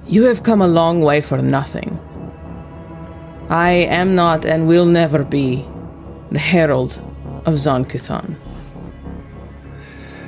"You 0.07 0.25
have 0.25 0.43
come 0.43 0.61
a 0.61 0.69
long 0.69 1.01
way 1.01 1.21
for 1.21 1.39
nothing. 1.39 1.99
I 3.49 3.71
am 3.71 4.15
not 4.15 4.45
and 4.45 4.69
will 4.69 4.87
never 4.87 5.25
be 5.25 5.65
the 6.31 6.39
herald 6.39 6.99
of 7.47 7.59
Zon 7.59 7.85
Kuthon. 7.85 8.37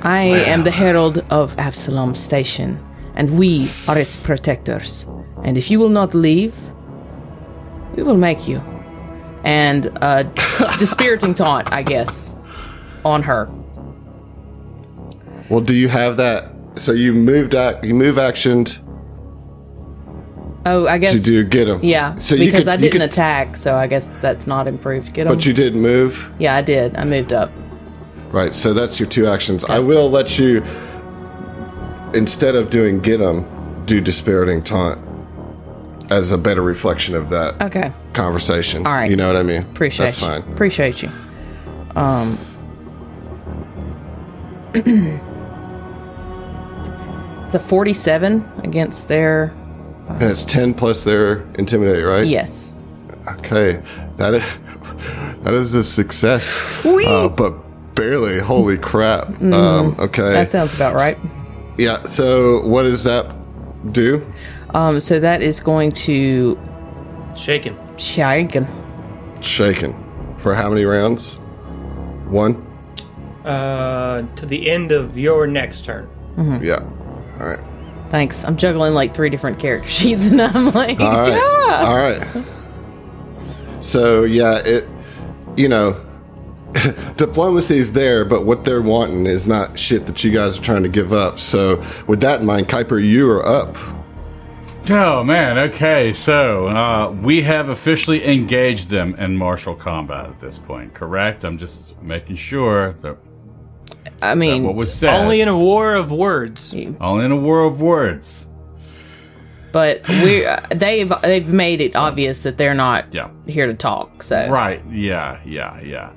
I 0.02 0.22
am 0.22 0.62
the 0.64 0.70
herald 0.70 1.24
of 1.30 1.58
Absalom 1.58 2.14
Station, 2.14 2.78
and 3.14 3.38
we 3.38 3.70
are 3.88 3.98
its 3.98 4.16
protectors. 4.16 5.06
And 5.44 5.56
if 5.58 5.70
you 5.70 5.78
will 5.78 5.88
not 5.88 6.14
leave, 6.14 6.54
we 7.96 8.02
will 8.02 8.16
make 8.16 8.46
you. 8.46 8.58
And 9.44 9.96
uh, 10.02 10.22
dispiriting 10.78 11.34
taunt, 11.34 11.72
I 11.72 11.82
guess, 11.82 12.30
on 13.04 13.22
her. 13.22 13.48
Well, 15.48 15.60
do 15.60 15.74
you 15.74 15.88
have 15.88 16.16
that? 16.18 16.52
So 16.76 16.92
you 16.92 17.14
moved 17.14 17.54
ac 17.54 17.78
you 17.86 17.94
move 17.94 18.16
actioned 18.16 18.82
Oh, 20.68 20.88
I 20.88 20.98
guess 20.98 21.12
to 21.12 21.20
do 21.20 21.46
get 21.48 21.68
him. 21.68 21.78
Yeah, 21.82 22.16
So 22.16 22.34
you 22.34 22.46
because 22.46 22.64
could- 22.64 22.72
I 22.72 22.76
didn't 22.76 22.92
could- 22.92 23.02
attack, 23.02 23.56
so 23.56 23.76
I 23.76 23.86
guess 23.86 24.12
that's 24.20 24.48
not 24.48 24.66
improved. 24.66 25.12
Get 25.14 25.26
him. 25.28 25.32
but 25.32 25.46
you 25.46 25.52
did 25.52 25.76
move. 25.76 26.28
yeah, 26.40 26.56
I 26.56 26.62
did. 26.62 26.96
I 26.96 27.04
moved 27.04 27.32
up. 27.32 27.52
Right, 28.32 28.52
so 28.52 28.74
that's 28.74 28.98
your 28.98 29.08
two 29.08 29.28
actions. 29.28 29.64
I 29.64 29.78
will 29.78 30.10
let 30.10 30.40
you, 30.40 30.64
instead 32.14 32.56
of 32.56 32.68
doing 32.70 32.98
get 32.98 33.20
him, 33.20 33.46
do 33.86 34.00
dispiriting 34.00 34.60
taunt 34.60 34.98
as 36.10 36.30
a 36.32 36.38
better 36.38 36.62
reflection 36.62 37.14
of 37.14 37.30
that 37.30 37.60
Okay, 37.62 37.92
conversation. 38.12 38.86
All 38.86 38.92
right. 38.92 39.10
You 39.10 39.16
know 39.16 39.26
what 39.26 39.36
I 39.36 39.42
mean? 39.42 39.62
appreciate 39.62 40.06
That's 40.06 40.20
you. 40.20 40.26
fine. 40.28 40.42
Appreciate 40.52 41.02
you. 41.02 41.10
Um, 41.96 42.38
it's 47.46 47.54
a 47.54 47.58
forty-seven 47.60 48.44
against 48.64 49.08
their 49.08 49.54
And 50.08 50.22
it's 50.22 50.44
10 50.44 50.74
plus 50.74 51.04
their 51.04 51.42
intimidate, 51.54 52.04
right? 52.04 52.26
yes. 52.26 52.72
Okay. 53.38 53.82
That 54.16 54.34
is, 54.34 54.42
that 55.42 55.54
is 55.54 55.74
a 55.74 55.82
success. 55.84 56.82
Uh, 56.84 57.28
but 57.28 57.50
barely. 57.94 58.38
Holy 58.38 58.78
crap. 58.78 59.28
Um, 59.42 59.96
okay. 59.98 60.30
That 60.32 60.50
sounds 60.50 60.74
about 60.74 60.94
right. 60.94 61.18
yeah, 61.78 62.06
so 62.06 62.64
what 62.66 62.82
does 62.82 63.04
that 63.04 63.34
do? 63.92 64.24
Um, 64.76 65.00
so 65.00 65.18
that 65.20 65.40
is 65.40 65.58
going 65.60 65.90
to 65.92 66.58
Shaking. 67.34 67.78
shaken. 67.96 68.66
Shaken. 69.40 70.34
For 70.36 70.54
how 70.54 70.68
many 70.68 70.84
rounds? 70.84 71.36
One? 72.28 72.62
Uh, 73.42 74.22
to 74.36 74.44
the 74.44 74.70
end 74.70 74.92
of 74.92 75.16
your 75.16 75.46
next 75.46 75.86
turn. 75.86 76.08
Mm-hmm. 76.36 76.62
Yeah. 76.64 76.80
All 77.40 77.46
right. 77.48 77.60
Thanks. 78.10 78.44
I'm 78.44 78.56
juggling 78.58 78.92
like 78.92 79.14
three 79.14 79.30
different 79.30 79.58
character 79.58 79.88
sheets, 79.98 80.26
and 80.26 80.42
I'm 80.42 80.72
like, 80.72 81.00
All 81.00 81.10
right. 81.10 81.30
yeah. 81.30 81.84
All 81.86 81.96
right. 81.96 82.46
So 83.80 84.24
yeah, 84.24 84.60
it 84.64 84.86
you 85.56 85.68
know 85.68 85.98
diplomacy 87.16 87.78
is 87.78 87.92
there, 87.94 88.24
but 88.26 88.44
what 88.44 88.64
they're 88.66 88.82
wanting 88.82 89.24
is 89.26 89.48
not 89.48 89.78
shit 89.78 90.06
that 90.06 90.22
you 90.22 90.32
guys 90.32 90.58
are 90.58 90.62
trying 90.62 90.82
to 90.82 90.88
give 90.88 91.12
up. 91.14 91.38
So 91.38 91.82
with 92.06 92.20
that 92.20 92.40
in 92.40 92.46
mind, 92.46 92.68
Kuiper, 92.68 93.02
you 93.02 93.30
are 93.30 93.46
up. 93.46 93.74
Oh 94.88 95.24
man, 95.24 95.58
okay, 95.58 96.12
so 96.12 96.68
uh, 96.68 97.10
we 97.10 97.42
have 97.42 97.70
officially 97.70 98.24
engaged 98.24 98.88
them 98.88 99.16
in 99.16 99.36
martial 99.36 99.74
combat 99.74 100.26
at 100.26 100.38
this 100.38 100.58
point, 100.58 100.94
correct? 100.94 101.44
I'm 101.44 101.58
just 101.58 102.00
making 102.02 102.36
sure 102.36 102.92
that 103.02 103.16
I 104.22 104.36
mean, 104.36 104.62
what 104.62 104.76
was 104.76 104.94
said 104.94 105.12
Only 105.12 105.40
in 105.40 105.48
a 105.48 105.58
war 105.58 105.96
of 105.96 106.12
words. 106.12 106.72
only 107.00 107.24
in 107.24 107.32
a 107.32 107.36
war 107.36 107.64
of 107.64 107.80
words. 107.80 108.48
but 109.72 110.06
we 110.08 110.46
uh, 110.46 110.60
they've 110.74 111.12
they've 111.22 111.48
made 111.48 111.80
it 111.80 111.96
obvious 111.96 112.44
that 112.44 112.56
they're 112.56 112.72
not 112.74 113.12
Yeah. 113.12 113.30
here 113.46 113.66
to 113.66 113.74
talk. 113.74 114.22
So 114.22 114.48
Right, 114.48 114.82
yeah, 114.88 115.40
yeah, 115.44 115.80
yeah. 115.80 116.10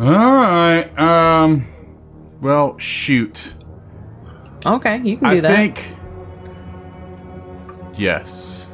Alright, 0.00 0.98
um 0.98 1.64
well 2.40 2.76
shoot. 2.78 3.54
okay, 4.66 4.96
you 5.04 5.16
can 5.16 5.30
do 5.30 5.36
I 5.36 5.40
that. 5.40 5.56
think 5.56 5.96
Yes. 7.96 8.66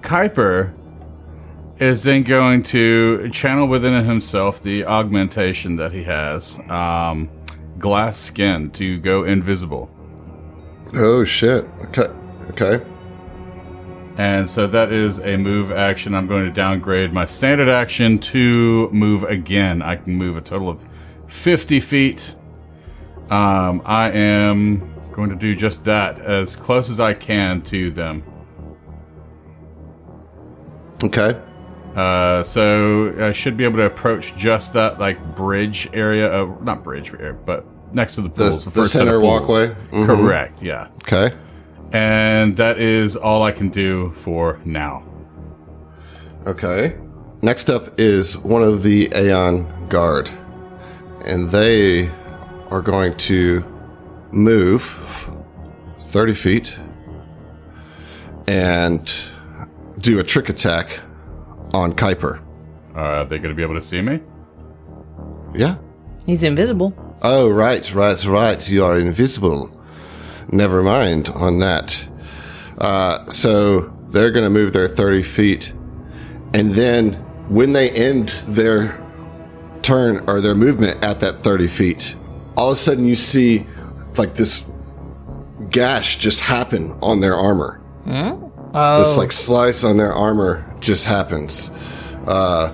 Kuiper 0.00 0.72
is 1.78 2.04
then 2.04 2.22
going 2.22 2.62
to 2.62 3.28
channel 3.30 3.66
within 3.66 4.04
himself 4.04 4.62
the 4.62 4.84
augmentation 4.86 5.76
that 5.76 5.92
he 5.92 6.04
has, 6.04 6.58
um, 6.70 7.28
glass 7.78 8.16
skin, 8.18 8.70
to 8.70 8.98
go 8.98 9.24
invisible. 9.24 9.90
Oh 10.94 11.24
shit. 11.24 11.68
Okay. 11.86 12.08
Okay. 12.50 12.84
And 14.16 14.48
so 14.48 14.66
that 14.68 14.92
is 14.92 15.18
a 15.18 15.36
move 15.36 15.70
action. 15.70 16.14
I'm 16.14 16.26
going 16.26 16.46
to 16.46 16.50
downgrade 16.50 17.12
my 17.12 17.26
standard 17.26 17.68
action 17.68 18.18
to 18.20 18.88
move 18.90 19.24
again. 19.24 19.82
I 19.82 19.96
can 19.96 20.14
move 20.14 20.38
a 20.38 20.40
total 20.40 20.70
of 20.70 20.86
50 21.26 21.80
feet. 21.80 22.34
Um, 23.28 23.82
I 23.84 24.10
am 24.12 24.95
going 25.16 25.30
to 25.30 25.34
do 25.36 25.54
just 25.56 25.86
that 25.86 26.18
as 26.20 26.54
close 26.54 26.90
as 26.90 27.00
I 27.00 27.14
can 27.14 27.62
to 27.62 27.90
them. 27.90 28.22
Okay. 31.02 31.40
Uh, 31.96 32.42
so 32.42 33.14
I 33.18 33.32
should 33.32 33.56
be 33.56 33.64
able 33.64 33.78
to 33.78 33.84
approach 33.86 34.36
just 34.36 34.74
that 34.74 35.00
like 35.00 35.34
bridge 35.34 35.88
area 35.94 36.30
of 36.30 36.62
not 36.62 36.84
bridge 36.84 37.12
area, 37.14 37.32
but 37.32 37.64
next 37.94 38.16
to 38.16 38.20
the 38.20 38.28
The- 38.28 38.34
pools. 38.50 38.64
the 38.66 38.70
first 38.70 38.92
set 38.92 39.02
of 39.02 39.08
center 39.08 39.20
walkway? 39.20 39.74
Mhm. 39.90 40.04
Correct. 40.06 40.62
Yeah. 40.62 40.88
Okay. 41.02 41.34
And 41.92 42.56
that 42.58 42.78
is 42.78 43.16
all 43.16 43.42
I 43.42 43.52
can 43.52 43.70
do 43.70 44.12
for 44.16 44.58
now. 44.66 45.02
Okay. 46.46 46.94
Next 47.40 47.70
up 47.70 47.98
is 47.98 48.36
one 48.36 48.62
of 48.62 48.82
the 48.82 49.10
Aeon 49.14 49.66
Guard. 49.88 50.28
And 51.24 51.50
they 51.50 52.10
are 52.70 52.82
going 52.82 53.14
to 53.16 53.64
move 54.32 55.30
30 56.08 56.34
feet 56.34 56.76
and 58.48 59.14
do 59.98 60.18
a 60.18 60.24
trick 60.24 60.48
attack 60.48 61.00
on 61.74 61.92
Kuiper. 61.92 62.40
Uh, 62.94 62.98
are 62.98 63.24
they 63.24 63.38
going 63.38 63.50
to 63.50 63.54
be 63.54 63.62
able 63.62 63.74
to 63.74 63.80
see 63.80 64.00
me? 64.00 64.20
Yeah. 65.54 65.76
He's 66.24 66.42
invisible. 66.42 66.94
Oh, 67.22 67.48
right, 67.48 67.92
right, 67.94 68.24
right. 68.24 68.70
You 68.70 68.84
are 68.84 68.98
invisible. 68.98 69.72
Never 70.50 70.82
mind 70.82 71.28
on 71.30 71.58
that. 71.60 72.06
Uh, 72.78 73.28
so 73.30 73.92
they're 74.10 74.30
going 74.30 74.44
to 74.44 74.50
move 74.50 74.72
their 74.72 74.88
30 74.88 75.22
feet. 75.22 75.72
And 76.54 76.74
then 76.74 77.14
when 77.48 77.72
they 77.72 77.90
end 77.90 78.28
their 78.48 79.00
turn 79.82 80.24
or 80.28 80.40
their 80.40 80.54
movement 80.54 81.02
at 81.02 81.20
that 81.20 81.42
30 81.42 81.66
feet, 81.66 82.16
all 82.56 82.72
of 82.72 82.76
a 82.76 82.80
sudden 82.80 83.04
you 83.04 83.16
see 83.16 83.66
like 84.18 84.34
this 84.34 84.64
gash 85.70 86.18
just 86.18 86.40
happen 86.40 86.96
on 87.02 87.20
their 87.20 87.34
armor. 87.34 87.80
Oh, 88.74 88.98
This 88.98 89.16
like 89.16 89.32
slice 89.32 89.84
on 89.84 89.96
their 89.96 90.12
armor 90.12 90.64
just 90.80 91.06
happens. 91.06 91.70
Uh, 92.26 92.72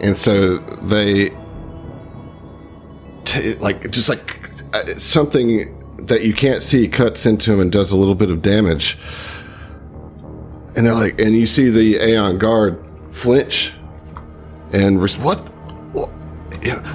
and 0.00 0.16
so 0.16 0.56
they 0.58 1.30
t- 3.24 3.54
like 3.56 3.90
just 3.90 4.08
like 4.08 4.38
uh, 4.74 4.84
something 4.98 5.78
that 6.06 6.22
you 6.24 6.34
can't 6.34 6.62
see 6.62 6.88
cuts 6.88 7.26
into 7.26 7.52
him 7.52 7.60
and 7.60 7.70
does 7.72 7.92
a 7.92 7.96
little 7.96 8.14
bit 8.14 8.30
of 8.30 8.42
damage. 8.42 8.98
And 10.74 10.86
they're 10.86 10.94
like, 10.94 11.20
and 11.20 11.34
you 11.34 11.46
see 11.46 11.68
the 11.68 11.96
Aeon 12.02 12.38
guard 12.38 12.82
flinch 13.10 13.74
and 14.72 15.00
res-? 15.00 15.18
What, 15.18 15.38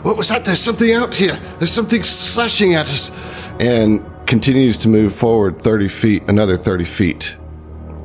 what 0.04 0.18
was 0.18 0.30
that? 0.30 0.46
There's 0.46 0.60
something 0.60 0.94
out 0.94 1.14
here. 1.14 1.40
There's 1.60 1.72
something 1.72 2.02
slashing 2.04 2.74
at 2.74 2.86
us, 2.86 3.12
and 3.60 4.06
continues 4.28 4.78
to 4.80 4.90
move 4.90 5.14
forward 5.16 5.62
30 5.62 5.88
feet, 5.88 6.24
another 6.28 6.58
30 6.58 6.84
feet. 6.86 7.36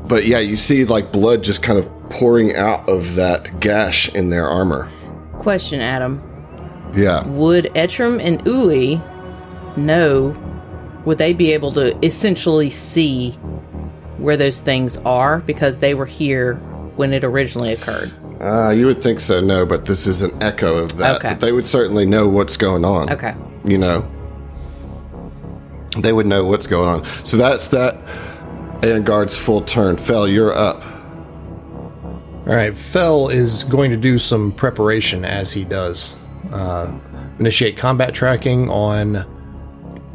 but 0.06 0.24
yeah, 0.26 0.38
you 0.38 0.56
see 0.56 0.84
like 0.84 1.12
blood 1.12 1.42
just 1.42 1.62
kind 1.62 1.78
of 1.78 1.88
pouring 2.10 2.54
out 2.56 2.86
of 2.88 3.14
that 3.14 3.60
gash 3.60 4.12
in 4.14 4.30
their 4.30 4.46
armor. 4.46 4.88
Question, 5.38 5.80
Adam. 5.80 6.20
Yeah. 6.94 7.26
Would 7.28 7.66
Etram 7.74 8.20
and 8.22 8.44
Uli 8.46 9.00
know? 9.76 10.36
Would 11.04 11.18
they 11.18 11.32
be 11.32 11.52
able 11.52 11.72
to 11.72 11.96
essentially 12.04 12.68
see 12.70 13.32
where 14.18 14.36
those 14.36 14.60
things 14.60 14.98
are 14.98 15.40
because 15.40 15.78
they 15.78 15.94
were 15.94 16.06
here 16.06 16.56
when 16.96 17.12
it 17.12 17.24
originally 17.24 17.72
occurred? 17.72 18.12
Uh, 18.40 18.70
you 18.70 18.86
would 18.86 19.02
think 19.02 19.18
so, 19.20 19.40
no, 19.40 19.64
but 19.64 19.86
this 19.86 20.06
is 20.06 20.20
an 20.22 20.30
echo 20.42 20.76
of 20.76 20.98
that. 20.98 21.16
Okay. 21.16 21.30
But 21.30 21.40
they 21.40 21.52
would 21.52 21.66
certainly 21.66 22.04
know 22.06 22.28
what's 22.28 22.56
going 22.56 22.84
on. 22.84 23.10
Okay. 23.10 23.34
You 23.64 23.78
know, 23.78 24.08
they 25.98 26.12
would 26.12 26.26
know 26.26 26.44
what's 26.44 26.66
going 26.66 26.88
on. 26.88 27.04
So 27.24 27.36
that's 27.36 27.68
that. 27.68 27.96
And 28.82 29.04
guard's 29.06 29.36
full 29.36 29.60
turn. 29.60 29.96
Fell, 29.96 30.26
you're 30.26 30.52
up. 30.56 30.82
All 32.46 32.56
right, 32.56 32.74
Fell 32.74 33.28
is 33.28 33.62
going 33.64 33.90
to 33.92 33.96
do 33.96 34.18
some 34.18 34.50
preparation 34.50 35.24
as 35.24 35.52
he 35.52 35.64
does. 35.64 36.16
Uh, 36.52 36.90
initiate 37.38 37.76
combat 37.76 38.12
tracking 38.14 38.68
on, 38.68 39.16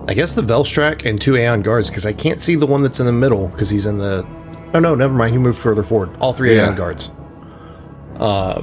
I 0.10 0.14
guess, 0.14 0.34
the 0.36 0.42
Velstrac 0.42 1.06
and 1.06 1.22
two 1.22 1.38
Aeon 1.38 1.62
guards 1.62 1.90
because 1.90 2.06
I 2.06 2.12
can't 2.12 2.42
see 2.42 2.56
the 2.56 2.68
one 2.68 2.82
that's 2.84 3.00
in 3.00 3.06
the 3.06 3.14
middle 3.14 3.48
because 3.48 3.70
he's 3.70 3.86
in 3.86 3.98
the. 3.98 4.28
Oh 4.74 4.80
no, 4.80 4.94
never 4.94 5.14
mind. 5.14 5.32
He 5.32 5.38
moved 5.38 5.58
further 5.60 5.84
forward. 5.84 6.10
All 6.20 6.34
three 6.34 6.54
Yeah. 6.54 6.66
Aeon 6.68 6.76
guards. 6.76 7.10
Uh, 8.18 8.62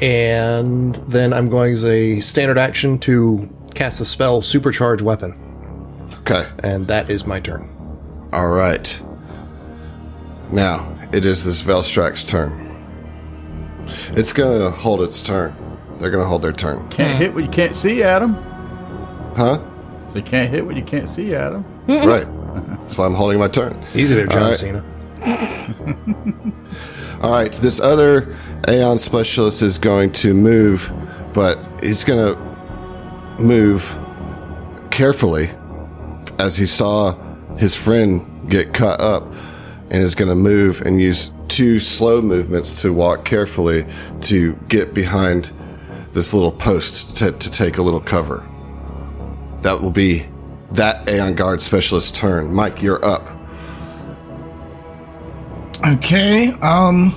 and 0.00 0.96
then 1.08 1.32
I'm 1.32 1.48
going 1.48 1.72
as 1.74 1.84
a 1.84 2.18
standard 2.20 2.58
action 2.58 2.98
to 3.00 3.48
cast 3.74 4.00
a 4.00 4.04
spell, 4.04 4.40
Supercharge 4.42 5.02
Weapon, 5.02 5.32
Okay. 6.30 6.50
and 6.58 6.86
that 6.88 7.08
is 7.08 7.26
my 7.26 7.40
turn. 7.40 7.70
All 8.32 8.48
right. 8.48 9.00
Now, 10.52 10.94
it 11.12 11.24
is 11.24 11.44
this 11.44 11.62
Velstrac's 11.62 12.22
turn. 12.22 12.66
It's 14.10 14.34
going 14.34 14.60
to 14.60 14.70
hold 14.70 15.00
its 15.00 15.22
turn. 15.22 15.54
They're 15.98 16.10
going 16.10 16.22
to 16.22 16.28
hold 16.28 16.42
their 16.42 16.52
turn. 16.52 16.86
Can't 16.90 17.18
hit 17.18 17.32
what 17.32 17.44
you 17.44 17.50
can't 17.50 17.74
see, 17.74 18.02
Adam. 18.02 18.34
Huh? 19.36 19.58
So 20.08 20.16
you 20.16 20.22
can't 20.22 20.50
hit 20.50 20.66
what 20.66 20.76
you 20.76 20.82
can't 20.82 21.08
see, 21.08 21.34
Adam. 21.34 21.64
right. 21.88 22.26
That's 22.80 22.98
why 22.98 23.06
I'm 23.06 23.14
holding 23.14 23.38
my 23.38 23.48
turn. 23.48 23.82
Easy 23.94 24.14
there, 24.14 24.26
John 24.26 24.42
right. 24.42 24.56
Cena. 24.56 24.84
All 27.22 27.32
right, 27.32 27.52
this 27.52 27.80
other 27.80 28.36
Aeon 28.68 28.98
specialist 28.98 29.62
is 29.62 29.78
going 29.78 30.12
to 30.12 30.34
move, 30.34 30.92
but 31.32 31.58
he's 31.82 32.04
going 32.04 32.34
to 32.34 33.42
move 33.42 33.96
carefully 34.90 35.50
as 36.38 36.56
he 36.56 36.66
saw 36.66 37.14
his 37.56 37.74
friend 37.74 38.50
get 38.50 38.72
cut 38.72 39.00
up 39.00 39.24
and 39.90 40.02
is 40.02 40.14
going 40.14 40.28
to 40.28 40.34
move 40.34 40.80
and 40.82 41.00
use 41.00 41.30
two 41.48 41.80
slow 41.80 42.20
movements 42.20 42.82
to 42.82 42.92
walk 42.92 43.24
carefully 43.24 43.86
to 44.20 44.54
get 44.68 44.94
behind 44.94 45.50
this 46.12 46.32
little 46.32 46.52
post 46.52 47.16
to, 47.16 47.32
to 47.32 47.50
take 47.50 47.78
a 47.78 47.82
little 47.82 48.00
cover. 48.00 48.46
That 49.62 49.82
will 49.82 49.90
be 49.90 50.26
that 50.72 51.08
Aeon 51.08 51.34
Guard 51.34 51.62
specialist 51.62 52.14
turn. 52.14 52.52
Mike, 52.52 52.82
you're 52.82 53.04
up. 53.04 53.22
Okay. 55.86 56.50
Um. 56.60 57.10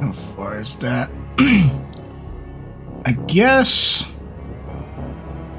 How 0.00 0.12
far 0.12 0.60
is 0.60 0.76
that? 0.76 1.10
I 3.06 3.12
guess 3.28 4.06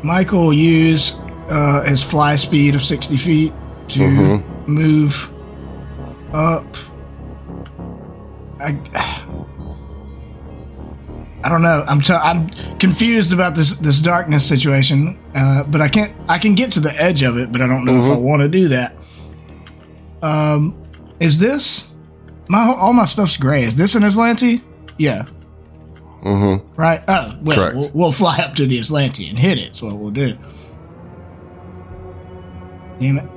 Michael 0.04 0.48
will 0.48 0.54
use 0.54 1.14
uh, 1.50 1.84
his 1.84 2.04
fly 2.04 2.36
speed 2.36 2.76
of 2.76 2.84
60 2.84 3.18
feet 3.18 3.54
to 3.90 4.44
move 4.68 5.32
up. 6.34 6.66
I. 8.60 8.78
I 11.44 11.50
don't 11.50 11.62
know. 11.62 11.86
I'm 11.88 12.02
t- 12.02 12.14
I'm 12.14 12.50
confused 12.78 13.32
about 13.32 13.56
this 13.56 13.76
this 13.78 14.02
darkness 14.02 14.46
situation, 14.46 15.18
uh, 15.34 15.64
but 15.64 15.80
I 15.80 15.88
can't. 15.88 16.12
I 16.28 16.40
can 16.40 16.56
get 16.56 16.74
to 16.74 16.82
the 16.82 16.94
edge 17.00 17.22
of 17.22 17.38
it, 17.38 17.54
but 17.54 17.62
I 17.62 17.68
don't 17.68 17.86
know 17.86 17.96
if 17.96 18.12
I 18.12 18.18
want 18.18 18.42
to 18.42 18.50
do 18.50 18.68
that. 18.70 18.96
Um, 20.22 20.76
is 21.22 21.38
this 21.38 21.88
my 22.50 22.68
all 22.68 22.92
my 22.92 23.06
stuff's 23.06 23.38
gray? 23.38 23.64
Is 23.64 23.76
this 23.76 23.96
an 23.96 24.04
Azlanti? 24.04 24.62
Yeah. 24.98 25.26
Mm-hmm. 26.24 26.74
Right. 26.74 27.02
Oh, 27.08 27.38
well, 27.42 27.56
Correct. 27.56 27.76
we'll, 27.76 27.92
we'll 27.94 28.12
fly 28.12 28.40
up 28.40 28.56
to 28.56 28.66
the 28.66 28.80
Azlanti 28.80 29.30
and 29.30 29.38
hit 29.38 29.58
it. 29.58 29.66
That's 29.66 29.82
what 29.82 29.96
we'll 29.98 30.12
do. 30.12 30.36
Damn 33.00 33.18
it. 33.20 33.30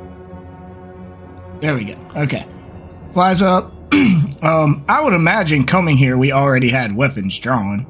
There 1.60 1.74
we 1.74 1.84
go. 1.84 1.94
Okay. 2.16 2.46
Flies 3.12 3.42
up. 3.42 3.72
um, 4.42 4.84
I 4.88 5.00
would 5.02 5.12
imagine 5.12 5.64
coming 5.64 5.96
here, 5.96 6.16
we 6.16 6.32
already 6.32 6.68
had 6.68 6.94
weapons 6.96 7.38
drawn. 7.38 7.86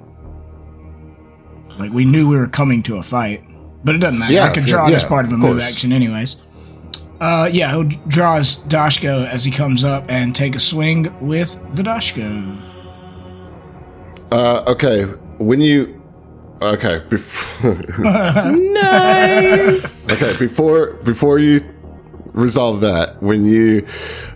Like 1.79 1.93
we 1.93 2.05
knew 2.05 2.29
we 2.29 2.37
were 2.37 2.49
coming 2.49 2.83
to 2.85 2.97
a 2.97 3.03
fight, 3.03 3.45
but 3.85 3.95
it 3.95 3.99
doesn't 3.99 4.19
matter. 4.19 4.33
Yeah, 4.33 4.45
I 4.47 4.53
could 4.53 4.65
draw 4.65 4.85
you're- 4.87 4.95
this 4.95 5.05
part 5.05 5.25
of 5.25 5.31
a 5.31 5.35
of 5.35 5.41
move 5.41 5.59
course. 5.59 5.71
action, 5.73 5.93
anyways. 5.93 6.37
Uh, 7.21 7.49
yeah, 7.53 7.71
he'll 7.71 7.85
draw 8.09 8.37
his 8.39 8.57
Dashko 8.69 9.27
as 9.27 9.45
he 9.45 9.51
comes 9.51 9.85
up 9.85 10.05
and 10.09 10.35
take 10.35 10.57
a 10.57 10.61
swing 10.61 11.15
with 11.21 11.55
the 11.77 11.83
Dashko. 11.83 12.67
Uh, 14.33 14.65
okay, 14.67 15.03
when 15.39 15.61
you 15.61 16.00
okay 16.63 17.03
before 17.09 17.75
Nice. 18.55 20.09
okay 20.11 20.37
before 20.39 20.93
before 21.05 21.39
you 21.39 21.65
resolve 22.33 22.81
that, 22.83 23.21
when 23.23 23.45
you 23.45 23.83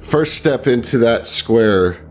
first 0.01 0.35
step 0.35 0.67
into 0.67 0.99
that 0.99 1.27
square, 1.29 2.05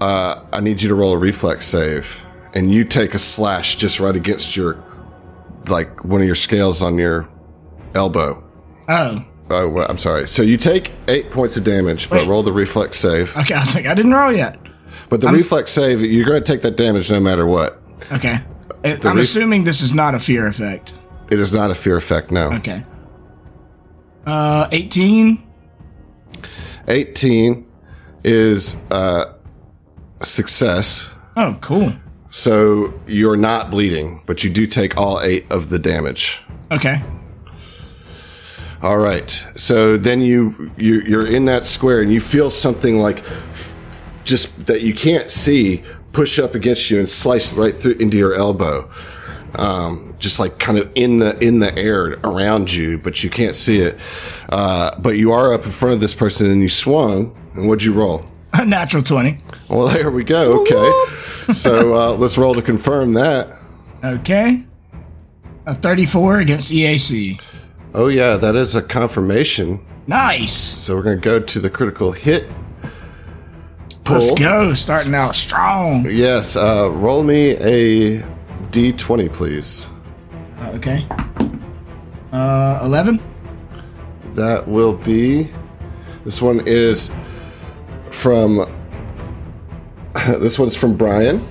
uh, 0.00 0.40
I 0.52 0.60
need 0.60 0.82
you 0.82 0.88
to 0.88 0.94
roll 0.96 1.12
a 1.12 1.18
reflex 1.18 1.66
save, 1.66 2.20
and 2.54 2.72
you 2.72 2.84
take 2.84 3.14
a 3.14 3.18
slash 3.20 3.76
just 3.76 4.00
right 4.00 4.16
against 4.16 4.56
your 4.56 4.82
like 5.68 6.04
one 6.04 6.20
of 6.20 6.26
your 6.26 6.34
scales 6.34 6.82
on 6.82 6.98
your 6.98 7.28
elbow. 7.94 8.42
Oh, 8.88 9.24
Oh, 9.50 9.68
well, 9.68 9.86
I'm 9.88 9.98
sorry. 9.98 10.26
So 10.28 10.42
you 10.42 10.56
take 10.56 10.92
eight 11.08 11.30
points 11.30 11.56
of 11.58 11.64
damage, 11.64 12.08
but 12.08 12.20
Wait. 12.20 12.28
roll 12.28 12.42
the 12.42 12.52
reflex 12.52 12.98
save. 12.98 13.36
okay. 13.36 13.54
I 13.54 13.60
was 13.60 13.74
like, 13.74 13.84
I 13.86 13.92
didn't 13.94 14.12
roll 14.14 14.32
yet. 14.32 14.58
But 15.10 15.20
the 15.20 15.28
reflex 15.28 15.70
save, 15.72 16.00
you're 16.00 16.24
going 16.24 16.42
to 16.42 16.52
take 16.52 16.62
that 16.62 16.76
damage 16.76 17.10
no 17.10 17.20
matter 17.20 17.46
what. 17.46 17.80
Okay. 18.10 18.40
I- 18.84 18.98
I'm 19.04 19.16
ref- 19.16 19.24
assuming 19.24 19.64
this 19.64 19.80
is 19.80 19.92
not 19.92 20.14
a 20.14 20.18
fear 20.18 20.46
effect. 20.46 20.92
It 21.30 21.38
is 21.38 21.52
not 21.52 21.70
a 21.70 21.74
fear 21.74 21.96
effect, 21.96 22.30
no. 22.30 22.52
Okay. 22.54 22.84
Uh, 24.26 24.68
18. 24.72 25.42
18 26.88 27.66
is 28.24 28.76
uh, 28.90 29.24
success. 30.20 31.08
Oh, 31.36 31.56
cool. 31.60 31.92
So 32.30 32.92
you're 33.06 33.36
not 33.36 33.70
bleeding, 33.70 34.22
but 34.26 34.42
you 34.44 34.50
do 34.50 34.66
take 34.66 34.96
all 34.96 35.20
eight 35.20 35.50
of 35.50 35.68
the 35.68 35.78
damage. 35.78 36.40
Okay. 36.70 37.02
All 38.80 38.98
right. 38.98 39.44
So 39.56 39.96
then 39.96 40.20
you, 40.20 40.72
you 40.76 41.02
you're 41.02 41.26
in 41.26 41.44
that 41.44 41.66
square 41.66 42.00
and 42.02 42.12
you 42.12 42.20
feel 42.20 42.50
something 42.50 42.98
like 42.98 43.22
just 44.24 44.66
that 44.66 44.80
you 44.82 44.94
can't 44.94 45.30
see 45.30 45.82
push 46.12 46.38
up 46.38 46.54
against 46.54 46.90
you 46.90 46.98
and 46.98 47.08
slice 47.08 47.52
right 47.54 47.74
through 47.74 47.94
into 47.94 48.16
your 48.16 48.34
elbow. 48.34 48.90
Um, 49.54 50.14
just 50.18 50.40
like 50.40 50.58
kind 50.58 50.78
of 50.78 50.90
in 50.94 51.18
the 51.18 51.38
in 51.44 51.58
the 51.58 51.76
air 51.76 52.18
around 52.24 52.72
you, 52.72 52.96
but 52.96 53.22
you 53.22 53.28
can't 53.28 53.54
see 53.54 53.80
it. 53.80 53.98
Uh, 54.48 54.98
but 54.98 55.16
you 55.16 55.32
are 55.32 55.52
up 55.52 55.66
in 55.66 55.72
front 55.72 55.94
of 55.94 56.00
this 56.00 56.14
person 56.14 56.50
and 56.50 56.62
you 56.62 56.68
swung. 56.68 57.36
And 57.54 57.68
what'd 57.68 57.82
you 57.82 57.92
roll? 57.92 58.24
A 58.54 58.64
natural 58.64 59.02
20. 59.02 59.38
Well, 59.68 59.88
there 59.88 60.10
we 60.10 60.24
go. 60.24 60.62
Okay. 60.62 61.52
so 61.52 61.94
uh, 61.94 62.12
let's 62.18 62.38
roll 62.38 62.54
to 62.54 62.62
confirm 62.62 63.14
that. 63.14 63.58
Okay. 64.04 64.64
A 65.66 65.74
34 65.74 66.38
against 66.38 66.70
EAC. 66.70 67.40
Oh 67.94 68.08
yeah, 68.08 68.36
that 68.36 68.56
is 68.56 68.74
a 68.74 68.82
confirmation. 68.82 69.84
Nice. 70.06 70.54
So 70.54 70.96
we're 70.96 71.02
gonna 71.02 71.16
go 71.16 71.38
to 71.38 71.60
the 71.60 71.70
critical 71.70 72.12
hit. 72.12 72.50
Pull. 74.12 74.20
Let's 74.28 74.40
go. 74.40 74.74
Starting 74.74 75.14
out 75.14 75.34
strong. 75.34 76.06
Yes. 76.08 76.56
Uh, 76.56 76.90
roll 76.92 77.22
me 77.22 77.50
a 77.56 78.20
d20, 78.70 79.32
please. 79.32 79.86
Okay. 80.68 81.06
Uh, 82.32 82.80
11. 82.84 83.20
That 84.34 84.66
will 84.66 84.94
be. 84.94 85.50
This 86.24 86.40
one 86.40 86.62
is 86.66 87.10
from. 88.10 88.64
this 90.26 90.58
one's 90.58 90.76
from 90.76 90.96
Brian. 90.96 91.44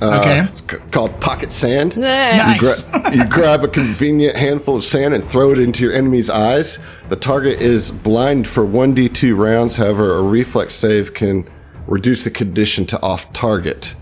Uh, 0.00 0.18
Okay. 0.20 0.40
It's 0.50 0.60
c- 0.60 0.76
called 0.90 1.18
Pocket 1.20 1.52
Sand. 1.52 1.94
Yeah. 1.96 2.36
Nice. 2.58 2.82
Gra- 2.82 3.12
you 3.16 3.24
grab 3.26 3.64
a 3.64 3.68
convenient 3.68 4.36
handful 4.36 4.76
of 4.76 4.84
sand 4.84 5.14
and 5.14 5.24
throw 5.24 5.52
it 5.52 5.58
into 5.58 5.84
your 5.84 5.92
enemy's 5.92 6.28
eyes. 6.28 6.78
The 7.08 7.16
target 7.16 7.60
is 7.60 7.90
blind 7.90 8.46
for 8.48 8.64
1d2 8.66 9.36
rounds. 9.38 9.76
However, 9.76 10.16
a 10.18 10.22
reflex 10.22 10.74
save 10.74 11.14
can 11.14 11.48
reduce 11.86 12.24
the 12.24 12.30
condition 12.30 12.86
to 12.86 13.00
off 13.02 13.32
target. 13.32 13.94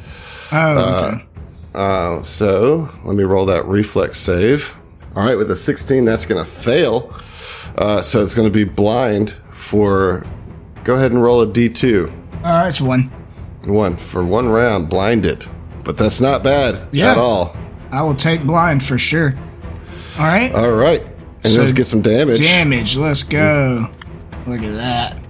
Oh, 0.53 1.13
okay. 1.15 1.25
Uh, 1.75 2.23
so 2.23 2.89
let 3.05 3.17
me 3.17 3.25
roll 3.25 3.47
that 3.47 3.65
reflex 3.67 4.19
save. 4.19 4.75
All 5.17 5.25
right, 5.25 5.37
with 5.37 5.51
a 5.51 5.57
16, 5.57 6.05
that's 6.05 6.27
going 6.27 6.45
to 6.45 6.49
fail. 6.51 7.15
Uh, 7.77 8.03
so 8.03 8.23
it's 8.23 8.35
going 8.35 8.47
to 8.49 8.53
be 8.53 8.65
blind 8.65 9.35
for 9.53 10.25
go 10.85 10.95
ahead 10.97 11.13
and 11.13 11.23
roll 11.23 11.41
a 11.41 11.47
d2. 11.47 12.13
Uh, 12.45 12.67
it's 12.69 12.81
one. 12.81 13.11
One 13.65 13.97
for 13.97 14.25
one 14.25 14.49
round, 14.49 14.89
blinded. 14.89 15.47
But 15.83 15.97
that's 15.97 16.21
not 16.21 16.43
bad 16.43 16.89
Yeah. 16.93 17.13
at 17.13 17.19
all. 17.19 17.57
I 17.91 18.03
will 18.03 18.15
take 18.15 18.43
blind 18.45 18.83
for 18.85 18.99
sure. 18.99 19.35
All 20.19 20.27
right. 20.27 20.53
All 20.55 20.71
right. 20.73 21.03
And 21.43 21.53
So 21.53 21.61
let's 21.61 21.73
get 21.73 21.87
some 21.87 22.03
damage. 22.03 22.39
Damage. 22.41 22.97
Let's 22.97 23.23
go. 23.23 23.89
Look 24.47 24.63
at 24.63 24.75
that. 24.75 25.24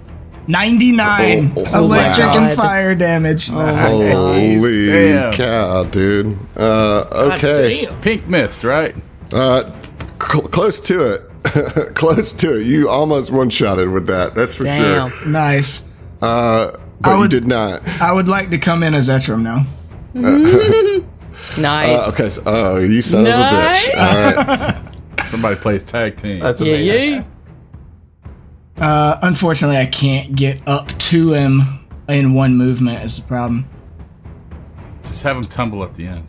99 0.47 1.53
Oh, 1.55 1.63
oh, 1.73 1.83
electric 1.83 2.27
wow. 2.27 2.47
and 2.47 2.55
fire 2.55 2.95
damage. 2.95 3.49
Holy 3.49 4.85
Damn. 4.87 5.33
cow, 5.33 5.83
dude. 5.85 6.37
Uh, 6.55 7.31
okay. 7.35 7.87
Pink 8.01 8.27
mist, 8.27 8.63
right? 8.63 8.95
Uh, 9.31 9.63
cl- 10.21 10.47
close 10.49 10.79
to 10.81 11.11
it. 11.13 11.21
close 11.95 12.31
to 12.33 12.59
it. 12.59 12.65
You 12.67 12.89
almost 12.89 13.31
one 13.31 13.49
shotted 13.49 13.89
with 13.89 14.07
that. 14.07 14.35
That's 14.35 14.53
for 14.55 14.63
Damn. 14.63 15.11
sure. 15.11 15.25
Nice. 15.27 15.83
Uh, 16.21 16.71
but 17.01 17.09
I 17.09 17.13
you 17.13 17.19
would- 17.21 17.31
did 17.31 17.45
not. 17.47 17.87
I 18.01 18.11
would 18.13 18.27
like 18.27 18.51
to 18.51 18.57
come 18.57 18.83
in 18.83 18.93
as 18.93 19.09
Etram 19.09 19.41
now. 19.41 19.65
Nice. 21.57 21.99
Uh, 21.99 22.09
okay. 22.13 22.29
So, 22.29 22.43
oh, 22.45 22.79
you 22.79 23.01
son 23.01 23.23
Nice. 23.25 23.87
of 23.87 23.93
a 23.93 23.97
bitch. 23.97 23.99
All 23.99 24.15
right. 25.15 25.25
Somebody 25.25 25.55
plays 25.57 25.83
tag 25.83 26.17
team. 26.17 26.39
That's 26.39 26.61
Yeah, 26.61 26.73
amazing. 26.73 27.11
yeah. 27.13 27.23
Uh, 28.85 29.17
unfortunately, 29.23 29.77
I 29.77 29.87
can't 29.87 30.35
get 30.35 30.61
up 30.67 30.89
to 30.99 31.33
him 31.33 31.63
in 32.07 32.35
one 32.35 32.55
movement. 32.55 33.03
Is 33.03 33.15
the 33.15 33.23
problem. 33.23 33.67
Just 35.05 35.23
have 35.23 35.35
him 35.37 35.41
tumble 35.41 35.83
at 35.83 35.95
the 35.95 36.05
end. 36.05 36.27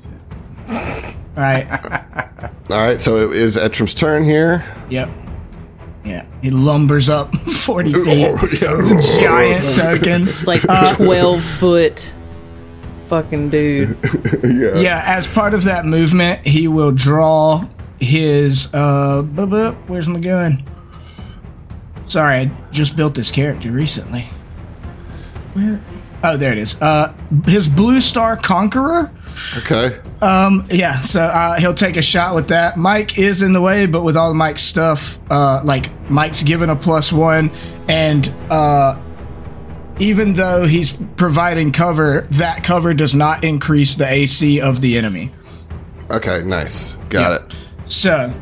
All 0.69 0.75
right. 1.37 1.69
All 2.71 2.79
right. 2.79 2.99
So 2.99 3.17
it 3.19 3.33
is 3.37 3.59
Etram's 3.59 3.93
turn 3.93 4.25
here. 4.25 4.65
yep. 4.89 5.11
Yeah. 6.03 6.25
He 6.41 6.51
lumbers 6.51 7.11
up 7.11 7.35
40 7.37 7.93
feet. 7.93 8.05
Oh, 8.07 8.49
yeah. 8.53 9.01
Giant 9.21 9.77
token. 9.77 10.23
It's 10.29 10.47
like 10.47 10.63
12 10.97 11.43
foot 11.43 12.13
fucking 13.03 13.51
dude. 13.51 13.99
yeah. 14.43 14.77
Yeah, 14.77 15.03
as 15.05 15.27
part 15.27 15.53
of 15.53 15.65
that 15.65 15.85
movement, 15.85 16.47
he 16.47 16.69
will 16.69 16.93
draw 16.93 17.67
his 18.01 18.69
uh 18.73 19.23
buh, 19.23 19.47
buh, 19.47 19.73
where's 19.89 20.09
my 20.09 20.21
gun? 20.21 20.63
Sorry, 22.07 22.35
I 22.37 22.51
just 22.71 22.97
built 22.97 23.15
this 23.15 23.31
character 23.31 23.71
recently. 23.71 24.27
Where 25.55 25.81
Oh, 26.25 26.37
there 26.37 26.51
it 26.53 26.59
is. 26.59 26.81
Uh 26.81 27.13
his 27.47 27.69
blue 27.69 28.01
star 28.01 28.37
conqueror. 28.37 29.11
Okay. 29.59 30.01
Um, 30.23 30.67
yeah, 30.71 31.03
so 31.03 31.21
uh, 31.21 31.61
he'll 31.61 31.75
take 31.75 31.99
a 31.99 32.03
shot 32.03 32.35
with 32.35 32.49
that. 32.49 32.79
Mike 32.79 33.19
is 33.19 33.43
in 33.43 33.53
the 33.53 33.61
way, 33.61 33.85
but 33.85 34.03
with 34.03 34.17
all 34.17 34.33
Mike's 34.33 34.63
stuff, 34.63 35.19
uh, 35.31 35.61
like 35.63 35.91
Mike's 36.11 36.43
given 36.43 36.71
a 36.71 36.75
plus 36.77 37.13
one, 37.13 37.51
and 37.87 38.33
uh, 38.49 38.99
even 39.99 40.33
though 40.33 40.65
he's 40.65 40.97
providing 41.17 41.71
cover, 41.71 42.23
that 42.31 42.65
cover 42.65 42.95
does 42.95 43.15
not 43.15 43.45
increase 43.45 43.95
the 43.97 44.11
AC 44.11 44.59
of 44.59 44.81
the 44.81 44.97
enemy. 44.97 45.31
Okay. 46.11 46.43
Nice. 46.45 46.95
Got 47.11 47.31
Yeah. 47.33 47.37
it. 47.47 47.55
So, 47.85 48.35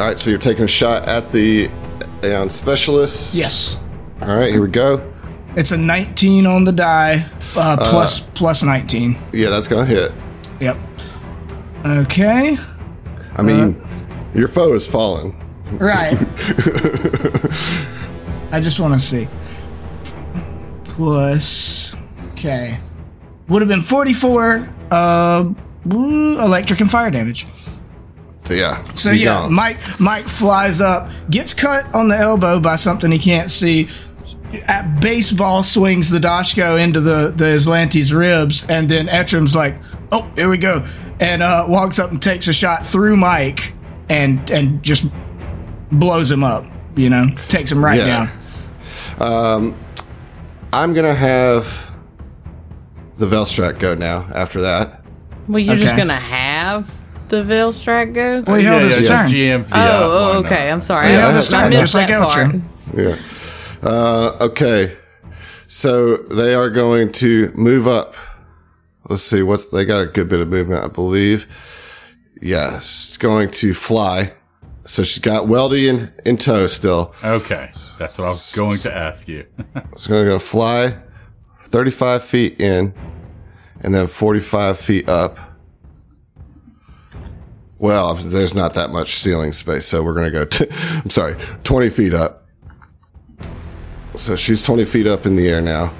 All 0.00 0.06
right. 0.08 0.18
So 0.18 0.30
you're 0.30 0.38
taking 0.40 0.64
a 0.64 0.68
shot 0.68 1.06
at 1.06 1.30
the 1.30 1.68
Aeon 2.22 2.48
specialist. 2.50 3.34
yes, 3.34 3.76
All 4.20 4.36
right. 4.36 4.50
Here 4.52 4.62
we 4.62 4.68
go. 4.68 5.12
it's 5.56 5.70
a 5.72 5.76
19 5.76 6.46
on 6.46 6.64
the 6.64 6.72
die, 6.72 7.26
uh, 7.56 7.76
plus 7.78 8.20
plus 8.20 8.62
19. 8.62 9.16
Yeah, 9.32 9.50
that's 9.50 9.68
gonna 9.68 9.84
hit. 9.84 10.12
Yep. 10.60 10.76
Okay. 11.84 12.56
I 13.36 13.42
mean, 13.42 13.80
your 14.34 14.48
foe 14.48 14.72
is 14.74 14.86
fallen. 14.86 15.34
Right. 15.72 16.12
I 18.52 18.60
just 18.60 18.78
want 18.78 18.94
to 18.94 19.00
see. 19.00 19.26
Plus, 20.84 21.94
okay, 22.32 22.78
would 23.48 23.62
have 23.62 23.68
been 23.68 23.82
forty-four. 23.82 24.68
Uh, 24.90 25.50
electric 25.90 26.80
and 26.80 26.90
fire 26.90 27.10
damage. 27.10 27.46
So, 28.46 28.54
yeah. 28.54 28.82
So 28.94 29.10
you 29.10 29.20
yeah, 29.26 29.40
gone. 29.42 29.52
Mike 29.52 29.78
Mike 30.00 30.28
flies 30.28 30.80
up, 30.80 31.10
gets 31.30 31.54
cut 31.54 31.84
on 31.94 32.08
the 32.08 32.16
elbow 32.16 32.58
by 32.60 32.76
something 32.76 33.10
he 33.10 33.18
can't 33.18 33.50
see. 33.50 33.88
At 34.66 35.00
baseball 35.00 35.62
swings 35.62 36.10
the 36.10 36.18
Dashko 36.18 36.82
into 36.82 37.00
the 37.00 37.32
the 37.34 37.44
Azlanti's 37.56 38.12
ribs, 38.12 38.68
and 38.68 38.88
then 38.88 39.08
Etram's 39.08 39.54
like, 39.54 39.76
"Oh, 40.10 40.30
here 40.34 40.50
we 40.50 40.58
go," 40.58 40.86
and 41.20 41.42
uh, 41.42 41.64
walks 41.68 41.98
up 41.98 42.10
and 42.10 42.20
takes 42.20 42.48
a 42.48 42.52
shot 42.52 42.84
through 42.84 43.16
Mike, 43.16 43.72
and 44.10 44.50
and 44.50 44.82
just 44.82 45.06
blows 45.90 46.30
him 46.30 46.44
up. 46.44 46.66
You 46.96 47.08
know, 47.08 47.26
takes 47.48 47.72
him 47.72 47.82
right 47.82 47.98
Yeah. 48.00 48.28
down. 49.18 49.32
Um, 49.32 49.74
I'm 50.72 50.92
gonna 50.92 51.14
have 51.14 51.90
the 53.16 53.26
Velstrac 53.26 53.78
go 53.78 53.94
now. 53.94 54.26
After 54.34 54.60
that. 54.62 55.02
Well, 55.48 55.60
you're 55.60 55.76
just 55.76 55.96
gonna 55.96 56.14
have 56.20 56.90
the 57.32 57.42
Velstrac 57.42 58.12
go? 58.12 58.44
Well, 58.46 58.56
he 58.56 58.64
held 58.64 58.82
his 58.82 59.02
yeah, 59.02 59.08
turn. 59.08 59.30
GM. 59.30 59.68
oh, 59.72 60.34
oh, 60.34 60.38
okay. 60.44 60.70
I'm 60.70 60.82
sorry. 60.82 61.08
Yeah, 61.08 61.28
I, 61.28 61.32
that's 61.32 61.52
I 61.52 61.68
missed 61.68 61.80
Just 61.80 61.94
like 61.94 62.08
that 62.08 62.28
part. 62.28 62.54
Yeah. 62.94 63.18
Uh, 63.82 64.36
okay. 64.42 64.96
So 65.66 66.18
they 66.18 66.54
are 66.54 66.68
going 66.68 67.10
to 67.12 67.50
move 67.54 67.88
up. 67.88 68.14
Let's 69.08 69.22
see 69.22 69.42
what 69.42 69.70
they 69.72 69.86
got 69.86 70.00
a 70.02 70.06
good 70.06 70.28
bit 70.28 70.40
of 70.40 70.48
movement, 70.48 70.84
I 70.84 70.88
believe. 70.88 71.46
Yes, 72.40 73.08
it's 73.08 73.16
going 73.16 73.50
to 73.52 73.72
fly. 73.72 74.34
So 74.84 75.02
she's 75.02 75.22
got 75.22 75.46
Weldy 75.46 75.88
in, 75.88 76.12
in 76.26 76.36
tow 76.36 76.66
still. 76.66 77.14
Okay, 77.24 77.70
that's 77.98 78.18
what 78.18 78.26
I 78.26 78.30
was 78.30 78.54
going 78.54 78.78
to 78.80 78.94
ask 78.94 79.26
you. 79.26 79.46
It's 79.92 80.06
going 80.06 80.24
to 80.24 80.32
go 80.32 80.38
fly 80.38 80.98
35 81.64 82.24
feet 82.24 82.60
in 82.60 82.92
and 83.80 83.94
then 83.94 84.06
45 84.06 84.78
feet 84.78 85.08
up. 85.08 85.51
Well, 87.82 88.14
there's 88.14 88.54
not 88.54 88.74
that 88.74 88.90
much 88.90 89.16
ceiling 89.16 89.52
space, 89.52 89.86
so 89.86 90.04
we're 90.04 90.14
going 90.14 90.26
to 90.26 90.30
go, 90.30 90.44
t- 90.44 90.68
I'm 90.70 91.10
sorry, 91.10 91.34
20 91.64 91.90
feet 91.90 92.14
up. 92.14 92.46
So 94.14 94.36
she's 94.36 94.64
20 94.64 94.84
feet 94.84 95.08
up 95.08 95.26
in 95.26 95.34
the 95.34 95.48
air 95.48 95.60
now. 95.60 95.92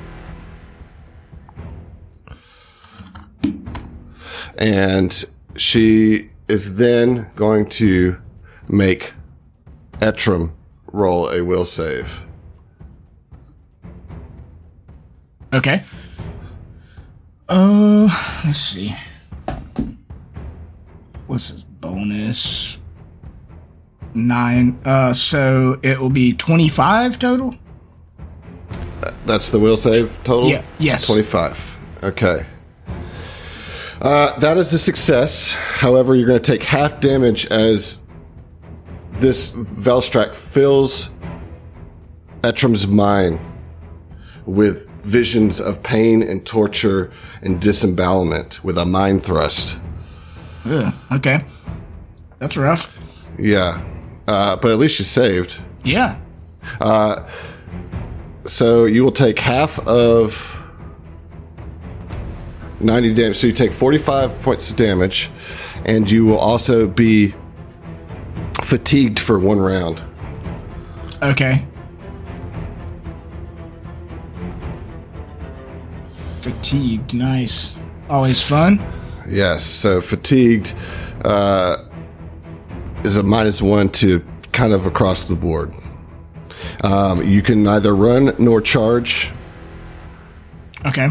And 4.56 5.24
she 5.56 6.30
is 6.46 6.76
then 6.76 7.28
going 7.34 7.68
to 7.70 8.16
make 8.68 9.12
Etram 9.94 10.52
roll 10.86 11.30
a 11.30 11.42
will 11.42 11.64
save. 11.64 12.20
Okay. 15.52 15.82
Uh, 17.48 18.40
let's 18.44 18.60
see. 18.60 18.94
What's 21.26 21.48
his 21.48 21.64
bonus? 21.82 22.78
Nine. 24.14 24.80
Uh, 24.86 25.12
so 25.12 25.78
it 25.82 26.00
will 26.00 26.08
be 26.10 26.32
twenty-five 26.32 27.18
total. 27.18 27.54
That's 29.26 29.50
the 29.50 29.58
will 29.58 29.76
save 29.76 30.16
total? 30.24 30.48
Yeah, 30.48 30.62
yes. 30.78 31.06
25. 31.06 31.80
Okay. 32.04 32.46
Uh, 34.00 34.38
that 34.38 34.56
is 34.56 34.72
a 34.72 34.78
success. 34.78 35.52
However, 35.52 36.14
you're 36.14 36.26
going 36.26 36.40
to 36.40 36.52
take 36.52 36.62
half 36.62 37.00
damage 37.00 37.46
as 37.46 38.04
this 39.14 39.50
Velstrac 39.50 40.34
fills 40.34 41.10
Etram's 42.42 42.86
mind 42.86 43.40
with 44.46 44.88
visions 45.02 45.60
of 45.60 45.82
pain 45.82 46.22
and 46.22 46.44
torture 46.44 47.12
and 47.42 47.60
disembowelment 47.60 48.62
with 48.64 48.78
a 48.78 48.84
mind 48.84 49.22
thrust. 49.22 49.78
Ugh, 50.64 50.92
okay. 51.12 51.44
That's 52.42 52.56
rough. 52.56 52.92
Yeah. 53.38 53.80
Uh, 54.26 54.56
but 54.56 54.72
at 54.72 54.78
least 54.78 54.98
you 54.98 55.04
saved. 55.04 55.60
Yeah. 55.84 56.18
So 58.46 58.84
you 58.84 59.04
will 59.04 59.12
take 59.12 59.38
half 59.38 59.78
of 59.86 60.60
90 62.80 63.14
damage. 63.14 63.36
So 63.36 63.46
you 63.46 63.52
take 63.52 63.70
45 63.70 64.42
points 64.42 64.68
of 64.72 64.76
damage, 64.76 65.30
and 65.84 66.10
you 66.10 66.26
will 66.26 66.36
also 66.36 66.88
be 66.88 67.32
fatigued 68.62 69.20
for 69.20 69.38
one 69.38 69.60
round. 69.60 70.02
Okay. 71.22 71.64
Fatigued. 76.40 77.14
Nice. 77.14 77.72
Always 78.10 78.42
fun. 78.42 78.84
Yes. 79.28 79.64
So 79.64 80.00
fatigued 80.00 80.74
uh, 81.24 81.76
is 83.04 83.16
a 83.16 83.22
minus 83.22 83.60
one 83.62 83.88
to 83.90 84.24
kind 84.52 84.72
of 84.72 84.86
across 84.86 85.24
the 85.24 85.34
board. 85.34 85.72
Um, 86.82 87.26
you 87.26 87.42
can 87.42 87.62
neither 87.62 87.94
run 87.94 88.34
nor 88.38 88.60
charge, 88.60 89.30
Okay. 90.86 91.08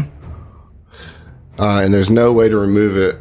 uh, 1.58 1.80
and 1.82 1.92
there's 1.92 2.10
no 2.10 2.32
way 2.32 2.48
to 2.48 2.56
remove 2.58 2.96
it 2.96 3.18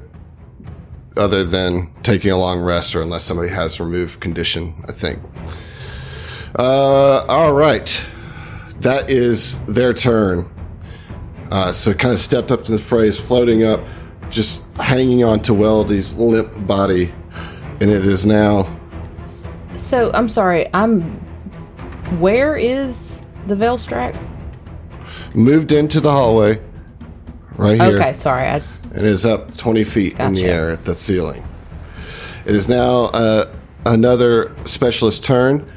other 1.17 1.43
than 1.43 1.91
taking 2.03 2.31
a 2.31 2.37
long 2.37 2.61
rest 2.61 2.95
or 2.95 3.01
unless 3.01 3.23
somebody 3.23 3.49
has 3.49 3.79
removed 3.79 4.19
condition, 4.21 4.73
I 4.87 4.91
think. 4.93 5.19
Uh, 6.57 7.25
all 7.27 7.53
right. 7.53 8.05
that 8.79 9.09
is 9.09 9.59
their 9.67 9.93
turn. 9.93 10.49
Uh, 11.51 11.71
so 11.73 11.93
kind 11.93 12.13
of 12.13 12.19
stepped 12.21 12.49
up 12.51 12.65
to 12.65 12.71
the 12.71 12.77
phrase, 12.77 13.17
floating 13.19 13.63
up, 13.63 13.81
just 14.29 14.63
hanging 14.77 15.23
on 15.23 15.41
to 15.41 15.53
Weldy's 15.53 16.15
limp 16.15 16.65
body, 16.65 17.13
and 17.81 17.89
it 17.89 18.05
is 18.05 18.25
now. 18.25 18.79
So 19.75 20.11
I'm 20.13 20.29
sorry. 20.29 20.69
I'm. 20.73 21.01
Where 22.19 22.55
is 22.55 23.25
the 23.47 23.55
Velstrac? 23.55 24.17
moved 25.33 25.71
into 25.71 26.01
the 26.01 26.11
hallway 26.11 26.61
right 27.55 27.79
here 27.79 27.97
Okay, 27.97 28.13
sorry. 28.13 28.47
I 28.47 28.59
just 28.59 28.91
and 28.91 29.05
is 29.05 29.25
up 29.25 29.55
20 29.57 29.83
feet 29.83 30.19
in 30.19 30.33
the 30.33 30.41
Gotcha. 30.41 30.53
air 30.53 30.69
at 30.71 30.85
the 30.85 30.95
ceiling. 30.95 31.47
It 32.45 32.55
is 32.55 32.67
now 32.67 33.05
uh, 33.13 33.45
another 33.85 34.53
specialist 34.65 35.23
turn. 35.23 35.71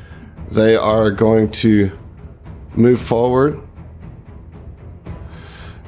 They 0.51 0.77
are 0.77 1.11
going 1.11 1.51
to 1.53 1.97
move 2.75 3.01
forward 3.01 3.61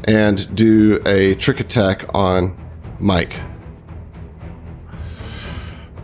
and 0.05 0.55
do 0.55 1.03
a 1.05 1.35
trick 1.35 1.61
attack 1.61 2.05
on 2.15 2.57
Mike. 3.01 3.37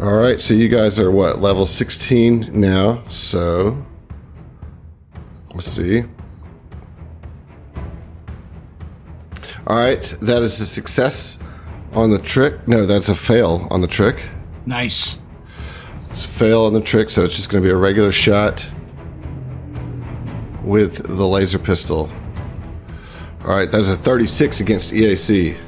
All 0.02 0.14
right, 0.14 0.40
so 0.40 0.52
you 0.54 0.66
guys 0.66 0.98
are 0.98 1.12
what 1.12 1.38
level 1.38 1.64
16 1.64 2.50
now, 2.60 3.04
so 3.08 3.86
let's 5.54 5.66
see. 5.66 6.02
All 9.64 9.76
right, 9.76 10.02
that 10.20 10.42
is 10.42 10.60
a 10.60 10.66
success 10.66 11.38
on 11.92 12.10
the 12.10 12.18
trick. 12.18 12.66
No, 12.66 12.84
that's 12.84 13.10
a 13.10 13.14
fail 13.14 13.68
on 13.70 13.80
the 13.80 13.86
trick. 13.86 14.26
Nice. 14.66 15.20
It's 16.10 16.24
a 16.24 16.28
fail 16.28 16.64
on 16.64 16.72
the 16.72 16.80
trick, 16.80 17.08
so 17.08 17.22
it's 17.22 17.36
just 17.36 17.48
going 17.48 17.62
to 17.62 17.68
be 17.68 17.72
a 17.72 17.76
regular 17.76 18.10
shot 18.10 18.66
with 20.64 20.96
the 21.06 21.28
laser 21.28 21.60
pistol. 21.60 22.10
All 23.44 23.54
right, 23.54 23.70
that's 23.70 23.88
a 23.88 23.96
36 23.96 24.58
against 24.58 24.92
EAC. 24.92 25.54
EAC. 25.54 25.58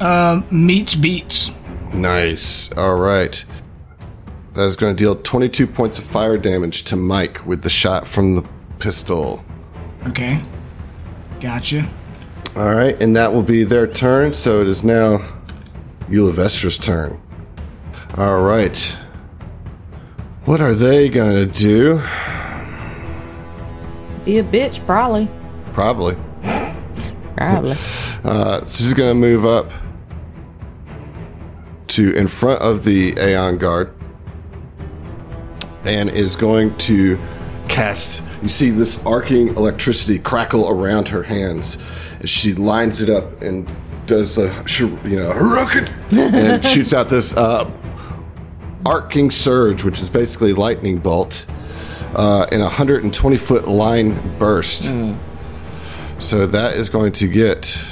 Uh, 0.00 0.42
meets 0.50 0.94
beats. 0.94 1.50
Nice. 1.92 2.72
All 2.72 2.96
right. 2.96 3.44
That 4.54 4.64
is 4.64 4.76
going 4.76 4.94
to 4.94 5.02
deal 5.02 5.14
22 5.14 5.66
points 5.66 5.98
of 5.98 6.04
fire 6.04 6.36
damage 6.36 6.84
to 6.84 6.96
Mike 6.96 7.44
with 7.46 7.62
the 7.62 7.70
shot 7.70 8.06
from 8.06 8.34
the 8.34 8.48
pistol. 8.78 9.44
Okay. 10.06 10.40
Gotcha. 11.40 11.88
All 12.54 12.74
right, 12.74 13.00
and 13.02 13.16
that 13.16 13.32
will 13.32 13.42
be 13.42 13.64
their 13.64 13.86
turn. 13.86 14.34
So 14.34 14.60
it 14.60 14.68
is 14.68 14.84
now 14.84 15.26
Ulivestra's 16.08 16.76
turn. 16.76 17.20
All 18.18 18.42
right. 18.42 18.76
What 20.44 20.60
are 20.60 20.74
they 20.74 21.08
going 21.08 21.34
to 21.34 21.46
do? 21.46 21.96
be 24.24 24.38
a 24.38 24.44
bitch, 24.44 24.84
probably. 24.86 25.28
Probably. 25.72 26.16
Probably. 27.36 27.76
Uh, 28.22 28.64
she's 28.66 28.92
going 28.94 29.10
to 29.10 29.14
move 29.14 29.46
up 29.46 29.70
to 31.92 32.14
in 32.16 32.28
front 32.28 32.60
of 32.60 32.84
the 32.84 33.14
Aeon 33.18 33.58
Guard 33.58 33.94
and 35.84 36.10
is 36.10 36.36
going 36.36 36.76
to 36.78 37.18
cast. 37.68 38.22
You 38.42 38.48
see 38.48 38.70
this 38.70 39.04
arcing 39.04 39.48
electricity 39.48 40.18
crackle 40.18 40.68
around 40.68 41.08
her 41.08 41.22
hands 41.22 41.78
as 42.20 42.30
she 42.30 42.54
lines 42.54 43.02
it 43.02 43.10
up 43.10 43.42
and 43.42 43.68
does 44.06 44.38
a 44.38 44.64
you 45.04 45.16
know 45.16 45.32
rocket 45.32 45.90
and 46.10 46.64
shoots 46.72 46.92
out 46.92 47.08
this 47.08 47.36
uh, 47.36 47.70
arcing 48.84 49.30
surge, 49.30 49.84
which 49.84 50.00
is 50.00 50.08
basically 50.08 50.52
lightning 50.52 50.98
bolt, 50.98 51.46
uh, 52.14 52.46
in 52.52 52.60
a 52.60 52.64
120 52.64 53.36
foot 53.36 53.68
line 53.68 54.16
burst. 54.38 54.84
So 56.18 56.46
that 56.46 56.74
is 56.76 56.88
going 56.88 57.12
to 57.12 57.28
get 57.28 57.91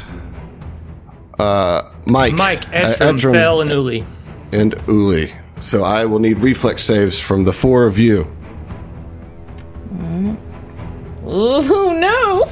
uh, 1.41 1.91
Mike, 2.07 2.35
Mike, 2.35 2.69
uh, 2.69 2.95
Edrum, 2.95 3.19
Edrum, 3.19 3.33
Fell, 3.33 3.61
and 3.61 3.71
Uli. 3.71 4.05
and 4.53 4.75
Uli. 4.87 5.33
So 5.61 5.83
I 5.85 6.05
will 6.07 6.19
need 6.19 6.39
reflex 6.39 6.83
saves 6.85 7.19
from 7.21 7.45
the 7.45 7.53
four 7.53 7.85
of 7.87 7.99
you. 7.99 8.27
Ooh, 11.27 11.95
no. 11.99 12.45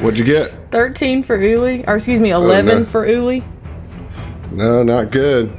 What'd 0.00 0.18
you 0.18 0.24
get? 0.24 0.52
13 0.72 1.22
for 1.22 1.40
Uli. 1.40 1.84
Or 1.86 1.96
excuse 1.96 2.18
me, 2.20 2.30
11 2.30 2.74
Oh, 2.74 2.78
no. 2.80 2.84
for 2.84 3.06
Uli. 3.06 3.44
No, 4.50 4.82
not 4.82 5.10
good. 5.10 5.50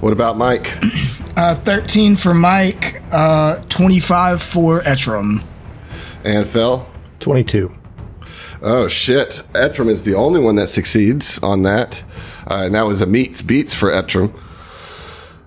What 0.00 0.12
about 0.12 0.36
Mike? 0.36 0.70
Uh, 1.34 1.54
13 1.54 2.14
for 2.14 2.34
Mike. 2.34 3.00
Uh, 3.10 3.56
25 3.70 4.42
for 4.42 4.80
Etrum. 4.80 5.42
And 6.24 6.46
Phil? 6.46 6.86
22. 7.20 7.72
Oh 8.62 8.86
shit! 8.88 9.42
Etrum 9.54 9.88
is 9.88 10.04
the 10.04 10.14
only 10.14 10.40
one 10.40 10.54
that 10.56 10.68
succeeds 10.68 11.38
on 11.42 11.62
that, 11.64 12.04
uh, 12.48 12.62
and 12.66 12.74
that 12.74 12.86
was 12.86 13.02
a 13.02 13.06
meets 13.06 13.42
beats 13.42 13.74
for 13.74 13.90
Etrum. 13.90 14.32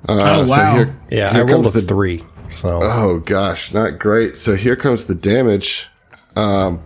Uh, 0.07 0.19
Oh, 0.21 0.45
so 0.45 0.51
wow. 0.51 0.75
here- 0.75 0.95
Yeah, 1.09 1.31
here 1.33 1.41
I 1.41 1.43
rolled 1.51 1.65
a 1.65 1.71
comes 1.71 1.73
the 1.73 1.81
three. 1.81 2.23
So 2.53 2.79
Oh 2.83 3.19
gosh, 3.25 3.73
not 3.73 3.99
great. 3.99 4.37
So 4.37 4.55
here 4.55 4.75
comes 4.75 5.05
the 5.05 5.15
damage. 5.15 5.87
Um, 6.35 6.81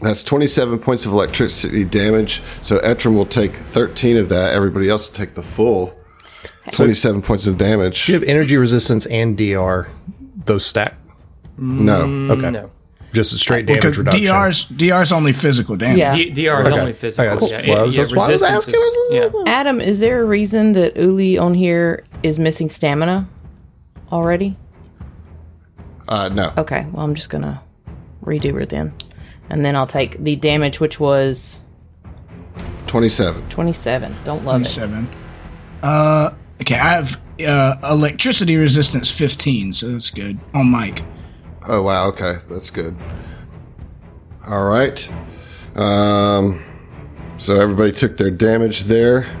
that's 0.00 0.22
27 0.22 0.78
points 0.80 1.06
of 1.06 1.12
electricity 1.12 1.84
damage. 1.84 2.42
So 2.62 2.78
Etrum 2.80 3.14
will 3.14 3.26
take 3.26 3.56
13 3.72 4.16
of 4.16 4.28
that. 4.28 4.54
Everybody 4.54 4.88
else 4.88 5.08
will 5.08 5.16
take 5.16 5.34
the 5.34 5.42
full 5.42 5.94
27 6.72 7.22
points 7.22 7.46
of 7.46 7.56
damage. 7.58 8.08
you 8.08 8.14
have 8.14 8.22
energy 8.24 8.56
resistance 8.56 9.06
and 9.06 9.36
DR. 9.36 9.88
Those 10.44 10.66
stack. 10.66 10.94
No. 11.56 12.02
Okay. 12.32 12.50
No. 12.50 12.70
Just 13.12 13.32
a 13.32 13.38
straight 13.38 13.64
Because 13.66 13.96
damage 13.96 13.98
reduction. 13.98 14.24
DR's, 14.26 14.64
DR's 14.64 15.12
only 15.12 15.32
physical 15.32 15.76
damage. 15.76 15.98
Yeah. 15.98 16.14
D- 16.14 16.30
DR 16.30 16.60
is 16.62 16.66
Okay. 16.68 16.78
only 16.80 16.92
physical. 16.92 17.24
Okay, 17.24 17.46
that's- 17.46 17.66
Yeah, 17.66 17.74
well, 17.74 17.86
yeah, 17.90 18.00
that's 18.02 18.14
why 18.14 18.26
I 18.26 18.28
was 18.32 18.42
asking. 18.42 18.74
is- 18.74 18.90
yeah. 19.12 19.28
Adam, 19.46 19.80
is 19.80 20.00
there 20.00 20.20
a 20.20 20.24
reason 20.26 20.72
that 20.72 20.96
Uli 20.96 21.38
on 21.38 21.54
here 21.54 22.04
is 22.22 22.38
missing 22.38 22.68
stamina 22.68 23.26
already? 24.12 24.56
Uh, 26.08 26.28
no. 26.32 26.52
Okay, 26.58 26.86
well, 26.92 27.04
I'm 27.04 27.14
just 27.14 27.30
gonna 27.30 27.60
redo 28.24 28.54
her 28.54 28.66
then. 28.66 28.92
And 29.50 29.64
then 29.64 29.74
I'll 29.76 29.86
take 29.86 30.22
the 30.22 30.36
damage, 30.36 30.78
which 30.80 31.00
was 31.00 31.60
27. 32.86 33.42
27. 33.48 34.14
Don't 34.24 34.44
love 34.44 34.62
it. 34.62 34.66
7. 34.68 35.08
Uh, 35.82 36.30
okay, 36.60 36.74
I 36.74 36.88
have 36.94 37.20
uh, 37.46 37.76
electricity 37.90 38.56
resistance 38.56 39.10
15, 39.10 39.72
so 39.72 39.92
that's 39.92 40.10
good. 40.10 40.38
On 40.54 40.70
Mike. 40.70 41.02
Oh 41.68 41.82
wow. 41.82 42.08
Okay, 42.08 42.36
that's 42.48 42.70
good. 42.70 42.96
All 44.46 44.64
right. 44.64 45.12
Um, 45.76 46.64
so 47.36 47.60
everybody 47.60 47.92
took 47.92 48.16
their 48.16 48.30
damage 48.30 48.84
there, 48.84 49.36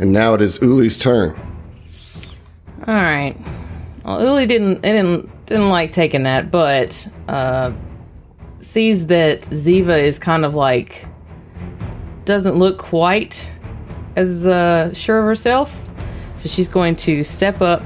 and 0.00 0.12
now 0.12 0.34
it 0.34 0.42
is 0.42 0.58
Uli's 0.58 0.98
turn. 0.98 1.40
All 2.86 2.94
right. 2.94 3.36
Well, 4.04 4.20
Uli 4.26 4.46
didn't 4.46 4.82
didn't 4.82 5.46
didn't 5.46 5.68
like 5.68 5.92
taking 5.92 6.24
that, 6.24 6.50
but 6.50 7.06
uh, 7.28 7.72
sees 8.58 9.06
that 9.06 9.42
Ziva 9.42 9.96
is 9.96 10.18
kind 10.18 10.44
of 10.44 10.56
like 10.56 11.06
doesn't 12.24 12.56
look 12.56 12.78
quite 12.78 13.48
as 14.16 14.44
uh, 14.44 14.92
sure 14.92 15.20
of 15.20 15.24
herself, 15.24 15.88
so 16.34 16.48
she's 16.48 16.68
going 16.68 16.96
to 16.96 17.22
step 17.22 17.60
up 17.60 17.82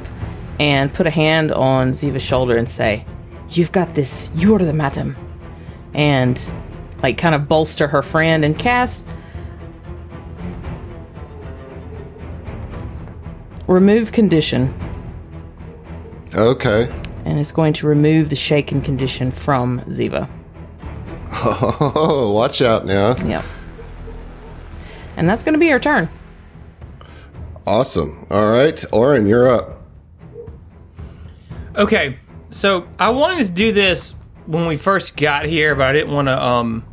and 0.59 0.93
put 0.93 1.07
a 1.07 1.11
hand 1.11 1.53
on 1.53 1.93
Ziva's 1.93 2.23
shoulder 2.23 2.57
and 2.57 2.69
say, 2.69 3.05
"You've 3.57 3.73
got 3.73 3.95
this. 3.95 4.31
You're 4.35 4.59
the 4.59 4.73
madam," 4.73 5.17
and 5.95 6.41
like 7.03 7.19
kind 7.19 7.35
of 7.35 7.49
bolster 7.49 7.89
her 7.89 8.03
friend 8.03 8.45
and 8.45 8.59
cast. 8.59 9.07
Remove 13.67 14.13
condition. 14.13 14.73
Okay. 16.35 16.93
and 17.25 17.39
it's 17.39 17.53
going 17.53 17.73
to 17.73 17.87
remove 17.87 18.29
the 18.29 18.37
shaken 18.37 18.83
condition 18.83 19.31
from 19.31 19.81
Ziva. 19.83 20.29
Oh, 21.33 22.33
watch 22.35 22.61
out 22.61 22.85
now. 22.85 23.15
Yep. 23.25 23.45
And 25.17 25.29
that's 25.29 25.43
going 25.43 25.53
to 25.55 25.59
be 25.59 25.69
her 25.69 25.79
turn. 25.79 26.09
Awesome. 27.67 28.27
All 28.31 28.51
right, 28.51 28.85
Orin, 28.93 29.27
you're 29.27 29.49
up. 29.49 29.81
Okay, 31.77 32.19
so 32.55 32.87
I 33.01 33.11
wanted 33.11 33.47
to 33.47 33.53
do 33.53 33.73
this 33.73 34.15
when 34.47 34.67
we 34.67 34.77
first 34.77 35.17
got 35.17 35.45
here, 35.45 35.75
but 35.75 35.89
I 35.89 35.93
didn't 35.93 36.13
want 36.13 36.29
to 36.29 36.41
um 36.43 36.85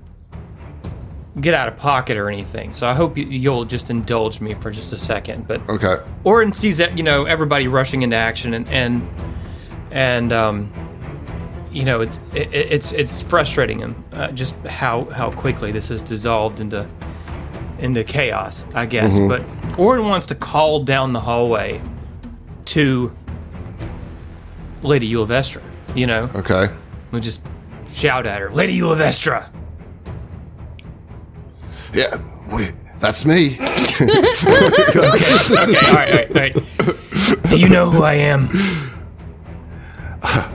get 1.39 1.53
out 1.53 1.68
of 1.68 1.78
pocket 1.78 2.18
or 2.18 2.30
anything. 2.30 2.74
So 2.74 2.88
I 2.88 2.93
hope 2.93 3.18
you, 3.18 3.26
you'll 3.26 3.66
just 3.66 3.89
indulge 3.89 4.41
me 4.41 4.53
for 4.53 4.72
just 4.72 4.91
a 4.91 4.97
second. 4.97 5.47
But 5.47 5.62
Okay. 5.70 5.97
Orin 6.24 6.51
sees 6.51 6.78
that 6.78 6.97
you 6.97 7.03
know 7.03 7.26
everybody 7.26 7.68
rushing 7.68 8.01
into 8.01 8.16
action 8.16 8.53
and 8.55 8.68
and 8.70 9.07
and 9.91 10.34
um, 10.34 10.74
you 11.72 11.86
know 11.86 12.01
it's 12.01 12.20
it, 12.34 12.53
it's 12.53 12.91
it's 12.91 13.22
frustrating 13.22 13.78
him 13.80 14.03
uh, 14.14 14.32
just 14.32 14.55
how 14.66 15.05
how 15.05 15.30
quickly 15.32 15.72
this 15.72 15.89
has 15.89 16.01
dissolved 16.01 16.59
into 16.59 16.88
into 17.80 18.03
chaos, 18.03 18.66
I 18.74 18.88
guess. 18.88 19.18
But 19.20 19.43
Orin 19.78 20.07
wants 20.07 20.26
to 20.28 20.36
call 20.36 20.84
down 20.84 21.14
the 21.14 21.20
hallway 21.22 21.82
to 22.66 23.16
Lady 24.84 25.11
Ulvestra. 25.15 25.61
You 25.95 26.07
know, 26.07 26.29
Okay. 26.36 26.69
We'll 27.11 27.21
just 27.21 27.41
shout 27.91 28.25
at 28.25 28.39
her, 28.41 28.49
Lady 28.51 28.79
Ulivestra. 28.79 29.49
Yeah, 31.93 32.21
we, 32.53 32.69
that's 32.99 33.25
me. 33.25 33.57
Okay, 34.01 34.07
all 34.07 35.93
right, 35.93 36.09
all 36.09 36.15
right, 36.15 36.55
all 36.55 36.63
right. 36.63 37.49
Do 37.49 37.57
you 37.59 37.69
know 37.69 37.89
who 37.89 38.03
I 38.03 38.13
am? 38.13 38.49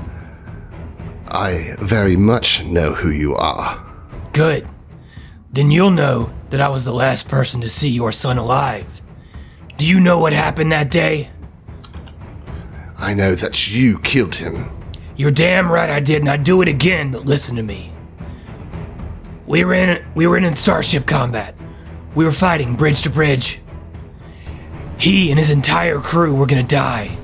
I 1.28 1.76
very 1.78 2.16
much 2.16 2.64
know 2.64 2.92
who 2.94 3.10
you 3.10 3.34
are. 3.36 3.84
Good. 4.32 4.66
Then 5.52 5.70
you'll 5.70 5.90
know 5.90 6.32
that 6.50 6.60
I 6.60 6.68
was 6.68 6.84
the 6.84 6.92
last 6.94 7.28
person 7.28 7.60
to 7.60 7.68
see 7.68 7.90
your 7.90 8.10
son 8.12 8.38
alive. 8.38 9.02
Do 9.76 9.86
you 9.86 10.00
know 10.00 10.18
what 10.18 10.32
happened 10.32 10.72
that 10.72 10.90
day? 10.90 11.30
I 12.98 13.14
know 13.14 13.34
that 13.34 13.68
you 13.68 13.98
killed 14.00 14.36
him. 14.36 14.70
You're 15.16 15.30
damn 15.30 15.70
right 15.70 15.90
I 15.90 16.00
did, 16.00 16.20
and 16.20 16.28
I'd 16.28 16.44
do 16.44 16.62
it 16.62 16.68
again, 16.68 17.10
but 17.10 17.26
listen 17.26 17.56
to 17.56 17.62
me. 17.62 17.92
We 19.46 19.64
were 19.64 19.74
in 19.74 20.04
we 20.14 20.26
were 20.26 20.36
in 20.36 20.56
starship 20.56 21.06
combat. 21.06 21.54
We 22.14 22.24
were 22.24 22.32
fighting 22.32 22.74
bridge 22.74 23.02
to 23.02 23.10
bridge. 23.10 23.60
He 24.98 25.30
and 25.30 25.38
his 25.38 25.50
entire 25.50 26.00
crew 26.00 26.34
were 26.34 26.46
gonna 26.46 26.62
die. 26.62 27.16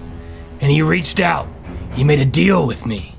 And 0.61 0.71
he 0.71 0.83
reached 0.83 1.19
out. 1.19 1.49
He 1.95 2.05
made 2.05 2.21
a 2.21 2.25
deal 2.25 2.67
with 2.67 2.87
me. 2.87 3.17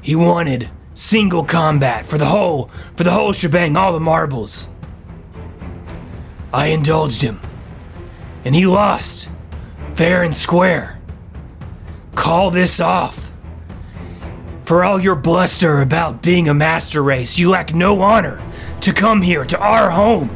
He 0.00 0.14
wanted 0.14 0.70
single 0.94 1.44
combat 1.44 2.06
for 2.06 2.18
the 2.18 2.26
whole 2.26 2.70
for 2.96 3.02
the 3.04 3.10
whole 3.10 3.32
shebang, 3.32 3.76
all 3.76 3.92
the 3.92 4.00
marbles. 4.00 4.68
I 6.52 6.66
indulged 6.66 7.22
him. 7.22 7.40
And 8.44 8.54
he 8.54 8.66
lost. 8.66 9.28
Fair 9.94 10.22
and 10.22 10.34
square. 10.34 11.01
Call 12.14 12.50
this 12.50 12.80
off. 12.80 13.30
For 14.64 14.84
all 14.84 15.00
your 15.00 15.16
bluster 15.16 15.80
about 15.80 16.22
being 16.22 16.48
a 16.48 16.54
master 16.54 17.02
race, 17.02 17.38
you 17.38 17.50
lack 17.50 17.74
no 17.74 18.00
honor 18.00 18.40
to 18.80 18.92
come 18.92 19.22
here 19.22 19.44
to 19.44 19.58
our 19.58 19.90
home 19.90 20.30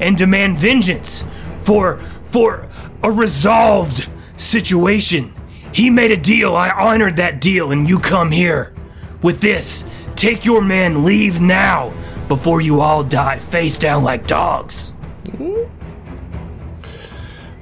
and 0.00 0.16
demand 0.16 0.58
vengeance 0.58 1.24
for 1.60 1.98
for 2.26 2.68
a 3.02 3.10
resolved 3.10 4.08
situation. 4.36 5.32
He 5.72 5.90
made 5.90 6.10
a 6.10 6.16
deal, 6.16 6.56
I 6.56 6.70
honored 6.70 7.16
that 7.16 7.40
deal, 7.40 7.70
and 7.72 7.88
you 7.88 7.98
come 7.98 8.30
here 8.30 8.74
with 9.22 9.40
this. 9.40 9.84
Take 10.16 10.44
your 10.44 10.62
men, 10.62 11.04
leave 11.04 11.40
now 11.40 11.92
before 12.26 12.60
you 12.60 12.80
all 12.80 13.04
die 13.04 13.38
face 13.38 13.78
down 13.78 14.02
like 14.04 14.26
dogs. 14.26 14.92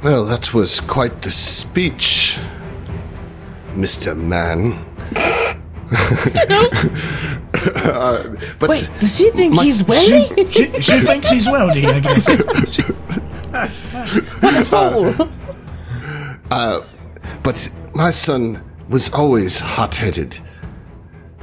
Well, 0.02 0.24
that 0.26 0.54
was 0.54 0.80
quite 0.80 1.22
the 1.22 1.30
speech, 1.30 2.38
Mr. 3.76 4.16
Man. 4.16 4.84
Uh, 7.84 8.36
but 8.60 8.68
Wait, 8.70 8.88
does 9.00 9.16
she 9.16 9.30
think 9.30 9.54
he's 9.60 9.78
she- 9.78 9.84
wealthy? 9.84 10.46
She, 10.46 10.80
she 10.80 11.00
thinks 11.00 11.28
he's 11.30 11.46
wealthy, 11.46 11.86
I 11.86 11.98
guess. 12.00 12.30
She, 12.72 12.82
what 12.82 14.54
a 14.54 14.64
fool. 14.64 15.28
But 17.42 17.72
my 17.94 18.10
son 18.10 18.62
was 18.88 19.12
always 19.12 19.58
hot 19.58 19.96
headed. 19.96 20.38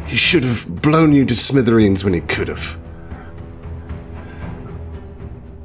He 0.05 0.15
should 0.15 0.43
have 0.43 0.81
blown 0.81 1.11
you 1.13 1.25
to 1.25 1.35
smithereens 1.35 2.03
when 2.05 2.13
he 2.13 2.21
could 2.21 2.47
have. 2.47 2.77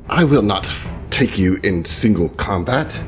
I 0.08 0.24
will 0.24 0.42
not 0.42 0.64
f- 0.64 0.92
take 1.10 1.38
you 1.38 1.56
in 1.62 1.84
single 1.84 2.30
combat. 2.30 3.00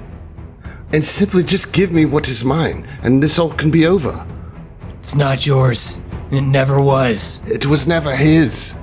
And 0.92 1.04
simply 1.04 1.42
just 1.42 1.72
give 1.72 1.92
me 1.92 2.04
what 2.04 2.28
is 2.28 2.44
mine, 2.44 2.86
and 3.02 3.22
this 3.22 3.38
all 3.38 3.50
can 3.50 3.70
be 3.70 3.86
over. 3.86 4.26
It's 4.98 5.14
not 5.14 5.46
yours. 5.46 5.98
It 6.30 6.42
never 6.42 6.80
was. 6.80 7.40
It 7.46 7.66
was 7.66 7.86
never 7.86 8.14
his. 8.14 8.78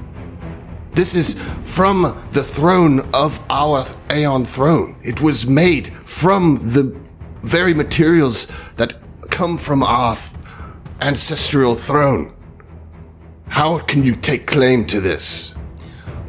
This 0.93 1.16
is 1.16 1.39
from 1.64 2.28
the 2.32 2.43
throne 2.43 3.01
of 3.14 3.39
our 3.49 3.86
Aeon 4.12 4.45
throne. 4.45 4.95
It 5.03 5.22
was 5.22 5.45
made 5.45 5.93
from 6.05 6.58
the 6.72 6.95
very 7.43 7.74
materials 7.74 8.47
that 8.78 8.95
come 9.30 9.58
from 9.58 9.84
our 9.84 10.16
th- 10.16 10.38
ancestral 11.01 11.76
throne. 11.76 12.34
How 13.47 13.80
can 13.80 14.03
you 14.03 14.16
take 14.16 14.47
claim 14.47 14.86
to 14.88 14.99
this? 14.99 15.53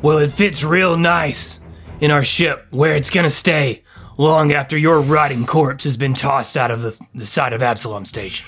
Well, 0.02 0.18
it 0.18 0.32
fits 0.32 0.62
real 0.62 0.96
nice 0.96 1.60
in 2.00 2.10
our 2.10 2.22
ship 2.22 2.66
where 2.70 2.94
it's 2.94 3.10
gonna 3.10 3.30
stay 3.30 3.82
long 4.18 4.52
after 4.52 4.76
your 4.76 5.00
rotting 5.00 5.46
corpse 5.46 5.84
has 5.84 5.96
been 5.96 6.12
tossed 6.12 6.56
out 6.56 6.70
of 6.70 6.82
the, 6.82 7.00
the 7.14 7.24
side 7.24 7.52
of 7.52 7.62
Absalom 7.62 8.04
Station. 8.04 8.46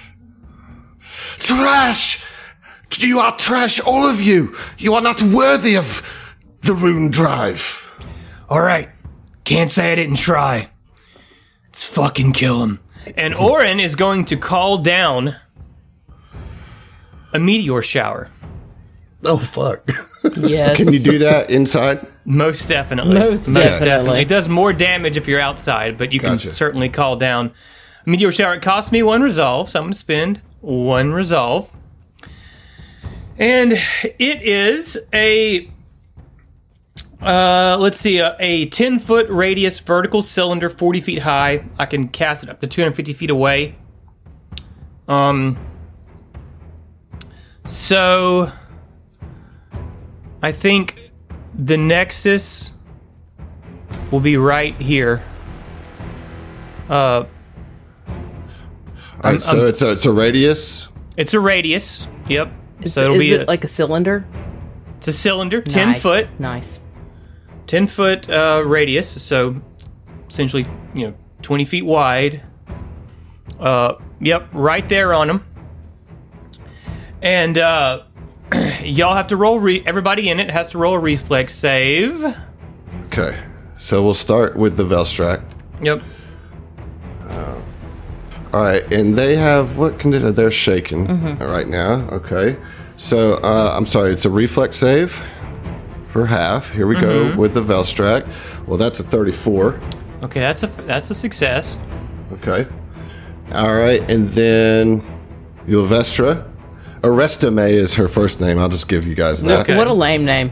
Trash! 1.38 2.24
You 2.98 3.20
are 3.20 3.36
trash, 3.36 3.80
all 3.80 4.06
of 4.06 4.20
you! 4.20 4.54
You 4.76 4.94
are 4.94 5.00
not 5.00 5.22
worthy 5.22 5.76
of 5.76 6.02
the 6.62 6.74
Rune 6.74 7.10
Drive. 7.10 7.88
All 8.48 8.60
right, 8.60 8.90
can't 9.44 9.70
say 9.70 9.92
I 9.92 9.94
didn't 9.94 10.16
try. 10.16 10.68
Let's 11.66 11.84
fucking 11.84 12.32
kill 12.32 12.62
him. 12.62 12.80
And 13.16 13.34
Orin 13.34 13.80
is 13.80 13.94
going 13.94 14.24
to 14.26 14.36
call 14.36 14.78
down 14.78 15.36
a 17.32 17.38
meteor 17.38 17.80
shower. 17.82 18.28
Oh 19.24 19.38
fuck. 19.38 19.88
Yes. 20.36 20.76
Can 20.76 20.92
you 20.92 20.98
do 20.98 21.18
that 21.20 21.48
inside? 21.48 22.06
Most 22.24 22.68
definitely. 22.68 23.14
Most 23.14 23.46
definitely. 23.54 24.20
It 24.20 24.28
does 24.28 24.48
more 24.48 24.72
damage 24.72 25.16
if 25.16 25.26
you're 25.26 25.40
outside, 25.40 25.96
but 25.96 26.12
you 26.12 26.20
can 26.20 26.38
certainly 26.38 26.88
call 26.88 27.16
down 27.16 27.52
a 28.06 28.10
meteor 28.10 28.32
shower. 28.32 28.54
It 28.54 28.62
costs 28.62 28.92
me 28.92 29.02
one 29.02 29.22
resolve, 29.22 29.70
so 29.70 29.78
I'm 29.78 29.84
going 29.84 29.92
to 29.92 29.98
spend 29.98 30.40
one 30.60 31.12
resolve. 31.12 31.72
And 33.38 33.72
it 33.72 34.42
is 34.42 34.98
a. 35.12 35.70
Uh, 37.22 37.76
let's 37.78 37.98
see, 37.98 38.18
a, 38.18 38.34
a 38.38 38.66
10 38.66 38.98
foot 38.98 39.28
radius 39.28 39.78
vertical 39.78 40.22
cylinder, 40.22 40.70
40 40.70 41.00
feet 41.00 41.18
high. 41.20 41.64
I 41.78 41.84
can 41.84 42.08
cast 42.08 42.42
it 42.42 42.48
up 42.48 42.60
to 42.62 42.66
250 42.66 43.12
feet 43.12 43.30
away. 43.30 43.76
Um, 45.06 45.58
so 47.66 48.52
I 50.42 50.52
think 50.52 50.99
the 51.64 51.76
Nexus 51.76 52.72
will 54.10 54.20
be 54.20 54.36
right 54.36 54.74
here. 54.76 55.22
Uh, 56.88 57.24
Alright, 59.22 59.42
so 59.42 59.66
it's 59.66 59.82
a, 59.82 59.92
it's 59.92 60.06
a 60.06 60.12
radius. 60.12 60.88
it's 61.16 61.34
a 61.34 61.40
radius. 61.40 62.08
Yep. 62.28 62.52
Is, 62.82 62.94
so 62.94 63.02
it'll 63.04 63.16
is 63.16 63.20
be 63.20 63.32
it 63.32 63.42
a, 63.42 63.44
like 63.44 63.64
a 63.64 63.68
cylinder? 63.68 64.24
it's 64.96 65.08
a 65.08 65.12
cylinder, 65.12 65.60
ten 65.60 65.88
Nice. 65.88 66.02
foot, 66.02 66.28
Nice. 66.40 66.80
ten 67.66 67.86
foot 67.86 68.28
uh, 68.30 68.62
radius. 68.64 69.22
So 69.22 69.60
essentially, 70.28 70.66
you 70.94 71.08
know, 71.08 71.14
twenty 71.42 71.64
feet 71.66 71.84
wide. 71.84 72.42
Uh, 73.58 73.94
yep, 74.20 74.48
right 74.52 74.88
there 74.88 75.12
on 75.12 75.26
them. 75.28 75.44
And 77.20 77.58
uh, 77.58 78.04
y'all 78.82 79.14
have 79.14 79.28
to 79.28 79.36
roll. 79.36 79.60
Re- 79.60 79.82
everybody 79.86 80.28
in 80.28 80.40
it 80.40 80.50
has 80.50 80.70
to 80.70 80.78
roll 80.78 80.94
a 80.94 80.98
reflex 80.98 81.54
save. 81.54 82.36
Okay. 83.06 83.38
So 83.80 84.04
we'll 84.04 84.12
start 84.12 84.56
with 84.56 84.76
the 84.76 84.84
Velstrac. 84.84 85.42
Yep. 85.80 86.02
Uh, 87.26 87.60
All 88.52 88.62
right, 88.62 88.92
and 88.92 89.16
they 89.16 89.34
have 89.36 89.78
what 89.78 89.98
condition? 89.98 90.34
They're 90.34 90.50
shaken 90.50 91.06
mm-hmm. 91.06 91.42
right 91.42 91.66
now. 91.66 92.06
Okay, 92.10 92.58
so 92.96 93.36
uh, 93.36 93.72
I'm 93.74 93.86
sorry, 93.86 94.12
it's 94.12 94.26
a 94.26 94.30
reflex 94.30 94.76
save 94.76 95.18
for 96.12 96.26
half. 96.26 96.70
Here 96.72 96.86
we 96.86 96.96
go 96.96 97.24
mm-hmm. 97.24 97.38
with 97.38 97.54
the 97.54 97.62
Velstrac. 97.62 98.28
Well, 98.66 98.76
that's 98.76 99.00
a 99.00 99.02
34. 99.02 99.80
Okay, 100.24 100.40
that's 100.40 100.62
a 100.62 100.66
that's 100.66 101.08
a 101.10 101.14
success. 101.14 101.78
Okay. 102.32 102.66
All 103.54 103.72
right, 103.72 104.02
and 104.10 104.28
then 104.28 105.02
Ylvestra. 105.66 106.49
Arestame 107.02 107.70
is 107.70 107.94
her 107.94 108.08
first 108.08 108.40
name. 108.40 108.58
I'll 108.58 108.68
just 108.68 108.88
give 108.88 109.06
you 109.06 109.14
guys 109.14 109.42
that. 109.42 109.60
Okay. 109.60 109.76
What 109.76 109.86
a 109.86 109.92
lame 109.92 110.24
name. 110.24 110.50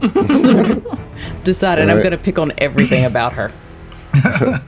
Decided 1.44 1.88
I'm 1.90 1.98
going 1.98 2.10
to 2.12 2.18
pick 2.18 2.38
on 2.38 2.52
everything 2.58 3.04
about 3.04 3.32
her. 3.34 3.52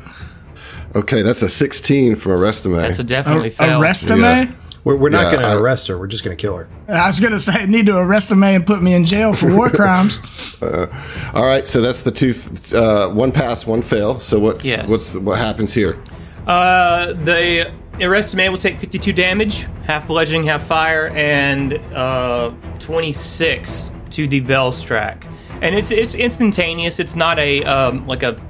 Okay, 0.92 1.22
that's 1.22 1.40
a 1.42 1.48
16 1.48 2.16
from 2.16 2.32
Arestame. 2.32 2.76
That's 2.76 2.98
a 2.98 3.04
definitely 3.04 3.50
fail. 3.50 3.80
Arrest 3.80 4.10
him, 4.10 4.22
Yeah. 4.22 4.50
We're, 4.82 4.96
we're 4.96 5.08
not 5.10 5.26
Yeah, 5.32 5.36
going 5.38 5.42
to 5.44 5.56
arrest 5.62 5.86
her. 5.86 5.96
We're 5.96 6.08
just 6.08 6.24
going 6.24 6.36
to 6.36 6.40
kill 6.40 6.56
her. 6.56 6.68
I 6.88 7.06
was 7.06 7.20
gonna 7.20 7.38
say, 7.38 7.64
need 7.66 7.86
to 7.86 7.96
arrest 7.96 8.32
a 8.32 8.34
man 8.34 8.56
and 8.56 8.66
put 8.66 8.82
me 8.82 8.94
in 8.94 9.04
jail 9.04 9.32
for 9.32 9.54
war 9.56 9.70
crimes. 9.70 10.20
All 10.60 11.44
right, 11.46 11.68
so 11.68 11.80
that's 11.80 12.02
the 12.02 12.10
two. 12.10 12.34
Uh, 12.76 13.08
one 13.10 13.30
pass, 13.30 13.64
one 13.68 13.82
fail. 13.82 14.18
So 14.18 14.40
what's 14.40 14.64
Yes. 14.64 14.90
what's 14.90 15.14
what 15.14 15.38
happens 15.38 15.72
here? 15.74 15.96
Uh, 16.44 17.12
the 17.12 17.70
man 18.08 18.50
will 18.52 18.58
take 18.58 18.80
52 18.80 19.12
damage, 19.12 19.66
half 19.84 20.06
bludgeoning, 20.06 20.44
half 20.44 20.62
fire, 20.64 21.08
and 21.08 21.74
uh, 21.94 22.50
26 22.78 23.92
to 24.10 24.26
the 24.26 24.40
Velstrac. 24.40 25.26
And 25.62 25.74
it's 25.74 25.90
it's 25.90 26.14
instantaneous. 26.14 26.98
It's 26.98 27.14
not 27.14 27.38
a 27.38 27.62
um, 27.64 28.06
like 28.06 28.22
a 28.22 28.40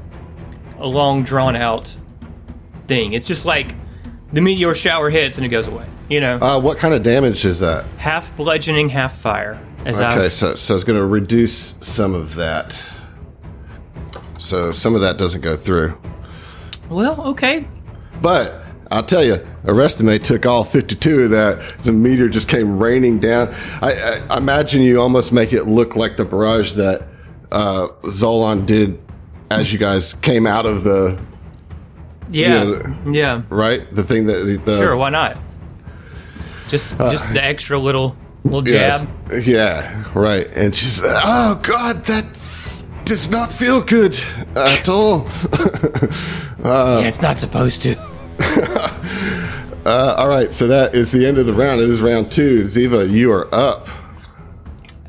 a 0.79 0.87
long 0.87 1.25
drawn 1.25 1.57
out 1.57 1.95
thing. 2.87 3.13
It's 3.15 3.27
just 3.27 3.45
like 3.45 3.75
the 4.33 4.41
meteor 4.41 4.75
shower 4.75 5.11
hits 5.11 5.37
and 5.37 5.45
it 5.45 5.49
goes 5.49 5.67
away. 5.67 5.87
You 6.09 6.21
know, 6.21 6.39
Uh, 6.41 6.59
what 6.61 6.79
kind 6.79 6.95
of 6.95 7.03
damage 7.03 7.45
is 7.45 7.59
that? 7.61 7.85
half 7.99 8.35
bludgeoning, 8.37 8.89
half 8.91 9.17
fire. 9.19 9.61
Okay, 9.81 10.05
I've 10.05 10.33
so 10.33 10.55
so 10.55 10.75
it's 10.75 10.85
going 10.85 10.99
to 10.99 11.07
reduce 11.07 11.75
some 11.81 12.15
of 12.15 12.35
that. 12.37 12.81
So 14.39 14.73
some 14.73 14.95
of 14.95 15.01
that 15.01 15.19
doesn't 15.19 15.41
go 15.41 15.57
through. 15.57 15.99
well, 16.89 17.21
okay. 17.29 17.67
But 18.23 18.60
I'll 18.91 19.05
tell 19.05 19.25
you, 19.25 19.47
Arrestimate 19.65 20.25
took 20.25 20.47
all 20.47 20.65
52 20.65 21.21
of 21.23 21.31
that. 21.31 21.79
The 21.81 21.93
meteor 21.93 22.29
just 22.29 22.49
came 22.49 22.79
raining 22.79 23.21
down. 23.21 23.55
I, 23.81 24.23
I, 24.29 24.37
imagine 24.39 24.83
you 24.83 25.01
almost 25.01 25.33
make 25.33 25.53
it 25.53 25.65
look 25.65 25.95
like 25.95 26.17
the 26.17 26.25
barrage 26.25 26.73
that 26.73 27.07
uh, 27.53 27.89
Zolan 28.03 28.67
did 28.67 29.01
as 29.51 29.73
you 29.73 29.79
guys 29.79 30.15
came 30.15 30.45
out 30.47 30.67
of 30.67 30.83
the 30.83 31.21
Yeah, 32.33 32.65
Yeah, 32.65 33.11
yeah. 33.11 33.43
right. 33.49 33.95
The 33.95 34.03
thing 34.03 34.27
that 34.27 34.45
the, 34.45 34.57
the 34.57 34.77
Sure, 34.79 34.97
why 34.97 35.11
not? 35.11 35.39
Just, 36.67 36.97
just 36.99 37.33
the 37.33 37.43
extra 37.43 37.79
little, 37.79 38.17
little 38.43 38.67
Yes. 38.69 39.07
jab. 39.29 39.43
Yeah, 39.45 40.05
right. 40.15 40.49
And 40.55 40.75
she's, 40.75 41.01
oh 41.05 41.61
God, 41.63 42.05
that 42.07 42.25
does 43.05 43.31
not 43.31 43.53
feel 43.53 43.83
good 43.83 44.19
at 44.57 44.89
all. 44.89 45.29
yeah, 46.65 47.01
it's 47.01 47.23
not 47.23 47.39
supposed 47.39 47.83
to. 47.83 48.10
Uh, 49.85 50.15
all 50.19 50.29
right, 50.29 50.53
so 50.53 50.67
that 50.67 50.95
is 50.95 51.11
the 51.11 51.27
end 51.27 51.39
of 51.39 51.47
the 51.47 51.55
round. 51.55 51.81
It 51.81 51.89
is 51.89 52.03
round 52.03 52.31
two. 52.31 52.65
Ziva, 52.65 53.11
you 53.11 53.33
are 53.33 53.53
up. 53.55 53.89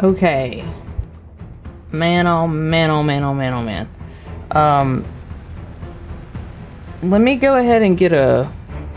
Okay. 0.02 0.66
Man, 1.92 2.26
oh 2.26 2.48
man, 2.48 2.90
oh 2.90 3.04
man, 3.04 3.24
oh 3.26 3.34
man, 3.34 3.54
oh 3.54 3.62
man. 3.62 3.90
Um, 4.52 5.06
let 7.04 7.20
me 7.20 7.36
go 7.36 7.58
ahead 7.58 7.82
and 7.82 7.98
get 7.98 8.14
a 8.14 8.50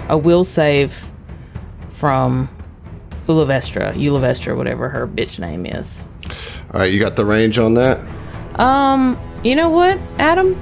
a 0.08 0.16
will 0.16 0.44
save 0.44 1.10
from 1.88 2.48
Ulavestra, 3.26 3.94
Ulavestra, 3.94 4.56
whatever 4.56 4.88
her 4.90 5.08
bitch 5.08 5.40
name 5.40 5.66
is. 5.66 6.04
All 6.72 6.80
right, 6.80 6.92
you 6.92 7.00
got 7.00 7.16
the 7.16 7.24
range 7.24 7.58
on 7.58 7.74
that? 7.74 7.98
Um, 8.60 9.18
you 9.42 9.56
know 9.56 9.70
what, 9.70 9.98
Adam? 10.18 10.56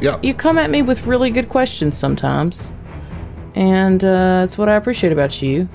Yep. 0.00 0.24
You 0.24 0.34
come 0.34 0.58
at 0.58 0.70
me 0.70 0.82
with 0.82 1.06
really 1.06 1.30
good 1.30 1.48
questions 1.48 1.96
sometimes, 1.96 2.72
and 3.54 4.02
uh, 4.04 4.40
that's 4.40 4.58
what 4.58 4.68
I 4.68 4.74
appreciate 4.76 5.12
about 5.12 5.40
you. 5.42 5.68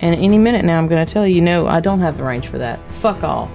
And 0.00 0.14
any 0.14 0.38
minute 0.38 0.64
now, 0.64 0.78
I'm 0.78 0.86
going 0.88 1.04
to 1.04 1.10
tell 1.10 1.26
you, 1.26 1.40
no, 1.40 1.66
I 1.66 1.80
don't 1.80 2.00
have 2.00 2.16
the 2.16 2.24
range 2.24 2.48
for 2.48 2.58
that. 2.58 2.78
Fuck 2.88 3.22
all. 3.22 3.50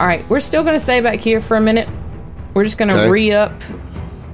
All 0.00 0.06
right, 0.06 0.28
we're 0.28 0.40
still 0.40 0.62
going 0.62 0.74
to 0.74 0.80
stay 0.80 1.00
back 1.00 1.20
here 1.20 1.40
for 1.40 1.56
a 1.56 1.60
minute. 1.60 1.88
We're 2.54 2.64
just 2.64 2.78
going 2.78 2.88
to 2.88 3.00
Okay. 3.00 3.10
re 3.10 3.32
up, 3.32 3.52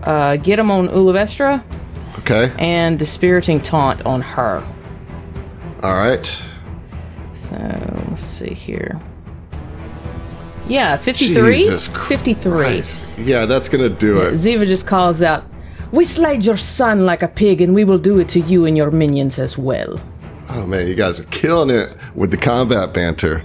uh, 0.03 0.37
get 0.37 0.59
him 0.59 0.71
on 0.71 0.89
Ulavestra, 0.89 1.63
Okay. 2.21 2.53
and 2.59 2.99
dispiriting 2.99 3.61
taunt 3.61 4.05
on 4.07 4.21
her. 4.23 4.63
All 5.83 5.95
right. 5.95 6.43
So 7.33 7.57
let's 8.09 8.23
see 8.25 8.55
here. 8.55 9.01
Yeah, 10.69 10.97
53? 10.97 11.55
Jesus 11.55 11.89
53. 11.89 12.53
Christ. 12.53 13.07
Yeah, 13.19 13.47
that's 13.47 13.69
going 13.69 13.83
to 13.89 13.95
do 13.95 14.21
it. 14.23 14.33
Ziva 14.33 14.67
just 14.67 14.87
calls 14.87 15.21
out, 15.23 15.45
We 15.93 16.05
slayed 16.05 16.45
your 16.45 16.57
son 16.57 17.05
like 17.05 17.23
a 17.23 17.29
pig, 17.29 17.61
and 17.61 17.75
we 17.75 17.85
will 17.85 17.99
do 17.99 18.19
it 18.19 18.29
to 18.31 18.41
you 18.41 18.65
and 18.65 18.77
your 18.77 18.91
minions 18.91 19.39
as 19.39 19.59
well. 19.59 20.01
Oh, 20.49 20.67
man, 20.67 20.87
you 20.89 20.95
guys 20.95 21.21
are 21.21 21.25
killing 21.25 21.71
it 21.71 21.97
with 22.15 22.31
the 22.31 22.37
combat 22.37 22.93
banter. 22.95 23.45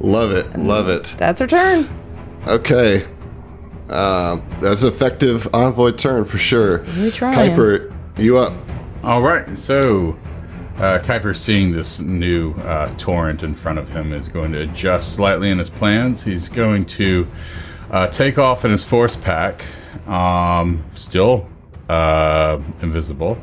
Love 0.00 0.32
it. 0.32 0.56
Love 0.58 0.88
it. 0.88 1.14
That's 1.18 1.38
her 1.40 1.46
turn. 1.46 1.88
Okay. 2.46 3.06
Um, 3.88 4.42
that's 4.60 4.82
an 4.82 4.88
effective 4.88 5.52
envoy 5.54 5.92
turn 5.92 6.24
for 6.24 6.38
sure. 6.38 6.82
We 6.98 7.10
trying. 7.10 7.50
Kuiper, 7.50 7.94
you 8.16 8.38
up. 8.38 8.54
All 9.04 9.20
right, 9.20 9.58
so 9.58 10.16
uh, 10.76 10.98
Kuiper, 11.00 11.36
seeing 11.36 11.72
this 11.72 12.00
new 12.00 12.52
uh, 12.54 12.88
torrent 12.96 13.42
in 13.42 13.54
front 13.54 13.78
of 13.78 13.88
him, 13.88 14.12
is 14.12 14.28
going 14.28 14.52
to 14.52 14.60
adjust 14.62 15.14
slightly 15.14 15.50
in 15.50 15.58
his 15.58 15.70
plans. 15.70 16.22
He's 16.24 16.48
going 16.48 16.86
to 16.86 17.26
uh, 17.90 18.06
take 18.08 18.38
off 18.38 18.64
in 18.64 18.70
his 18.70 18.84
force 18.84 19.16
pack, 19.16 19.64
um, 20.08 20.82
still 20.94 21.48
uh, 21.88 22.58
invisible, 22.80 23.38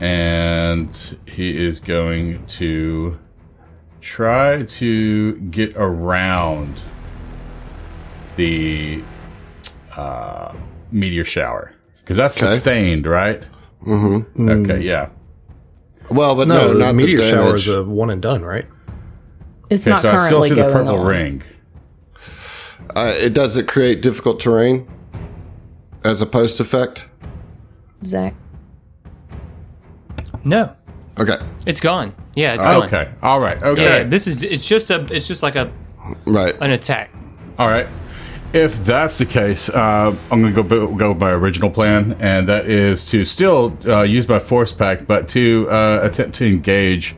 and 0.00 1.18
he 1.26 1.64
is 1.64 1.80
going 1.80 2.44
to 2.46 3.18
try 4.00 4.62
to 4.64 5.34
get 5.50 5.72
around 5.76 6.80
the 8.36 9.02
uh, 9.96 10.52
meteor 10.90 11.24
shower 11.24 11.72
because 12.00 12.16
that's 12.16 12.36
Okay. 12.36 12.46
sustained, 12.50 13.06
right? 13.06 13.40
Mm-hmm. 13.86 14.48
Okay, 14.48 14.80
yeah. 14.82 15.10
Well, 16.12 16.34
but 16.36 16.48
No, 16.48 16.72
no, 16.72 16.78
not 16.78 16.94
meteor 16.94 17.18
the 17.18 17.28
shower 17.28 17.56
is 17.56 17.68
a 17.68 17.82
one 17.84 18.10
and 18.10 18.20
done, 18.22 18.42
right? 18.42 18.66
It's 19.70 19.84
Okay, 19.84 19.90
not 19.90 20.02
so 20.02 20.10
I 20.10 20.26
still 20.26 20.40
currently 20.40 20.48
see 20.50 20.54
the 20.54 20.62
going 20.62 20.72
purple 20.74 20.98
on. 21.00 21.06
ring. 21.06 21.42
Uh, 22.94 23.12
it 23.16 23.32
does 23.32 23.56
it 23.56 23.66
create 23.66 24.02
difficult 24.02 24.38
terrain 24.40 24.86
as 26.04 26.20
a 26.20 26.26
post 26.26 26.60
effect. 26.60 27.06
Zach. 28.04 28.34
No, 30.44 30.74
Okay, 31.18 31.36
it's 31.66 31.80
gone. 31.80 32.14
Yeah, 32.34 32.54
it's 32.54 32.64
gone. 32.64 32.84
Okay, 32.84 33.10
all 33.22 33.38
right, 33.40 33.62
okay, 33.62 33.82
Yeah, 33.82 34.04
this 34.04 34.26
is. 34.26 34.42
It's 34.42 34.66
just 34.66 34.90
a. 34.90 35.06
It's 35.14 35.28
just 35.28 35.42
like 35.42 35.56
a 35.56 35.70
right. 36.26 36.54
an 36.60 36.70
attack. 36.72 37.10
all 37.58 37.68
right. 37.68 37.86
If 38.52 38.84
that's 38.84 39.16
the 39.16 39.24
case, 39.24 39.70
uh, 39.70 40.14
I'm 40.30 40.42
going 40.42 40.54
to 40.54 40.62
go 40.62 40.94
go 40.94 41.12
with 41.12 41.20
my 41.20 41.30
original 41.30 41.70
plan, 41.70 42.16
and 42.20 42.46
that 42.48 42.66
is 42.66 43.06
to 43.06 43.24
still 43.24 43.78
uh, 43.86 44.02
use 44.02 44.28
my 44.28 44.38
force 44.38 44.72
pack, 44.72 45.06
but 45.06 45.26
to 45.28 45.70
uh, 45.70 46.00
attempt 46.02 46.36
to 46.36 46.46
engage 46.46 47.16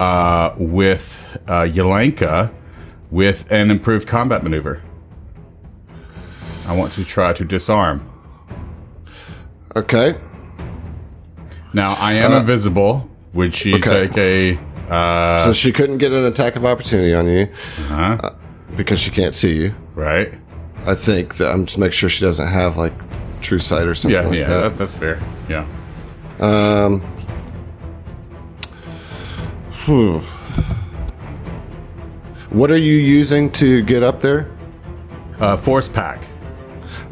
uh, 0.00 0.54
with 0.58 1.28
uh, 1.46 1.62
Yelenka 1.62 2.52
with 3.12 3.50
an 3.52 3.70
improved 3.70 4.08
combat 4.08 4.42
maneuver. 4.42 4.82
I 6.66 6.72
want 6.72 6.92
to 6.94 7.04
try 7.04 7.32
to 7.32 7.44
disarm. 7.44 8.10
Okay, 9.76 10.18
Now 11.72 11.94
I 11.94 12.14
am 12.14 12.32
invisible. 12.32 13.08
Would 13.32 13.54
she 13.54 13.74
okay. 13.74 14.08
take 14.08 14.18
a? 14.18 14.92
Uh, 14.92 15.44
so 15.44 15.52
she 15.52 15.70
couldn't 15.70 15.98
get 15.98 16.12
an 16.12 16.24
attack 16.24 16.56
of 16.56 16.64
opportunity 16.64 17.14
on 17.14 17.28
you 17.28 17.48
huh? 17.86 18.32
because 18.76 18.98
she 18.98 19.10
can't 19.12 19.34
see 19.34 19.56
you. 19.56 19.74
right? 19.94 20.32
I 20.88 20.94
think 20.94 21.36
that 21.36 21.52
I'm 21.52 21.66
just 21.66 21.76
make 21.76 21.92
sure 21.92 22.08
she 22.08 22.24
doesn't 22.24 22.48
have 22.48 22.78
like 22.78 22.94
true 23.42 23.58
sight 23.58 23.86
or 23.86 23.94
something 23.94 24.18
Yeah, 24.18 24.26
like 24.26 24.38
yeah, 24.38 24.48
that. 24.48 24.60
that, 24.70 24.76
that's 24.78 24.94
fair. 24.94 25.20
Yeah. 25.46 25.66
Um. 26.40 27.00
hmm. 29.84 30.18
What 32.56 32.70
are 32.70 32.78
you 32.78 32.94
using 32.94 33.50
to 33.52 33.82
get 33.82 34.02
up 34.02 34.22
there? 34.22 34.50
Uh, 35.38 35.58
force 35.58 35.90
pack. 35.90 36.24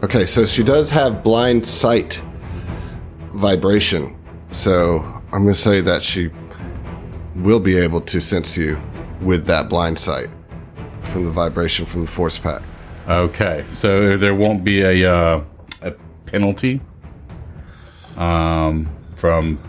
Okay, 0.02 0.24
so 0.24 0.46
she 0.46 0.62
does 0.64 0.88
have 0.88 1.22
blind 1.22 1.66
sight 1.66 2.22
vibration. 3.34 4.16
So 4.52 5.00
I'm 5.32 5.42
going 5.42 5.52
to 5.52 5.54
say 5.54 5.82
that 5.82 6.02
she 6.02 6.30
will 7.34 7.60
be 7.60 7.76
able 7.76 8.00
to 8.00 8.22
sense 8.22 8.56
you 8.56 8.80
with 9.20 9.44
that 9.46 9.68
blind 9.68 9.98
sight 9.98 10.30
from 11.02 11.26
the 11.26 11.30
vibration 11.30 11.84
from 11.84 12.06
the 12.06 12.10
force 12.10 12.38
pack. 12.38 12.62
Okay, 13.08 13.64
so 13.70 14.16
there 14.16 14.34
won't 14.34 14.64
be 14.64 14.82
a 14.82 15.12
uh, 15.14 15.44
a 15.82 15.92
penalty 16.26 16.80
um, 18.16 18.88
from. 19.14 19.60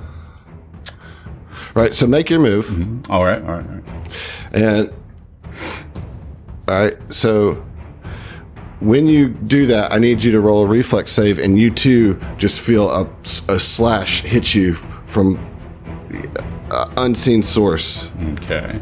Right, 1.75 1.93
so 1.93 2.07
make 2.07 2.31
your 2.31 2.39
move. 2.39 3.07
All 3.11 3.23
right, 3.23 3.39
all 3.41 3.57
right, 3.57 3.65
all 3.67 3.75
right. 3.75 3.83
And 4.53 4.93
all 6.67 6.83
right, 6.83 7.13
so 7.13 7.63
when 8.79 9.05
you 9.05 9.29
do 9.29 9.67
that, 9.67 9.91
I 9.91 9.99
need 9.99 10.23
you 10.23 10.31
to 10.31 10.39
roll 10.39 10.63
a 10.63 10.67
reflex 10.67 11.11
save, 11.11 11.37
and 11.37 11.59
you 11.59 11.69
too 11.69 12.19
just 12.37 12.59
feel 12.59 12.89
a, 12.89 13.03
a 13.03 13.59
slash 13.59 14.21
hit 14.21 14.55
you 14.55 14.73
from 15.05 15.37
uh, 16.71 16.89
unseen 16.97 17.43
source. 17.43 18.09
Okay. 18.33 18.81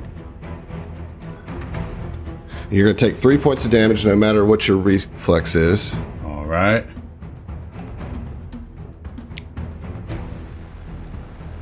You're 2.72 2.86
going 2.88 2.96
to 2.96 3.06
take 3.06 3.16
three 3.16 3.38
points 3.38 3.64
of 3.66 3.72
damage, 3.72 4.06
no 4.06 4.16
matter 4.16 4.44
what 4.46 4.68
your 4.68 4.78
reflex 4.78 5.56
is. 5.56 5.96
All 6.26 6.46
right. 6.46 6.86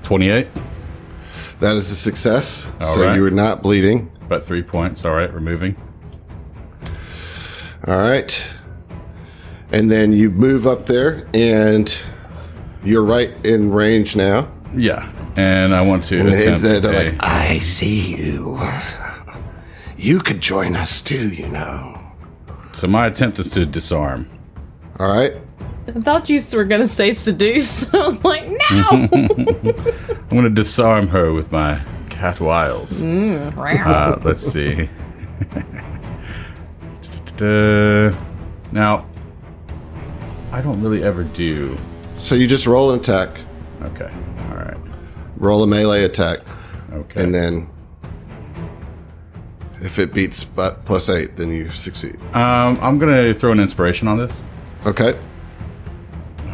Twenty-eight, 0.04 0.48
That 1.60 1.76
is 1.76 1.90
a 1.90 1.96
success. 1.96 2.70
All 2.82 2.94
so 2.96 3.06
right. 3.08 3.16
you 3.16 3.26
are 3.26 3.32
not 3.32 3.62
bleeding. 3.64 4.12
about 4.26 4.44
three 4.44 4.62
points. 4.64 5.06
All 5.06 5.14
right, 5.14 5.34
removing. 5.34 5.76
All 7.88 7.98
right. 7.98 8.54
And 9.72 9.90
then 9.90 10.12
you 10.12 10.30
move 10.30 10.68
up 10.68 10.86
there, 10.86 11.28
and 11.34 12.02
you're 12.84 13.04
right 13.04 13.32
in 13.46 13.72
range 13.72 14.16
now. 14.16 14.52
Yeah, 14.74 15.10
and 15.38 15.74
I 15.74 15.82
want 15.82 16.04
to 16.06 16.18
And 16.20 16.28
they, 16.28 16.44
attempt 16.48 16.62
they're, 16.64 16.80
they're 16.82 17.08
a- 17.08 17.12
like, 17.12 17.24
I 17.24 17.60
see 17.60 18.16
you. 18.16 18.60
You 20.04 20.20
could 20.20 20.42
join 20.42 20.76
us 20.76 21.00
too, 21.00 21.30
you 21.30 21.48
know. 21.48 21.98
so 22.74 22.88
my 22.88 23.08
attempt 23.08 23.40
is 23.40 23.50
to 23.52 23.66
disarm. 23.66 24.28
All 25.00 25.08
right. 25.08 25.36
I 25.88 25.92
thought 25.92 26.30
you 26.30 26.42
were 26.54 26.66
gonna 26.66 26.88
say 26.88 27.14
seduce. 27.14 27.92
I 27.94 28.08
was 28.08 28.22
like, 28.22 28.46
no. 28.50 28.90
I'm 29.14 30.28
gonna 30.28 30.50
disarm 30.50 31.08
her 31.08 31.32
with 31.32 31.54
my 31.54 31.82
cat 32.10 32.42
wiles. 32.42 33.02
Uh, 33.02 34.20
let's 34.26 34.42
see. 34.42 34.90
Now, 37.40 39.06
I 40.52 40.62
don't 40.62 40.82
really 40.82 41.04
ever 41.04 41.24
do. 41.24 41.78
So 42.18 42.36
you 42.36 42.48
just 42.48 42.68
roll 42.68 42.92
an 42.92 43.00
attack, 43.00 43.38
Okay, 43.82 44.12
all 44.50 44.56
right, 44.56 44.78
roll 45.38 45.64
a 45.64 45.68
melee 45.68 46.04
attack, 46.04 46.40
okay. 46.94 47.22
and 47.24 47.34
then 47.36 47.70
if 49.84 50.00
it 50.00 50.14
beats 50.14 50.44
but 50.44 50.84
plus 50.86 51.10
eight, 51.10 51.36
then 51.36 51.50
you 51.50 51.70
succeed. 51.70 52.18
um, 52.36 52.80
I'm 52.82 52.98
gonna 53.00 53.34
throw 53.34 53.52
an 53.52 53.60
inspiration 53.60 54.08
on 54.08 54.18
this. 54.18 54.42
Okay. 54.86 55.18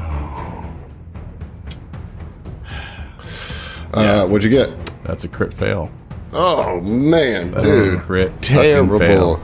Uh, 3.93 4.25
what'd 4.27 4.43
you 4.43 4.55
get? 4.55 4.69
That's 5.03 5.23
a 5.23 5.27
crit 5.27 5.53
fail. 5.53 5.89
Oh 6.31 6.79
man, 6.81 7.51
That 7.51 7.65
is 7.65 7.77
a 7.79 7.91
dude, 7.91 7.99
crit 8.01 8.31
fucking 8.33 8.55
terrible. 8.55 8.99
fail. 8.99 9.41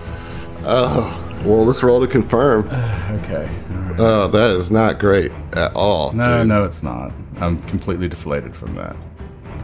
Oh, 0.63 1.41
well, 1.43 1.65
let's 1.65 1.81
roll 1.83 1.99
to 2.01 2.07
confirm. 2.07 2.69
Okay. 3.25 3.49
Oh, 3.97 4.27
that 4.27 4.55
is 4.57 4.69
not 4.71 4.99
great 4.99 5.31
at 5.53 5.73
all. 5.73 6.11
No, 6.11 6.39
dude. 6.39 6.47
no, 6.49 6.63
it's 6.65 6.83
not. 6.83 7.11
I'm 7.37 7.57
completely 7.61 8.07
deflated 8.09 8.53
from 8.55 8.75
that. 8.75 8.95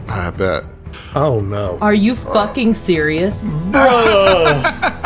I 0.08 0.30
bet. 0.30 0.64
Oh 1.14 1.40
no. 1.40 1.78
Are 1.80 1.94
you 1.94 2.14
fucking 2.14 2.74
serious? 2.74 3.40
Bro! 3.70 4.62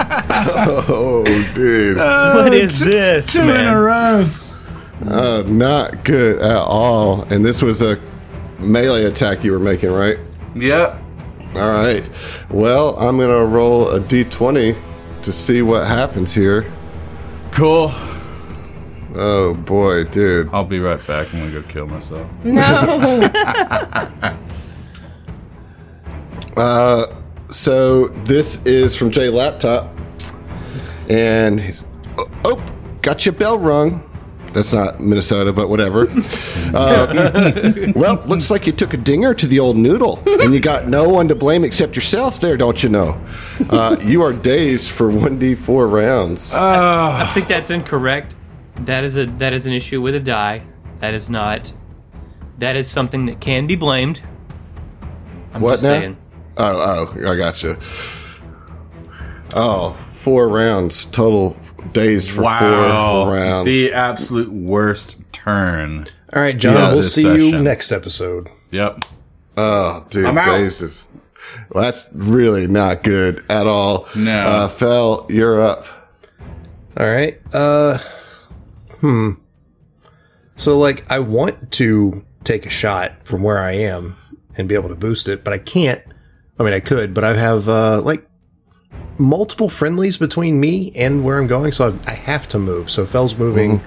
Oh, 0.48 1.24
dude, 1.54 1.96
what 1.96 2.52
is 2.54 2.78
this, 2.80 3.32
Two 3.32 3.42
in 3.42 3.50
a 3.50 3.54
man? 3.54 3.76
row. 3.76 4.28
uh, 5.06 5.42
not 5.46 6.04
good 6.04 6.40
at 6.40 6.56
all. 6.56 7.22
And 7.24 7.44
this 7.44 7.62
was 7.62 7.82
a 7.82 7.98
melee 8.58 9.04
attack 9.04 9.42
you 9.44 9.52
were 9.52 9.58
making, 9.58 9.90
right? 9.90 10.18
Yep. 10.54 11.02
All 11.54 11.70
right. 11.70 12.08
Well, 12.50 12.96
I'm 12.98 13.18
gonna 13.18 13.44
roll 13.44 13.88
a 13.90 14.00
d20 14.00 14.76
to 15.22 15.32
see 15.32 15.62
what 15.62 15.86
happens 15.86 16.34
here. 16.34 16.70
Cool. 17.52 17.90
Oh 19.14 19.54
boy, 19.54 20.04
dude. 20.04 20.50
I'll 20.52 20.64
be 20.64 20.78
right 20.78 21.04
back. 21.06 21.32
I'm 21.34 21.40
gonna 21.40 21.62
go 21.62 21.62
kill 21.62 21.86
myself. 21.86 22.26
No. 22.44 22.60
So 27.48 28.08
this 28.24 28.64
is 28.66 28.96
from 28.96 29.10
Jay 29.10 29.28
Laptop, 29.28 29.96
and 31.08 31.60
he's 31.60 31.84
oh, 32.18 32.28
oh, 32.44 32.62
got 33.02 33.24
your 33.24 33.34
bell 33.34 33.58
rung. 33.58 34.02
That's 34.52 34.72
not 34.72 35.00
Minnesota, 35.00 35.52
but 35.52 35.68
whatever. 35.68 36.08
Uh, 36.74 37.92
well, 37.94 38.22
looks 38.26 38.50
like 38.50 38.66
you 38.66 38.72
took 38.72 38.92
a 38.92 38.96
dinger 38.96 39.32
to 39.32 39.46
the 39.46 39.60
old 39.60 39.76
noodle, 39.76 40.20
and 40.26 40.52
you 40.52 40.58
got 40.58 40.88
no 40.88 41.08
one 41.08 41.28
to 41.28 41.34
blame 41.34 41.64
except 41.64 41.94
yourself. 41.94 42.40
There, 42.40 42.56
don't 42.56 42.82
you 42.82 42.88
know? 42.88 43.18
Uh, 43.70 43.96
you 44.02 44.20
are 44.22 44.32
dazed 44.32 44.90
for 44.90 45.08
one 45.08 45.38
d 45.38 45.54
four 45.54 45.86
rounds. 45.86 46.52
I 46.52 47.24
think 47.32 47.46
that's 47.46 47.70
incorrect. 47.70 48.34
That 48.80 49.04
is 49.04 49.16
a 49.16 49.26
that 49.38 49.52
is 49.52 49.64
an 49.64 49.72
issue 49.72 50.02
with 50.02 50.16
a 50.16 50.20
die. 50.20 50.64
That 50.98 51.14
is 51.14 51.30
not. 51.30 51.72
That 52.58 52.74
is 52.76 52.90
something 52.90 53.26
that 53.26 53.40
can 53.40 53.66
be 53.68 53.76
blamed. 53.76 54.20
I'm 55.54 55.60
What 55.62 55.74
just 55.74 55.84
now? 55.84 55.88
saying. 56.00 56.16
Oh, 56.56 57.12
oh, 57.16 57.32
I 57.32 57.36
got 57.36 57.62
you. 57.62 57.76
Oh, 59.54 59.96
four 60.12 60.48
rounds 60.48 61.04
total. 61.06 61.56
Dazed 61.92 62.30
for 62.30 62.42
four 62.42 63.32
rounds. 63.32 63.66
The 63.66 63.92
absolute 63.92 64.50
worst 64.50 65.16
turn. 65.32 66.08
All 66.34 66.42
right, 66.42 66.56
John. 66.58 66.74
Yeah, 66.74 66.88
we'll 66.88 66.96
this 66.96 67.14
see 67.14 67.22
you 67.22 67.58
next 67.60 67.92
episode. 67.92 68.48
Yep. 68.72 69.04
Oh, 69.56 70.04
dude, 70.10 70.26
I'm 70.26 70.36
out. 70.36 70.46
dazed 70.46 70.82
is. 70.82 71.06
Well, 71.70 71.84
that's 71.84 72.08
really 72.12 72.66
not 72.66 73.02
good 73.02 73.44
at 73.48 73.66
all. 73.66 74.08
No. 74.16 74.46
Uh, 74.46 74.68
Fel, 74.68 75.26
you're 75.28 75.60
up. 75.60 75.86
All 76.98 77.06
right. 77.06 77.40
Uh, 77.54 77.98
hmm. 79.00 79.32
So, 80.56 80.78
like, 80.78 81.10
I 81.10 81.20
want 81.20 81.70
to 81.72 82.24
take 82.44 82.66
a 82.66 82.70
shot 82.70 83.12
from 83.24 83.42
where 83.42 83.58
I 83.58 83.72
am 83.72 84.16
and 84.56 84.68
be 84.68 84.74
able 84.74 84.88
to 84.88 84.94
boost 84.94 85.28
it, 85.28 85.44
but 85.44 85.52
I 85.52 85.58
can't. 85.58 86.02
I 86.58 86.62
mean, 86.62 86.72
I 86.72 86.80
could, 86.80 87.14
but 87.14 87.24
I 87.24 87.34
have 87.34 87.68
uh, 87.68 88.00
like 88.02 88.26
multiple 89.18 89.68
friendlies 89.68 90.16
between 90.16 90.58
me 90.60 90.92
and 90.94 91.24
where 91.24 91.38
I'm 91.38 91.46
going, 91.46 91.72
so 91.72 91.88
I've, 91.88 92.08
I 92.08 92.12
have 92.12 92.48
to 92.48 92.58
move. 92.58 92.90
So 92.90 93.06
Fell's 93.06 93.36
moving 93.36 93.82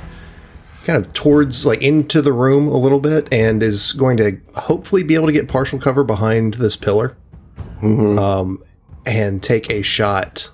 kind 0.83 1.03
of 1.03 1.11
towards, 1.13 1.65
like, 1.65 1.81
into 1.81 2.21
the 2.21 2.33
room 2.33 2.67
a 2.67 2.77
little 2.77 2.99
bit, 2.99 3.27
and 3.31 3.61
is 3.61 3.93
going 3.93 4.17
to 4.17 4.39
hopefully 4.55 5.03
be 5.03 5.15
able 5.15 5.27
to 5.27 5.33
get 5.33 5.47
partial 5.47 5.79
cover 5.79 6.03
behind 6.03 6.55
this 6.55 6.75
pillar, 6.75 7.17
um, 7.81 8.63
and 9.05 9.41
take 9.41 9.69
a 9.69 9.81
shot 9.81 10.49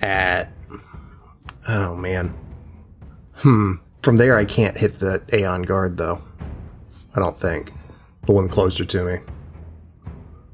at 0.00 0.52
Oh 1.68 1.94
man. 1.94 2.34
Hmm. 3.34 3.74
From 4.02 4.16
there, 4.16 4.38
I 4.38 4.46
can't 4.46 4.76
hit 4.76 4.98
the 4.98 5.22
Aeon 5.32 5.62
guard 5.62 5.98
though. 5.98 6.22
I 7.14 7.20
don't 7.20 7.38
think 7.38 7.72
the 8.24 8.32
one 8.32 8.48
closer 8.48 8.86
to 8.86 9.04
me. 9.04 9.18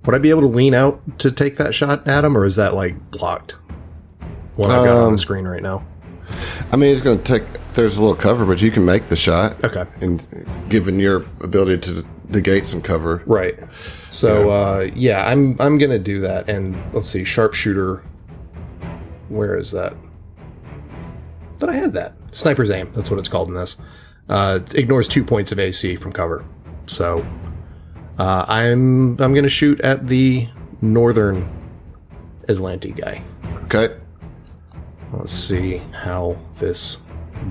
Would 0.06 0.14
I 0.14 0.18
be 0.18 0.30
able 0.30 0.42
to 0.42 0.46
lean 0.48 0.74
out 0.74 1.00
to 1.20 1.30
take 1.30 1.56
that 1.56 1.74
shot 1.74 2.06
at 2.06 2.24
him, 2.24 2.36
or 2.36 2.44
is 2.44 2.56
that 2.56 2.74
like 2.74 3.10
blocked? 3.10 3.52
What 4.56 4.70
I've 4.70 4.84
got 4.84 4.98
on 4.98 5.04
Um, 5.06 5.12
the 5.12 5.18
screen 5.18 5.46
right 5.46 5.62
now. 5.62 5.84
I 6.72 6.76
mean, 6.76 6.92
it's 6.92 7.02
going 7.02 7.18
to 7.18 7.24
take. 7.24 7.42
There's 7.74 7.98
a 7.98 8.02
little 8.02 8.16
cover, 8.16 8.44
but 8.44 8.62
you 8.62 8.70
can 8.70 8.84
make 8.84 9.08
the 9.08 9.16
shot. 9.16 9.62
Okay. 9.64 9.84
And 10.00 10.46
given 10.68 11.00
your 11.00 11.24
ability 11.40 11.78
to 11.92 12.04
negate 12.28 12.66
some 12.66 12.80
cover, 12.80 13.22
Right. 13.26 13.58
So 14.10 14.50
uh, 14.50 14.90
yeah, 14.94 15.26
I'm 15.28 15.60
I'm 15.60 15.76
gonna 15.78 15.98
do 15.98 16.20
that. 16.20 16.48
And 16.48 16.76
let's 16.94 17.08
see, 17.08 17.24
sharpshooter. 17.24 18.02
Where 19.28 19.56
is 19.56 19.72
that? 19.72 19.94
Thought 21.58 21.70
I 21.70 21.74
had 21.74 21.92
that. 21.94 22.14
Sniper's 22.32 22.70
aim. 22.70 22.90
That's 22.94 23.10
what 23.10 23.18
it's 23.18 23.28
called 23.28 23.48
in 23.48 23.54
this. 23.54 23.80
Uh, 24.28 24.60
it 24.62 24.74
ignores 24.76 25.08
two 25.08 25.24
points 25.24 25.50
of 25.50 25.58
AC 25.58 25.96
from 25.96 26.12
cover. 26.12 26.44
So 26.86 27.26
uh, 28.18 28.44
I'm 28.48 29.20
I'm 29.20 29.34
gonna 29.34 29.48
shoot 29.48 29.80
at 29.80 30.08
the 30.08 30.48
northern 30.80 31.48
Azlanti 32.48 32.96
guy. 32.96 33.22
okay. 33.64 33.96
Let's 35.12 35.32
see 35.32 35.78
how 35.92 36.36
this 36.54 36.98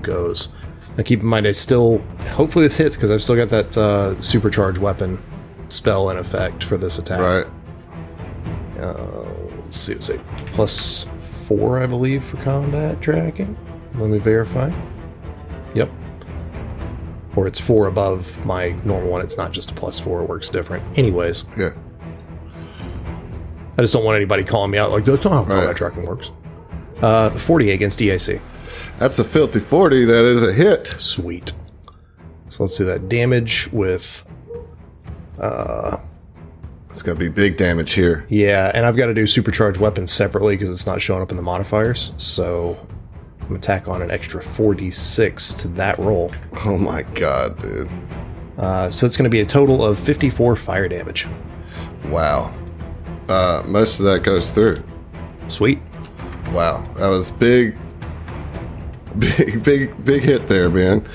goes. 0.02 0.48
Now 0.96 1.02
keep 1.02 1.20
in 1.20 1.26
mind, 1.26 1.46
I 1.46 1.52
still 1.52 1.98
hopefully 2.30 2.66
this 2.66 2.76
hits 2.76 2.96
because 2.96 3.10
I've 3.10 3.22
still 3.22 3.36
got 3.36 3.48
that 3.48 3.76
uh, 3.78 4.20
supercharged 4.20 4.78
weapon 4.78 5.20
spell 5.70 6.10
in 6.10 6.18
effect 6.18 6.62
for 6.64 6.76
this 6.76 6.98
attack. 6.98 7.20
Right. 7.20 7.46
Let's 9.74 9.78
see, 9.78 9.92
it 9.92 9.98
was 9.98 10.10
a 10.10 10.18
plus 10.52 11.06
four, 11.48 11.80
I 11.80 11.86
believe, 11.86 12.22
for 12.24 12.36
combat 12.38 13.00
tracking. 13.00 13.56
Let 13.96 14.08
me 14.10 14.18
verify. 14.18 14.72
Yep. 15.74 15.90
Or 17.36 17.46
it's 17.46 17.58
four 17.60 17.86
above 17.88 18.32
my 18.46 18.70
normal 18.84 19.10
one. 19.10 19.22
It's 19.22 19.36
not 19.36 19.52
just 19.52 19.70
a 19.70 19.74
plus 19.74 19.98
four, 19.98 20.22
it 20.22 20.28
works 20.28 20.48
different. 20.50 20.84
Anyways, 20.98 21.44
Yeah. 21.58 21.70
I 23.76 23.80
just 23.80 23.92
don't 23.92 24.04
want 24.04 24.14
anybody 24.16 24.44
calling 24.44 24.70
me 24.70 24.78
out 24.78 24.92
like, 24.92 25.02
that's 25.04 25.24
not 25.24 25.32
how 25.32 25.40
combat 25.40 25.66
Right. 25.66 25.76
tracking 25.76 26.06
works. 26.06 26.30
Uh, 27.02 27.30
40 27.30 27.72
against 27.72 27.98
EAC. 28.00 28.40
That's 29.00 29.18
a 29.18 29.24
filthy 29.24 29.58
forty. 29.58 30.04
That 30.04 30.24
is 30.24 30.42
a 30.44 30.52
hit. 30.52 30.94
Sweet. 30.98 31.52
So 32.50 32.62
let's 32.62 32.76
do 32.78 32.84
that 32.84 33.08
damage 33.08 33.68
with. 33.72 34.24
It's 35.36 37.02
going 37.02 37.18
to 37.18 37.24
be 37.24 37.28
big 37.28 37.56
damage 37.56 37.92
here. 37.94 38.24
Yeah, 38.28 38.70
and 38.72 38.86
I've 38.86 38.96
got 38.96 39.06
to 39.06 39.14
do 39.14 39.26
supercharged 39.26 39.80
weapons 39.80 40.12
separately 40.12 40.54
because 40.54 40.70
it's 40.70 40.86
not 40.86 41.02
showing 41.02 41.22
up 41.22 41.30
in 41.32 41.36
the 41.36 41.42
modifiers. 41.42 42.12
So 42.18 42.76
I'm 43.44 43.48
gonna 43.48 43.60
tack 43.60 43.88
on 43.88 44.00
an 44.00 44.10
extra 44.10 44.42
4d6 44.42 45.58
to 45.58 45.68
that 45.68 45.98
roll. 45.98 46.32
Oh 46.64 46.78
my 46.78 47.02
god, 47.14 47.60
dude. 47.60 47.90
Uh, 48.56 48.90
so 48.90 49.06
it's 49.06 49.16
going 49.16 49.24
to 49.24 49.30
be 49.30 49.40
a 49.40 49.46
total 49.46 49.84
of 49.84 49.98
54 49.98 50.56
fire 50.56 50.88
damage. 50.88 51.26
Wow. 52.06 52.54
Uh, 53.28 53.62
most 53.66 53.98
of 53.98 54.06
that 54.06 54.20
goes 54.22 54.50
through. 54.50 54.82
Sweet. 55.48 55.80
Wow, 56.52 56.82
that 56.98 57.08
was 57.08 57.30
big, 57.30 57.76
big, 59.18 59.62
big, 59.62 60.04
big 60.04 60.22
hit 60.22 60.48
there, 60.48 60.70
man. 60.70 61.06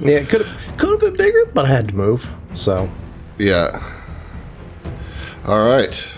Yeah, 0.00 0.16
it 0.16 0.28
could 0.28 0.44
have 0.44 0.78
could 0.78 0.90
have 0.90 1.00
been 1.00 1.16
bigger, 1.16 1.46
but 1.46 1.66
I 1.66 1.68
had 1.68 1.88
to 1.88 1.94
move. 1.94 2.28
So 2.54 2.90
Yeah. 3.38 3.82
All 5.46 5.64
right. 5.64 6.12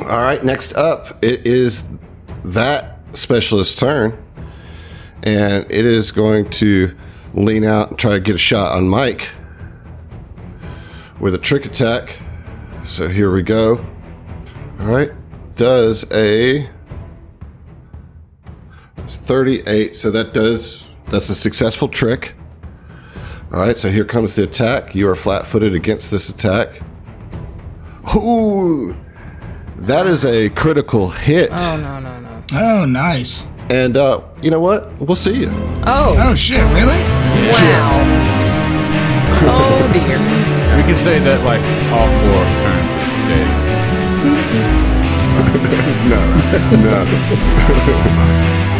All 0.00 0.20
right. 0.20 0.42
Next 0.44 0.74
up, 0.74 1.22
it 1.22 1.46
is 1.46 1.84
that 2.44 3.00
specialist's 3.12 3.78
turn, 3.78 4.16
and 5.26 5.70
it 5.70 5.84
is 5.84 6.12
going 6.12 6.48
to 6.48 6.96
lean 7.34 7.64
out 7.64 7.90
and 7.90 7.98
try 7.98 8.12
to 8.12 8.20
get 8.20 8.36
a 8.36 8.38
shot 8.38 8.76
on 8.76 8.88
Mike 8.88 9.28
with 11.18 11.34
a 11.34 11.38
trick 11.38 11.66
attack. 11.66 12.16
So 12.84 13.08
here 13.08 13.32
we 13.32 13.42
go. 13.42 13.84
All 14.80 14.86
right. 14.86 15.10
Does 15.56 16.10
a 16.12 16.70
38. 19.08 19.96
So 19.96 20.12
that 20.12 20.32
does, 20.32 20.86
that's 21.06 21.28
a 21.28 21.34
successful 21.34 21.88
trick. 21.88 22.34
All 23.52 23.60
right, 23.60 23.76
so 23.76 23.90
here 23.90 24.04
comes 24.04 24.36
the 24.36 24.44
attack. 24.44 24.94
You 24.94 25.08
are 25.08 25.14
flat 25.14 25.46
footed 25.46 25.74
against 25.74 26.10
this 26.10 26.28
attack. 26.28 26.82
Ooh, 28.14 28.96
that 29.76 30.06
is 30.06 30.24
a 30.24 30.48
critical 30.50 31.10
hit. 31.10 31.50
Oh 31.52 31.76
no 31.76 32.00
no 32.00 32.20
no. 32.20 32.44
Oh, 32.52 32.84
nice. 32.84 33.46
And 33.68 33.96
uh, 33.96 34.20
you 34.42 34.50
know 34.50 34.60
what? 34.60 34.92
We'll 35.00 35.16
see 35.16 35.40
you. 35.40 35.50
Oh 35.88 36.14
Oh 36.18 36.34
shit, 36.34 36.62
really? 36.74 37.00
wow. 37.50 38.04
Oh 39.48 39.90
dear. 39.92 40.18
We 40.76 40.82
can 40.82 40.96
say 40.96 41.18
that 41.20 41.42
like 41.44 41.62
all 41.92 42.08
four 42.20 42.44
turns 42.62 42.86
are 42.96 43.26
days. 43.30 43.62
No, 46.06 46.20
no. 46.86 47.02